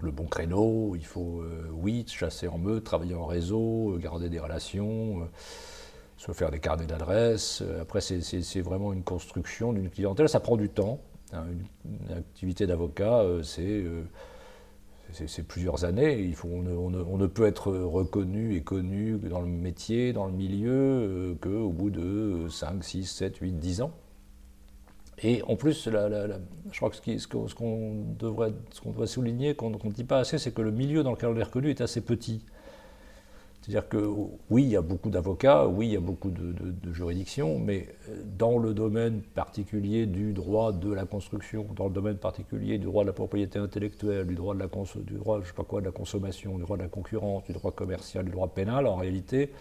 le 0.00 0.10
bon 0.10 0.26
créneau, 0.26 0.94
il 0.96 1.06
faut, 1.06 1.42
oui, 1.70 2.04
chasser 2.08 2.48
en 2.48 2.58
meute, 2.58 2.82
travailler 2.84 3.14
en 3.14 3.24
réseau, 3.24 3.96
garder 3.98 4.28
des 4.28 4.40
relations 4.40 5.28
se 6.16 6.32
faire 6.32 6.50
des 6.50 6.60
carnets 6.60 6.86
d'adresses. 6.86 7.62
Euh, 7.62 7.82
après, 7.82 8.00
c'est 8.00 8.60
vraiment 8.60 8.92
une 8.92 9.02
construction 9.02 9.72
d'une 9.72 9.90
clientèle. 9.90 10.28
Ça 10.28 10.40
prend 10.40 10.56
du 10.56 10.68
temps. 10.68 11.00
Hein. 11.32 11.44
Une, 11.84 12.16
activité 12.16 12.66
d'avocat, 12.66 13.20
euh, 13.20 13.42
euh, 13.58 14.02
c'est 15.26 15.46
plusieurs 15.46 15.84
années. 15.84 16.32
On, 16.44 16.90
ne, 16.90 17.26
peut 17.26 17.46
être 17.46 17.72
reconnu 17.72 18.54
et 18.54 18.62
connu 18.62 19.18
dans 19.18 19.40
le 19.40 19.48
métier, 19.48 20.12
dans 20.12 20.26
le 20.26 20.32
milieu, 20.32 21.36
qu'au 21.40 21.70
bout 21.70 21.90
de 21.90 22.46
5, 22.48 22.82
6, 22.82 23.04
7, 23.04 23.36
8, 23.38 23.52
10 23.52 23.82
ans. 23.82 23.92
Et 25.24 25.42
en 25.42 25.56
plus, 25.56 25.88
je 25.88 26.76
crois 26.76 26.90
que 26.90 26.96
ce 27.18 27.54
qu'on 27.54 28.04
devrait, 28.18 28.52
souligner, 29.06 29.54
qu'on 29.54 29.70
ne 29.70 29.90
dit 29.90 30.04
pas 30.04 30.18
assez, 30.18 30.38
c'est 30.38 30.52
que 30.52 30.62
le 30.62 30.72
milieu 30.72 31.02
dans 31.02 31.12
lequel 31.12 31.28
on 31.28 31.36
est 31.36 31.42
reconnu 31.42 31.70
est 31.70 31.80
assez 31.80 32.00
petit. 32.00 32.44
C'est-à-dire 33.62 33.88
que 33.88 34.12
oui, 34.50 34.64
il 34.64 34.70
y 34.70 34.76
a 34.76 34.82
beaucoup 34.82 35.08
d'avocats, 35.08 35.68
oui, 35.68 35.86
il 35.86 35.92
y 35.92 35.96
a 35.96 36.00
beaucoup 36.00 36.30
de, 36.30 36.92
juridictions, 36.92 37.60
mais 37.60 37.94
euh, 38.08 38.22
dans 38.36 38.58
le 38.58 38.74
domaine 38.74 39.22
particulier 39.22 40.06
du 40.06 40.32
droit 40.32 40.72
de 40.72 40.92
la 40.92 41.04
construction, 41.04 41.66
dans 41.76 41.86
le 41.86 41.92
domaine 41.92 42.16
particulier 42.16 42.78
du 42.78 42.86
droit 42.86 43.04
de 43.04 43.06
la 43.06 43.12
propriété 43.12 43.60
intellectuelle, 43.60 44.26
du 44.26 44.34
droit 44.34 44.54
de 44.54 44.58
la, 44.58 44.66
du 44.66 45.14
droit, 45.14 45.40
je 45.42 45.46
sais 45.46 45.54
pas 45.54 45.62
quoi, 45.62 45.80
de 45.80 45.86
la 45.86 45.92
consommation, 45.92 46.56
du 46.56 46.62
droit 46.62 46.76
de 46.76 46.82
la 46.82 46.88
concurrence, 46.88 47.44
du 47.44 47.52
droit 47.52 47.70
commercial, 47.70 48.24
du 48.24 48.32
droit 48.32 48.48
pénal, 48.48 48.84
en 48.84 48.96
réalité, 48.96 49.52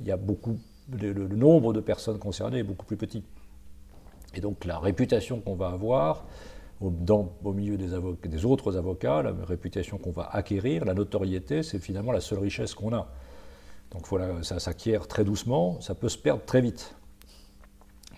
il 0.00 0.06
y 0.06 0.10
a 0.10 0.16
beaucoup, 0.16 0.58
le, 0.90 1.12
nombre 1.28 1.74
de 1.74 1.80
personnes 1.80 2.18
concernées 2.18 2.60
est 2.60 2.64
beaucoup 2.64 2.86
plus 2.86 2.96
petit. 2.96 3.22
Et 4.34 4.40
donc 4.40 4.64
la 4.64 4.78
réputation 4.78 5.40
qu'on 5.40 5.54
va 5.54 5.68
avoir, 5.68 6.24
au 6.80 7.52
milieu 7.52 7.76
des, 7.76 8.44
autres 8.46 8.78
avocats, 8.78 9.20
la 9.20 9.34
réputation 9.46 9.98
qu'on 9.98 10.12
va 10.12 10.30
acquérir, 10.32 10.86
la 10.86 10.94
notoriété, 10.94 11.62
c'est 11.62 11.78
finalement 11.78 12.12
la 12.12 12.22
seule 12.22 12.38
richesse 12.38 12.72
qu'on 12.74 12.94
a. 12.94 13.06
Donc 13.92 14.06
voilà, 14.06 14.42
ça 14.42 14.60
s'acquiert 14.60 15.08
très 15.08 15.24
doucement, 15.24 15.80
ça 15.80 15.94
peut 15.94 16.08
se 16.08 16.18
perdre 16.18 16.44
très 16.44 16.60
vite. 16.60 16.94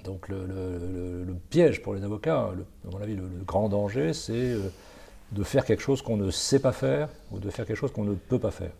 Donc 0.04 0.28
le, 0.28 1.34
piège 1.50 1.82
pour 1.82 1.94
les 1.94 2.02
avocats, 2.02 2.50
à 2.86 2.90
mon 2.90 3.00
avis, 3.00 3.14
le, 3.16 3.24
grand 3.46 3.68
danger, 3.68 4.12
c'est 4.12 4.32
euh, 4.32 4.68
de 5.32 5.42
faire 5.44 5.64
quelque 5.64 5.82
chose 5.82 6.02
qu'on 6.02 6.16
ne 6.16 6.30
sait 6.30 6.58
pas 6.58 6.72
faire 6.72 7.08
ou 7.30 7.38
de 7.38 7.50
faire 7.50 7.66
quelque 7.66 7.76
chose 7.76 7.92
qu'on 7.92 8.04
ne 8.04 8.14
peut 8.14 8.38
pas 8.38 8.50
faire. 8.50 8.72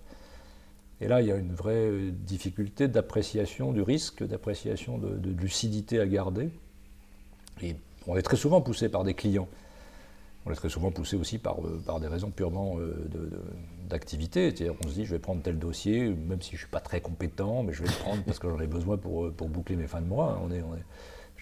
Et 1.00 1.08
là, 1.08 1.20
il 1.20 1.28
y 1.28 1.32
a 1.32 1.36
une 1.36 1.54
vraie 1.54 1.88
euh, 1.88 2.10
difficulté 2.10 2.88
d'appréciation 2.88 3.72
du 3.72 3.82
risque, 3.82 4.24
d'appréciation 4.24 4.98
de, 4.98 5.16
de, 5.16 5.30
lucidité 5.30 6.00
à 6.00 6.06
garder. 6.06 6.50
Et 7.62 7.76
on 8.06 8.16
est 8.16 8.22
très 8.22 8.36
souvent 8.36 8.60
poussé 8.60 8.88
par 8.88 9.04
des 9.04 9.14
clients 9.14 9.48
on 10.44 10.50
est 10.50 10.56
très 10.56 10.68
souvent 10.68 10.90
poussé 10.90 11.16
aussi 11.16 11.38
par, 11.38 11.64
euh, 11.64 11.80
par 11.84 12.00
des 12.00 12.08
raisons 12.08 12.30
purement 12.30 12.78
euh, 12.78 13.08
d'activité. 13.88 14.52
On 14.84 14.88
se 14.88 14.94
dit, 14.94 15.04
je 15.04 15.12
vais 15.12 15.18
prendre 15.18 15.42
tel 15.42 15.58
dossier, 15.58 16.08
même 16.08 16.42
si 16.42 16.50
je 16.50 16.56
ne 16.56 16.58
suis 16.58 16.68
pas 16.68 16.80
très 16.80 17.00
compétent, 17.00 17.62
mais 17.62 17.72
je 17.72 17.82
vais 17.82 17.88
le 17.88 17.94
prendre 17.94 18.22
parce 18.24 18.38
que 18.38 18.48
j'en 18.48 18.60
ai 18.60 18.66
besoin 18.66 18.96
pour, 18.96 19.26
euh, 19.26 19.30
boucler 19.30 19.76
mes 19.76 19.86
fins 19.86 20.00
de 20.00 20.06
mois. 20.06 20.40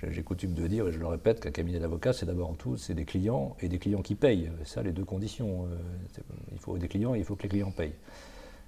J'ai 0.02 0.22
coutume 0.22 0.54
de 0.54 0.66
dire, 0.66 0.88
et 0.88 0.92
je 0.92 0.98
le 0.98 1.06
répète, 1.06 1.40
qu'un 1.40 1.50
cabinet 1.50 1.78
d'avocat, 1.78 2.14
c'est 2.14 2.24
d'abord 2.24 2.48
en 2.48 2.54
tout, 2.54 2.78
c'est 2.78 2.94
des 2.94 3.04
clients 3.04 3.54
et 3.60 3.68
des 3.68 3.78
clients 3.78 4.00
qui 4.00 4.14
payent. 4.14 4.50
Ça 4.64 4.82
les 4.82 4.92
deux 4.92 5.04
conditions. 5.04 5.68
Il 6.52 6.58
faut 6.58 6.78
des 6.78 6.88
clients 6.88 7.14
et 7.14 7.18
il 7.18 7.24
faut 7.24 7.36
que 7.36 7.42
les 7.42 7.50
clients 7.50 7.70
payent. 7.70 7.92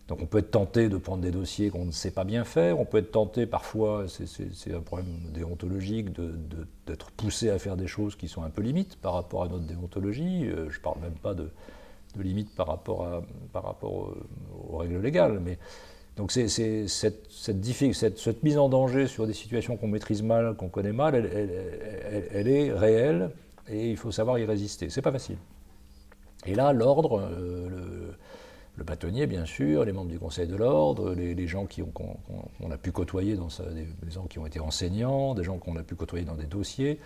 Donc 0.09 0.21
on 0.21 0.27
peut 0.27 0.39
être 0.39 0.51
tenté 0.51 0.89
de 0.89 0.97
prendre 0.97 1.23
des 1.23 1.31
dossiers 1.31 1.71
qu'on 1.71 1.85
ne 1.85 1.93
sait 1.93 2.11
pas 2.11 2.25
bien 2.25 2.45
faire, 2.45 2.81
on 2.81 2.85
peut 2.85 2.99
être 2.99 3.13
tenté 3.13 3.47
parfois, 3.47 4.07
c'est 4.09 4.75
un 4.75 4.81
problème 4.81 5.31
déontologique, 5.33 6.09
d'être 6.87 7.11
poussé 7.13 7.51
à 7.51 7.59
faire 7.59 7.77
des 7.77 7.87
choses 7.87 8.17
qui 8.17 8.29
sont 8.29 8.43
un 8.43 8.51
peu 8.51 8.63
limites 8.63 8.97
par 8.97 9.15
rapport 9.15 9.45
à 9.45 9.49
notre 9.49 9.65
déontologie. 9.65 10.47
Euh, 10.47 10.69
je 10.71 10.79
ne 10.79 10.83
parle 10.83 11.01
même 11.01 11.15
pas 11.15 11.35
de, 11.35 11.51
limites 12.21 12.55
par 12.55 12.67
rapport, 12.67 13.07
à, 13.07 13.23
par 13.53 13.65
rapport 13.65 14.13
aux, 14.71 14.77
règles 14.77 15.01
légales. 15.01 15.41
Mais, 15.41 15.59
donc 16.17 16.33
cette, 16.33 18.43
mise 18.43 18.59
en 18.59 18.69
danger 18.69 19.07
sur 19.07 19.27
des 19.27 19.33
situations 19.33 19.77
qu'on 19.77 19.89
maîtrise 19.89 20.23
mal, 20.23 20.57
qu'on 20.57 20.69
connaît 20.69 20.93
mal, 20.93 21.15
elle, 21.15 22.49
est 22.49 22.73
réelle 22.73 23.31
et 23.69 23.91
il 23.91 23.97
faut 23.97 24.11
savoir 24.11 24.39
y 24.39 24.45
résister. 24.45 24.91
C'est 24.91 25.01
pas 25.01 25.13
facile. 25.13 25.39
Et 26.45 26.55
là, 26.55 26.73
l'ordre, 26.73 27.21
euh, 27.21 28.11
le 28.77 28.85
bâtonnier, 28.85 29.27
bien 29.27 29.45
sûr, 29.45 29.85
les 29.85 29.93
membres 29.93 30.11
du 30.11 30.19
Conseil 30.19 30.47
de 30.47 30.57
l'ordre, 30.57 31.15
les, 31.15 31.47
gens 31.47 31.67
qu'on 31.67 32.71
a 32.71 32.79
pu 32.79 32.91
côtoyer, 32.91 33.37
dans 33.37 33.49
des, 33.49 34.11
gens 34.11 34.25
qui 34.25 34.39
ont 34.39 34.47
été 34.47 34.61
enseignants, 34.61 35.35
des 35.35 35.45
gens 35.45 35.59
qu'on 35.59 35.77
a 35.77 35.83
pu 35.83 35.95
côtoyer 35.95 36.25
dans 36.25 36.37
des 36.37 36.47
dossiers. 36.47 36.99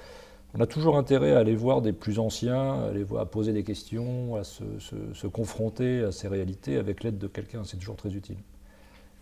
On 0.55 0.61
a 0.61 0.67
toujours 0.67 0.97
intérêt 0.97 1.33
à 1.33 1.41
aller 1.41 1.57
voir 1.57 1.83
des 1.83 1.93
plus 1.93 2.21
anciens, 2.21 2.85
à, 2.85 2.93
voir, 3.03 3.29
poser 3.29 3.53
des 3.53 3.65
questions, 3.65 4.37
à 4.37 4.45
se, 4.45 5.27
confronter 5.27 6.05
à 6.05 6.13
ces 6.13 6.29
réalités 6.29 6.77
avec 6.77 7.03
l'aide 7.03 7.19
de 7.19 7.27
quelqu'un. 7.27 7.63
C'est 7.65 7.79
toujours 7.79 7.97
très 7.97 8.15
utile. 8.15 8.39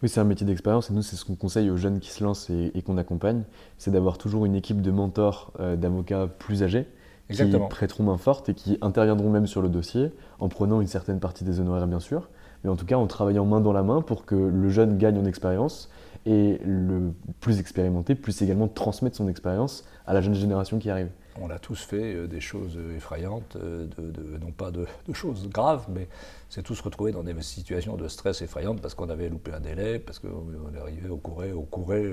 Oui, 0.03 0.11
c'est 0.11 0.20
un 0.20 0.24
métier 0.24 0.47
d'expérience 0.47 0.90
et 0.90 0.92
nous, 0.92 1.03
c'est 1.03 1.16
ce 1.16 1.24
qu'on 1.24 1.36
conseille 1.36 1.70
aux 1.70 1.78
jeunes 1.78 1.99
qui 1.99 2.11
se 2.11 2.22
lancent 2.22 2.51
et, 2.51 2.82
qu'on 2.82 2.99
accompagne, 2.99 3.45
c'est 3.78 3.90
d'avoir 3.90 4.18
toujours 4.18 4.45
une 4.45 4.55
équipe 4.55 4.82
de 4.82 4.90
mentors, 4.90 5.51
euh, 5.61 5.76
d'avocats 5.76 6.26
plus 6.26 6.62
âgés, 6.62 6.86
Exactement. 7.30 7.66
qui 7.66 7.70
prêteront 7.70 8.04
main 8.04 8.18
forte 8.18 8.48
et 8.48 8.54
qui 8.54 8.78
interviendront 8.80 9.30
même 9.30 9.46
sur 9.46 9.62
le 9.62 9.68
dossier, 9.68 10.12
en 10.40 10.48
prenant 10.48 10.80
une 10.80 10.86
certaine 10.86 11.20
partie 11.20 11.44
des 11.44 11.60
honoraires 11.60 11.86
bien 11.86 12.00
sûr, 12.00 12.28
mais 12.62 12.70
en 12.70 12.76
tout 12.76 12.86
cas 12.86 12.96
en 12.96 13.06
travaillant 13.06 13.44
main 13.44 13.60
dans 13.60 13.72
la 13.72 13.82
main 13.82 14.02
pour 14.02 14.24
que 14.24 14.34
le 14.34 14.68
jeune 14.68 14.98
gagne 14.98 15.18
en 15.18 15.24
expérience 15.24 15.90
et 16.26 16.60
le 16.64 17.12
plus 17.40 17.60
expérimenté 17.60 18.14
puisse 18.14 18.40
également 18.42 18.68
transmettre 18.68 19.16
son 19.16 19.28
expérience 19.28 19.84
à 20.06 20.14
la 20.14 20.20
jeune 20.20 20.34
génération 20.34 20.78
qui 20.78 20.90
arrive. 20.90 21.08
On 21.40 21.50
a 21.50 21.58
tous 21.58 21.82
fait 21.82 22.28
des 22.28 22.40
choses 22.40 22.78
effrayantes, 22.96 23.56
non 23.56 24.52
pas 24.52 24.70
de, 24.70 24.86
choses 25.12 25.48
graves, 25.48 25.86
mais 25.92 26.08
c'est 26.48 26.62
tous 26.62 26.80
retrouvé 26.80 27.12
dans 27.12 27.24
des 27.24 27.34
situations 27.42 27.96
de 27.96 28.06
stress 28.06 28.40
effrayantes 28.42 28.80
parce 28.80 28.94
qu'on 28.94 29.10
avait 29.10 29.28
loupé 29.28 29.52
un 29.52 29.60
délai, 29.60 29.98
parce 29.98 30.18
qu'on 30.18 30.74
est 30.74 30.80
arrivé, 30.80 31.10
on 31.10 31.18
courait, 31.18 31.52
on 31.52 31.64
courait 31.64 32.06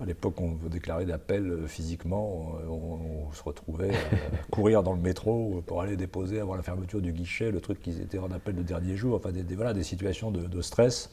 à 0.00 0.06
l'époque, 0.06 0.40
on 0.40 0.54
déclarait 0.68 1.04
d'appel 1.04 1.50
euh, 1.50 1.66
physiquement. 1.66 2.54
Euh, 2.62 2.68
on, 2.68 3.32
se 3.32 3.42
retrouvait 3.42 3.94
à 3.94 4.50
courir 4.50 4.82
dans 4.82 4.94
le 4.94 5.00
métro 5.00 5.62
pour 5.66 5.82
aller 5.82 5.96
déposer 5.96 6.40
avant 6.40 6.56
la 6.56 6.62
fermeture 6.62 7.00
du 7.00 7.12
guichet 7.12 7.52
le 7.52 7.60
truc 7.60 7.80
qui 7.80 7.90
était 7.90 8.18
en 8.18 8.30
appel 8.32 8.56
de 8.56 8.62
dernier 8.62 8.96
jour. 8.96 9.14
Enfin, 9.14 9.30
des, 9.30 9.54
voilà, 9.54 9.72
des 9.72 9.84
situations 9.84 10.30
de, 10.30 10.62
stress. 10.62 11.10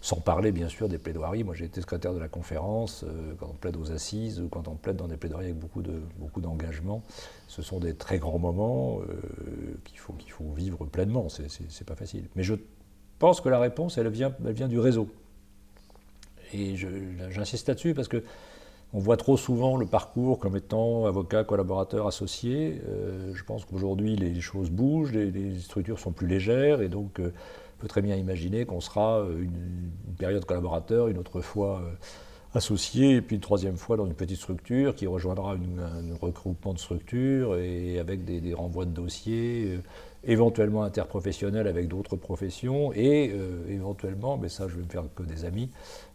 Sans 0.00 0.20
parler 0.20 0.50
bien 0.50 0.68
sûr 0.68 0.88
des 0.88 0.98
plaidoiries. 0.98 1.44
Moi 1.44 1.54
j'ai 1.54 1.64
été 1.64 1.80
secrétaire 1.80 2.12
de 2.12 2.18
la 2.18 2.26
conférence, 2.26 3.04
euh, 3.04 3.34
quand 3.38 3.46
on 3.48 3.54
plaide 3.54 3.76
aux 3.76 3.92
assises 3.92 4.40
ou 4.40 4.48
quand 4.48 4.66
on 4.66 4.74
plaide 4.74 4.96
dans 4.96 5.06
des 5.06 5.16
plaidoiries 5.16 5.46
avec 5.46 5.58
beaucoup, 5.58 5.80
de, 5.80 6.02
beaucoup 6.18 6.40
d'engagement. 6.40 7.02
Ce 7.46 7.62
sont 7.62 7.78
des 7.78 7.94
très 7.94 8.18
grands 8.18 8.40
moments 8.40 9.00
qu'il, 9.84 9.98
faut, 9.98 10.14
qu'il 10.14 10.32
faut 10.32 10.50
vivre 10.52 10.84
pleinement. 10.86 11.28
C'est, 11.28 11.48
c'est, 11.48 11.86
pas 11.86 11.94
facile. 11.94 12.24
Mais 12.34 12.42
je 12.42 12.54
pense 13.20 13.40
que 13.40 13.48
la 13.48 13.60
réponse, 13.60 13.96
elle 13.96 14.08
vient, 14.08 14.34
elle 14.44 14.54
vient 14.54 14.68
du 14.68 14.80
réseau. 14.80 15.08
Et 16.52 16.76
j'insiste 16.76 17.68
là-dessus 17.68 17.94
parce 17.94 18.08
que 18.08 18.22
on 18.94 18.98
voit 18.98 19.16
trop 19.16 19.36
souvent 19.36 19.76
le 19.76 19.86
parcours 19.86 20.38
comme 20.38 20.56
étant 20.56 21.06
avocat, 21.06 21.44
collaborateur, 21.44 22.06
associé. 22.06 22.80
Euh, 22.88 23.32
je 23.34 23.42
pense 23.42 23.64
qu'aujourd'hui, 23.64 24.16
les 24.16 24.40
choses 24.40 24.70
bougent, 24.70 25.12
les, 25.12 25.58
structures 25.60 25.98
sont 25.98 26.12
plus 26.12 26.26
légères, 26.26 26.82
et 26.82 26.88
donc 26.88 27.18
euh, 27.18 27.32
on 27.78 27.80
peut 27.80 27.88
très 27.88 28.02
bien 28.02 28.16
imaginer 28.16 28.66
qu'on 28.66 28.80
sera 28.80 29.20
euh, 29.20 29.42
une, 29.42 29.90
période 30.18 30.44
collaborateur, 30.44 31.08
une 31.08 31.16
autre 31.16 31.40
fois 31.40 31.82
associé, 32.54 33.16
et 33.16 33.22
puis 33.22 33.36
une 33.36 33.42
troisième 33.42 33.78
fois 33.78 33.96
dans 33.96 34.04
une 34.04 34.14
petite 34.14 34.36
structure 34.36 34.94
qui 34.94 35.06
rejoindra 35.06 35.52
un 35.52 36.14
regroupement 36.20 36.74
de 36.74 36.78
structures, 36.78 37.56
et 37.56 37.98
avec 37.98 38.26
des 38.26 38.52
renvois 38.52 38.84
de 38.84 38.90
dossiers 38.90 39.80
éventuellement 40.24 40.82
interprofessionnel 40.82 41.66
avec 41.66 41.88
d'autres 41.88 42.16
professions 42.16 42.92
et 42.92 43.30
euh, 43.32 43.66
éventuellement, 43.68 44.36
mais 44.36 44.48
ça 44.48 44.68
je 44.68 44.76
vais 44.76 44.82
me 44.82 44.88
faire 44.88 45.04
que 45.14 45.22
des 45.22 45.44
amis, 45.44 45.70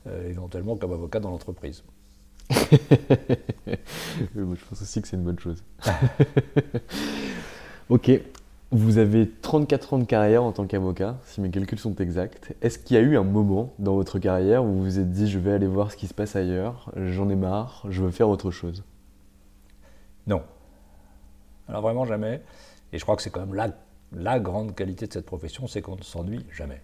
euh, 0.07 0.29
éventuellement 0.29 0.77
comme 0.77 0.93
avocat 0.93 1.19
dans 1.19 1.29
l'entreprise. 1.29 1.83
je 2.49 2.55
pense 4.69 4.81
aussi 4.81 5.01
que 5.01 5.07
c'est 5.07 5.17
une 5.17 5.23
bonne 5.23 5.39
chose. 5.39 5.63
ok, 7.89 8.11
vous 8.71 8.97
avez 8.97 9.29
34 9.29 9.93
ans 9.93 9.99
de 9.99 10.05
carrière 10.05 10.43
en 10.43 10.53
tant 10.53 10.65
qu'avocat, 10.65 11.17
si 11.25 11.41
mes 11.41 11.49
calculs 11.49 11.79
sont 11.79 11.95
exacts. 11.95 12.55
Est-ce 12.61 12.79
qu'il 12.79 12.95
y 12.95 12.99
a 12.99 13.03
eu 13.03 13.17
un 13.17 13.23
moment 13.23 13.73
dans 13.79 13.95
votre 13.95 14.19
carrière 14.19 14.63
où 14.63 14.67
vous 14.67 14.83
vous 14.83 14.99
êtes 14.99 15.11
dit 15.11 15.29
je 15.29 15.39
vais 15.39 15.51
aller 15.51 15.67
voir 15.67 15.91
ce 15.91 15.97
qui 15.97 16.07
se 16.07 16.13
passe 16.13 16.37
ailleurs, 16.37 16.91
j'en 16.95 17.29
ai 17.29 17.35
marre, 17.35 17.85
je 17.89 18.01
veux 18.01 18.11
faire 18.11 18.29
autre 18.29 18.51
chose? 18.51 18.85
Non. 20.25 20.41
Alors 21.67 21.81
vraiment 21.81 22.05
jamais. 22.05 22.41
Et 22.93 22.99
je 22.99 23.03
crois 23.03 23.17
que 23.17 23.21
c'est 23.21 23.29
quand 23.29 23.41
même 23.41 23.53
là 23.53 23.67
la 24.15 24.39
grande 24.39 24.75
qualité 24.75 25.07
de 25.07 25.13
cette 25.13 25.25
profession, 25.25 25.67
c'est 25.67 25.81
qu'on 25.81 25.95
ne 25.95 26.03
s'ennuie 26.03 26.45
jamais. 26.51 26.81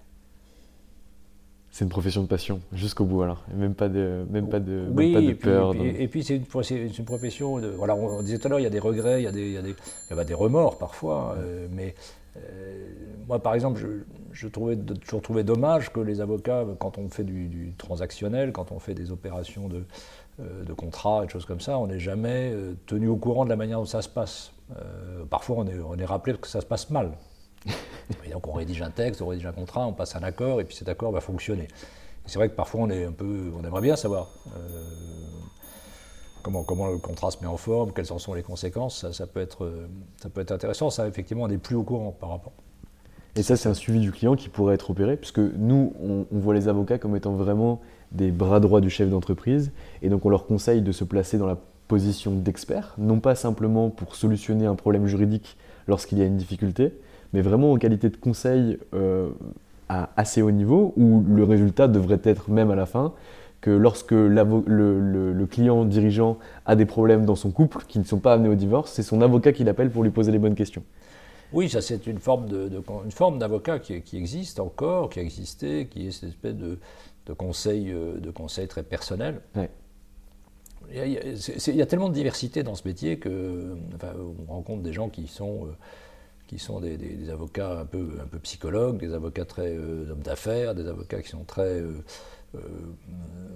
C'est 1.72 1.86
une 1.86 1.90
profession 1.90 2.22
de 2.22 2.28
passion, 2.28 2.62
jusqu'au 2.72 3.06
bout 3.06 3.24
alors, 3.24 3.44
même 3.52 3.74
pas 3.74 3.90
de, 3.90 4.26
même 4.30 4.48
pas 4.48 4.60
de, 4.60 4.86
oui, 4.96 5.12
pas 5.12 5.22
de 5.22 5.34
peur. 5.34 5.74
Et 5.76 6.08
puis, 6.08 6.24
c'est 6.24 6.36
une, 6.36 6.46
profession, 6.46 7.58
de, 7.60 7.68
voilà, 7.70 7.96
on, 7.96 8.22
disait 8.22 8.38
tout 8.38 8.46
à 8.46 8.50
l'heure, 8.50 8.60
il 8.60 8.64
y 8.64 8.68
a 8.68 8.70
des 8.70 8.80
regrets, 8.80 9.22
il 9.22 9.24
y 9.24 9.28
a 9.28 9.32
des, 9.32 9.48
il 9.48 9.54
y 9.54 9.58
a 9.58 9.62
des, 9.64 9.76
il 10.12 10.16
y 10.16 10.20
a 10.20 10.24
des 10.24 10.34
remords 10.36 10.78
parfois, 10.78 11.36
euh, 11.40 11.68
mais 11.72 11.96
euh, 12.38 12.90
moi 13.28 13.42
par 13.42 13.56
exemple, 13.56 13.80
je, 13.80 13.88
je 14.34 14.48
trouvais 14.48 14.76
toujours 14.76 15.22
trouvé 15.22 15.44
dommage 15.44 15.92
que 15.92 16.00
les 16.00 16.22
avocats, 16.22 16.66
quand 16.80 16.98
on 16.98 17.08
fait 17.08 17.24
du, 17.24 17.74
transactionnel, 17.78 18.52
quand 18.52 18.72
on 18.72 18.80
fait 18.80 18.94
des 18.94 19.12
opérations 19.12 19.68
de, 19.68 19.86
de 20.40 20.74
contrat 20.74 21.24
et 21.24 21.26
de 21.28 21.32
choses 21.32 21.46
comme 21.46 21.62
ça, 21.62 21.78
on 21.78 21.88
n'est 21.88 22.00
jamais 22.00 22.54
tenu 22.88 23.08
au 23.08 23.18
courant 23.18 23.46
de 23.46 23.50
la 23.50 23.56
manière 23.56 23.80
dont 23.80 23.86
ça 23.86 24.02
se 24.02 24.10
passe. 24.10 24.54
Euh, 24.72 25.26
parfois, 25.30 25.58
on 25.60 25.68
est, 25.68 25.80
on 25.80 25.98
est, 25.98 26.06
rappelé 26.06 26.36
que 26.38 26.48
ça 26.48 26.62
se 26.62 26.66
passe 26.66 26.90
mal. 26.90 27.12
et 28.26 28.30
donc, 28.30 28.48
on 28.48 28.54
rédige 28.54 28.82
un 28.82 28.90
texte, 28.90 29.22
on 29.22 29.28
rédige 29.28 29.46
un 29.46 29.52
contrat, 29.52 29.86
on 29.86 29.94
passe 29.94 30.16
un 30.16 30.24
accord, 30.24 30.62
et 30.62 30.64
puis 30.64 30.76
cet 30.76 30.90
accord 30.90 31.12
va 31.12 31.22
fonctionner. 31.22 31.68
C'est 32.26 32.40
vrai 32.40 32.50
que 32.50 32.56
parfois, 32.56 32.82
on, 32.82 32.90
est 32.90 33.06
un 33.06 33.12
peu, 33.12 33.52
on 33.58 33.64
aimerait 33.66 33.82
bien 33.82 33.96
savoir 33.96 34.30
euh, 34.56 34.84
comment, 36.42 36.64
comment 36.64 36.88
le 36.88 36.98
contrat 36.98 37.32
se 37.32 37.38
met 37.42 37.48
en 37.48 37.58
forme, 37.58 37.92
quelles 37.92 38.14
en 38.14 38.20
sont 38.20 38.34
les 38.34 38.44
conséquences. 38.44 39.10
Ça, 39.12 39.28
peut, 39.28 39.42
être, 39.42 39.70
ça 40.22 40.30
peut 40.30 40.42
être 40.42 40.52
intéressant. 40.52 40.90
Ça, 40.90 41.08
effectivement, 41.08 41.44
on 41.44 41.50
n'est 41.50 41.58
plus 41.58 41.76
au 41.76 41.84
courant 41.84 42.12
par 42.12 42.30
rapport. 42.30 42.54
Et 43.36 43.44
ça, 43.44 43.58
c'est 43.58 43.68
un 43.68 43.74
suivi 43.74 44.00
du 44.00 44.12
client 44.12 44.36
qui 44.36 44.48
pourrait 44.48 44.76
être 44.76 44.92
opéré, 44.92 45.18
puisque 45.18 45.40
nous, 45.40 45.94
on, 46.02 46.26
on, 46.32 46.40
voit 46.40 46.54
les 46.54 46.68
avocats 46.68 47.00
comme 47.00 47.16
étant 47.16 47.34
vraiment 47.34 47.82
des 48.14 48.32
bras 48.32 48.60
droits 48.60 48.82
du 48.82 48.90
chef 48.90 49.10
d'entreprise, 49.10 49.72
et 50.02 50.10
donc 50.10 50.26
on 50.26 50.30
leur 50.30 50.46
conseille 50.46 50.82
de 50.82 50.92
se 50.92 51.04
placer 51.04 51.38
dans 51.38 51.48
la 51.48 51.58
position 51.88 52.32
d'expert, 52.32 52.96
non 52.98 53.20
pas 53.20 53.36
simplement 53.36 53.90
pour 53.90 54.16
solutionner 54.16 54.66
un 54.66 54.76
problème 54.76 55.08
juridique 55.08 55.58
lorsqu'il 55.88 56.20
y 56.20 56.22
a 56.22 56.26
une 56.26 56.38
difficulté, 56.38 56.94
mais 57.34 57.42
vraiment 57.42 57.72
en 57.72 57.78
qualité 57.78 58.10
de 58.10 58.18
conseil 58.18 58.78
euh, 58.94 59.30
à 59.90 60.10
assez 60.16 60.42
haut 60.42 60.52
niveau, 60.52 60.94
où 60.96 61.24
le 61.28 61.44
résultat 61.44 61.88
devrait 61.88 62.22
être 62.24 62.50
même 62.50 62.72
à 62.72 62.76
la 62.76 62.86
fin 62.86 63.14
que 63.62 63.72
lorsque 63.72 64.12
le, 64.12 65.46
client 65.50 65.86
dirigeant 65.86 66.38
a 66.66 66.76
des 66.76 66.86
problèmes 66.86 67.26
dans 67.26 67.36
son 67.36 67.50
couple 67.52 67.86
qui 67.88 67.98
ne 67.98 68.04
sont 68.04 68.20
pas 68.20 68.34
amenés 68.34 68.50
au 68.50 68.56
divorce, 68.56 68.92
c'est 68.92 69.04
son 69.04 69.22
avocat 69.22 69.54
qui 69.54 69.64
l'appelle 69.64 69.90
pour 69.90 70.04
lui 70.04 70.10
poser 70.10 70.32
les 70.32 70.40
bonnes 70.40 70.56
questions. 70.56 70.84
Oui, 71.54 71.70
ça 71.70 71.82
c'est 71.82 72.08
une 72.08 72.18
forme 72.18 72.50
de, 72.50 72.70
une 73.06 73.12
forme 73.12 73.38
d'avocat 73.38 73.80
qui, 73.80 74.02
qui, 74.02 74.18
existe 74.18 74.60
encore, 74.60 75.10
qui 75.10 75.20
a 75.20 75.22
existé, 75.22 75.86
qui 75.86 76.08
est 76.08 76.12
cette 76.12 76.30
espèce 76.30 76.56
de, 76.56 76.78
de 77.26 77.34
conseil, 77.34 77.92
euh, 77.92 78.20
de 78.20 78.32
très 78.68 78.84
personnel. 78.84 79.42
Il 80.92 81.76
y, 81.76 81.82
a, 81.82 81.86
tellement 81.86 82.10
de 82.10 82.14
diversité 82.14 82.62
dans 82.62 82.76
ce 82.76 82.88
métier 82.88 83.18
que 83.18 83.76
on 84.48 84.54
rencontre 84.54 84.84
des 84.84 84.94
gens 84.94 85.10
qui 85.10 85.28
sont, 85.28 85.66
euh, 85.66 85.70
qui 86.48 86.60
sont 86.60 86.82
des, 86.82 87.30
avocats 87.32 87.80
un 87.80 87.86
peu, 87.86 88.10
un 88.22 88.28
peu 88.28 88.38
psychologues, 88.40 88.98
des 88.98 89.14
avocats 89.14 89.46
très 89.46 89.76
euh, 89.76 90.12
hommes 90.12 90.22
d'affaires, 90.22 90.76
des 90.76 90.88
avocats 90.88 91.22
qui 91.22 91.30
sont 91.30 91.46
très, 91.46 91.82
euh, 91.82 92.04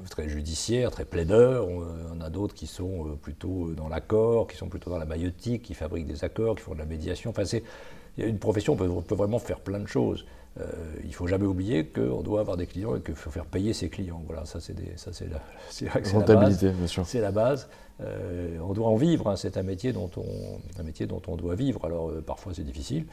très 0.09 0.29
judiciaires, 0.29 0.89
très 0.89 1.05
plaideurs. 1.05 1.67
On, 1.67 2.21
a 2.21 2.29
d'autres 2.29 2.55
qui 2.55 2.65
sont 2.65 3.17
plutôt 3.21 3.73
dans 3.73 3.89
l'accord, 3.89 4.47
qui 4.47 4.57
sont 4.57 4.69
plutôt 4.69 4.89
dans 4.89 4.97
la 4.97 5.05
maïotique, 5.05 5.63
qui 5.63 5.73
fabriquent 5.73 6.07
des 6.07 6.23
accords, 6.23 6.55
qui 6.55 6.63
font 6.63 6.73
de 6.73 6.79
la 6.79 6.85
médiation. 6.85 7.29
Enfin, 7.29 7.45
c'est, 7.45 7.63
il 8.17 8.23
y 8.23 8.25
a 8.25 8.29
une 8.29 8.39
profession, 8.39 8.73
on 8.73 9.01
peut 9.01 9.15
vraiment 9.15 9.39
faire 9.39 9.59
plein 9.59 9.79
de 9.79 9.85
choses. 9.85 10.25
Euh, 10.59 10.65
il 11.03 11.09
ne 11.09 11.13
faut 11.13 11.27
jamais 11.27 11.45
oublier 11.45 11.85
qu'on 11.85 12.21
doit 12.21 12.39
avoir 12.39 12.57
des 12.57 12.65
clients 12.65 12.95
et 12.95 13.01
qu'il 13.01 13.15
faut 13.15 13.29
faire 13.29 13.45
payer 13.45 13.73
ses 13.73 13.89
clients. 13.89 14.21
Voilà, 14.25 14.45
ça 14.45 14.59
c'est 14.59 14.73
la, 14.73 15.91
rentabilité, 16.11 16.71
bien 16.71 16.87
sûr. 16.87 17.05
C'est 17.05 17.21
la 17.21 17.31
base. 17.31 17.69
Euh, 18.01 18.57
on 18.61 18.73
doit 18.73 18.87
en 18.87 18.95
vivre. 18.95 19.27
Hein. 19.27 19.35
c'est 19.35 19.57
un 19.57 19.63
métier 19.63 19.93
dont 19.93 20.09
on, 20.17 20.79
un 20.79 20.83
métier 20.83 21.05
dont 21.05 21.21
on 21.27 21.35
doit 21.35 21.55
vivre. 21.55 21.83
Alors 21.85 22.09
euh, 22.09 22.21
parfois 22.21 22.53
c'est 22.55 22.63
difficile, 22.63 23.05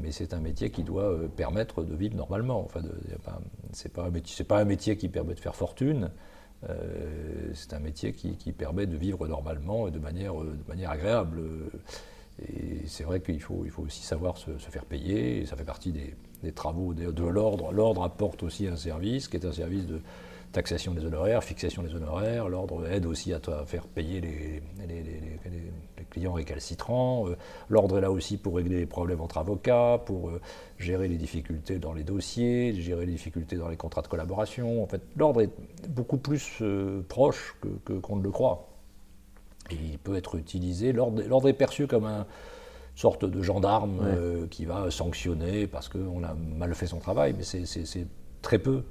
mais 0.00 0.12
c'est 0.12 0.34
un 0.34 0.40
métier 0.40 0.70
qui 0.70 0.84
doit 0.84 1.18
permettre 1.36 1.82
de 1.82 1.94
vivre 1.94 2.16
normalement. 2.16 2.60
Enfin, 2.64 2.80
c'est 3.72 3.92
pas, 3.92 4.08
pas 4.48 4.60
un 4.60 4.64
métier 4.64 4.96
qui 4.96 5.08
permet 5.08 5.34
de 5.34 5.40
faire 5.40 5.56
fortune. 5.56 6.10
c'est 7.52 7.72
un 7.72 7.80
métier 7.80 8.12
qui, 8.12 8.36
qui, 8.36 8.52
permet 8.52 8.86
de 8.86 8.96
vivre 8.96 9.26
normalement 9.26 9.88
et 9.88 9.90
de 9.90 9.98
manière, 9.98 10.34
de 10.34 10.68
manière 10.68 10.90
agréable. 10.90 11.40
Et 12.40 12.86
c'est 12.86 13.04
vrai 13.04 13.20
qu'il 13.20 13.40
faut, 13.40 13.62
il 13.64 13.70
faut 13.70 13.82
aussi 13.82 14.02
savoir 14.02 14.38
se, 14.38 14.50
faire 14.58 14.84
payer, 14.84 15.42
et 15.42 15.46
ça 15.46 15.56
fait 15.56 15.64
partie 15.64 15.92
des, 15.92 16.14
travaux 16.50 16.94
de, 16.94 17.24
l'ordre. 17.24 17.72
L'ordre 17.72 18.02
apporte 18.02 18.42
aussi 18.42 18.66
un 18.66 18.76
service, 18.76 19.28
qui 19.28 19.36
est 19.36 19.46
un 19.46 19.52
service 19.52 19.86
de 19.86 20.00
taxation 20.50 20.92
des 20.92 21.04
honoraires, 21.04 21.44
fixation 21.44 21.82
des 21.82 21.94
honoraires. 21.94 22.48
L'ordre 22.48 22.86
aide 22.88 23.06
aussi 23.06 23.32
à, 23.32 23.40
faire 23.64 23.86
payer 23.86 24.20
les, 24.20 24.62
clients 26.10 26.32
récalcitrants. 26.32 27.28
Euh, 27.28 27.36
l'ordre 27.70 27.96
est 27.96 28.00
là 28.02 28.10
aussi 28.10 28.36
pour 28.36 28.56
régler 28.56 28.80
les 28.80 28.86
problèmes 28.86 29.20
entre 29.20 29.38
avocats, 29.38 29.98
pour 30.04 30.28
euh, 30.28 30.40
gérer 30.78 31.08
les 31.08 31.16
difficultés 31.16 31.78
dans 31.78 31.94
les 31.94 32.02
dossiers, 32.02 32.74
gérer 32.74 33.06
les 33.06 33.12
difficultés 33.12 33.56
dans 33.56 33.68
les 33.68 33.78
contrats 33.78 34.02
de 34.02 34.08
collaboration. 34.08 34.82
En 34.82 34.86
fait, 34.86 35.00
l'ordre 35.16 35.40
est 35.40 35.50
beaucoup 35.88 36.18
plus 36.18 36.58
euh, 36.60 37.02
proche 37.08 37.56
que, 37.84 37.92
qu'on 37.94 38.16
ne 38.16 38.22
le 38.22 38.30
croit 38.30 38.68
il 39.70 39.98
peut 39.98 40.16
être 40.16 40.36
utilisé. 40.36 40.92
L'ordre 40.92 41.48
est 41.48 41.52
perçu 41.52 41.86
comme 41.86 42.04
une 42.04 42.24
sorte 42.94 43.24
de 43.24 43.42
gendarme 43.42 44.00
euh, 44.02 44.46
qui 44.48 44.64
va 44.64 44.90
sanctionner 44.90 45.66
parce 45.66 45.88
qu'on 45.88 46.22
a 46.24 46.34
mal 46.34 46.74
fait 46.74 46.86
son 46.86 46.98
travail, 46.98 47.34
mais 47.36 47.44
c'est 47.44 48.06
très 48.42 48.58
peu 48.58 48.82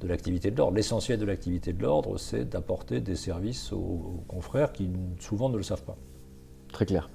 de 0.00 0.08
l'activité 0.08 0.50
de 0.50 0.56
l'ordre. 0.56 0.76
L'essentiel 0.76 1.18
de 1.18 1.24
l'activité 1.24 1.72
de 1.72 1.82
l'ordre, 1.82 2.18
c'est 2.18 2.48
d'apporter 2.48 3.00
des 3.00 3.16
services 3.16 3.72
aux, 3.72 4.24
confrères 4.26 4.72
qui 4.72 4.90
souvent 5.20 5.48
ne 5.48 5.56
le 5.56 5.62
savent 5.62 5.84
pas. 5.84 5.96
Très 6.72 6.86
clair. 6.86 7.10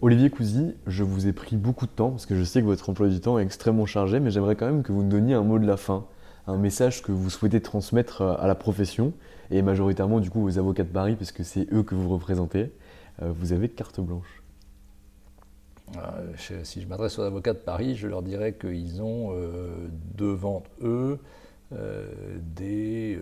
Olivier 0.00 0.30
Cousy, 0.30 0.74
je 0.86 1.04
vous 1.04 1.26
ai 1.26 1.32
pris 1.32 1.56
beaucoup 1.56 1.86
de 1.86 1.92
temps 1.92 2.10
parce 2.10 2.26
que 2.26 2.34
je 2.34 2.42
sais 2.42 2.60
que 2.60 2.66
votre 2.66 2.88
emploi 2.90 3.08
du 3.08 3.20
temps 3.20 3.38
est 3.38 3.42
extrêmement 3.42 3.86
chargé, 3.86 4.18
mais 4.18 4.30
j'aimerais 4.30 4.56
quand 4.56 4.66
même 4.66 4.82
que 4.82 4.92
vous 4.92 5.02
nous 5.02 5.10
donniez 5.10 5.34
un 5.34 5.42
mot 5.42 5.58
de 5.58 5.66
la 5.66 5.76
fin, 5.76 6.06
un 6.46 6.56
message 6.56 7.02
que 7.02 7.12
vous 7.12 7.30
souhaitez 7.30 7.60
transmettre 7.60 8.22
à 8.22 8.46
la 8.46 8.54
profession 8.54 9.12
et 9.50 9.62
majoritairement 9.62 10.18
du 10.18 10.30
coup 10.30 10.44
aux 10.44 10.58
avocats 10.58 10.82
de 10.82 10.88
Paris, 10.88 11.14
parce 11.14 11.30
que 11.30 11.44
c'est 11.44 11.72
eux 11.72 11.82
que 11.82 11.94
vous 11.94 12.08
représentez. 12.08 12.72
Euh, 13.20 13.32
vous 13.32 13.52
avez 13.52 13.68
carte 13.68 14.00
blanche. 14.00 14.41
Euh, 15.96 16.32
si 16.64 16.80
je 16.80 16.86
m'adresse 16.86 17.18
aux 17.18 17.22
avocats 17.22 17.52
de 17.52 17.58
Paris, 17.58 17.96
je 17.96 18.08
leur 18.08 18.22
dirais 18.22 18.54
qu'ils 18.54 19.02
ont 19.02 19.32
euh, 19.32 19.88
devant 20.14 20.62
eux 20.82 21.18
des, 22.54 23.18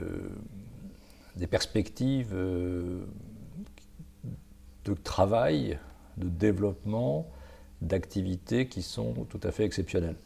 des 1.36 1.46
perspectives 1.46 2.34
de 2.34 3.04
travail, 5.04 5.78
de 6.16 6.28
développement, 6.28 7.28
d'activités 7.80 8.66
qui 8.66 8.82
sont 8.82 9.14
tout 9.28 9.40
à 9.44 9.52
fait 9.52 9.64
exceptionnelles. 9.64 10.16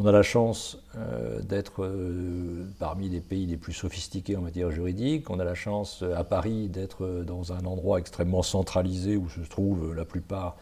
On 0.00 0.06
a 0.06 0.12
la 0.12 0.22
chance 0.22 0.78
euh, 0.96 1.40
d'être 1.40 1.82
euh, 1.82 2.64
parmi 2.78 3.08
les 3.08 3.20
pays 3.20 3.46
les 3.46 3.56
plus 3.56 3.72
sophistiqués 3.72 4.36
en 4.36 4.42
matière 4.42 4.70
juridique. 4.70 5.28
On 5.28 5.40
a 5.40 5.44
la 5.44 5.56
chance 5.56 6.04
à 6.14 6.22
Paris 6.22 6.68
d'être 6.68 7.24
dans 7.26 7.52
un 7.52 7.64
endroit 7.64 7.98
extrêmement 7.98 8.44
centralisé 8.44 9.16
où 9.16 9.28
se 9.28 9.40
trouvent 9.40 9.92
la 9.94 10.04
plupart 10.04 10.56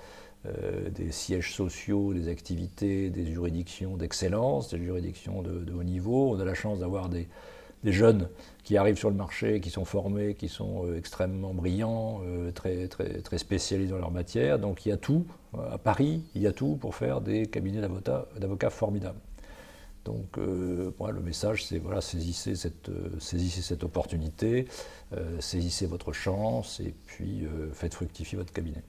des 0.90 1.12
sièges 1.12 1.54
sociaux, 1.54 2.14
des 2.14 2.28
activités, 2.28 3.10
des 3.10 3.26
juridictions 3.26 3.96
d'excellence, 3.96 4.70
des 4.70 4.78
juridictions 4.78 5.42
de, 5.42 5.72
haut 5.72 5.84
niveau. 5.84 6.32
On 6.32 6.40
a 6.40 6.44
la 6.44 6.54
chance 6.54 6.80
d'avoir 6.80 7.08
des, 7.08 7.28
jeunes 7.84 8.28
qui 8.64 8.76
arrivent 8.76 8.98
sur 8.98 9.10
le 9.10 9.16
marché, 9.16 9.60
qui 9.60 9.70
sont 9.70 9.84
formés, 9.84 10.34
qui 10.34 10.48
sont 10.48 10.86
euh, 10.86 10.98
extrêmement 10.98 11.54
brillants, 11.54 12.20
euh, 12.24 12.50
très, 12.50 12.88
très, 12.88 13.38
spécialisés 13.38 13.92
dans 13.92 13.98
leur 13.98 14.10
matière. 14.10 14.58
Donc 14.58 14.84
il 14.86 14.88
y 14.88 14.92
a 14.92 14.96
tout, 14.96 15.24
euh, 15.54 15.74
à 15.74 15.78
Paris, 15.78 16.24
il 16.34 16.42
y 16.42 16.48
a 16.48 16.52
tout 16.52 16.74
pour 16.74 16.96
faire 16.96 17.20
des 17.20 17.46
cabinets 17.46 17.80
d'avocats 17.80 18.70
formidables. 18.70 19.20
Donc 20.04 20.36
le 20.36 21.20
message, 21.22 21.64
c'est 21.64 21.78
voilà, 21.78 22.00
saisissez 22.00 22.54
cette, 22.54 22.90
saisissez 23.18 23.60
cette 23.60 23.82
opportunité, 23.82 24.68
saisissez 25.40 25.86
votre 25.86 26.12
chance 26.12 26.78
et 26.78 26.94
puis 27.06 27.44
faites 27.72 27.94
fructifier 27.94 28.38
votre 28.38 28.52
cabinet. 28.52 28.84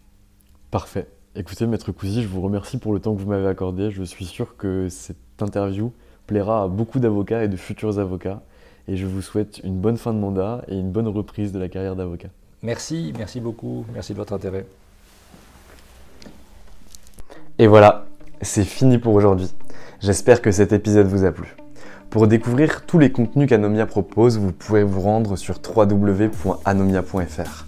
Parfait. 0.70 1.08
Écoutez, 1.40 1.68
Maître 1.68 1.92
Cousy, 1.92 2.24
je 2.24 2.28
vous 2.28 2.42
remercie 2.42 2.80
pour 2.80 2.94
le 2.94 3.00
temps 3.00 3.14
que 3.14 3.22
vous 3.22 3.30
m'avez 3.30 3.46
accordé. 3.46 3.92
Je 3.92 4.02
suis 4.02 4.26
sûr 4.26 4.58
que 4.58 4.90
cette 4.90 5.18
interview 5.40 5.94
plaira 6.26 6.64
à 6.64 6.68
beaucoup 6.68 7.00
d'avocats 7.00 7.44
et 7.44 7.48
de 7.48 7.56
futurs 7.56 8.00
avocats 8.00 8.42
et 8.88 8.98
je 8.98 9.06
vous 9.06 9.22
souhaite 9.22 9.62
une 9.64 9.80
bonne 9.80 9.98
fin 9.98 10.16
de 10.16 10.18
mandat 10.18 10.64
et 10.68 10.74
une 10.74 10.90
bonne 10.90 11.08
reprise 11.08 11.52
de 11.52 11.60
la 11.60 11.70
carrière 11.70 11.96
d'avocat. 11.96 12.30
Merci, 12.64 13.14
merci 13.16 13.40
beaucoup, 13.40 13.86
merci 13.94 14.14
de 14.14 14.18
votre 14.18 14.34
intérêt. 14.34 14.66
Et 17.60 17.68
voilà, 17.68 18.08
c'est 18.42 18.66
fini 18.66 18.98
pour 18.98 19.14
aujourd'hui. 19.14 19.54
J'espère 20.00 20.42
que 20.42 20.50
cet 20.50 20.74
épisode 20.74 21.06
vous 21.06 21.24
a 21.24 21.32
plu. 21.32 21.56
Pour 22.10 22.26
découvrir 22.26 22.84
tous 22.88 22.98
les 22.98 23.12
contenus 23.12 23.48
qu'Anomia 23.48 23.86
propose, 23.86 24.40
vous 24.40 24.54
pouvez 24.54 24.82
vous 24.82 25.02
rendre 25.02 25.36
sur 25.36 25.60
www.anomia.fr. 25.64 27.68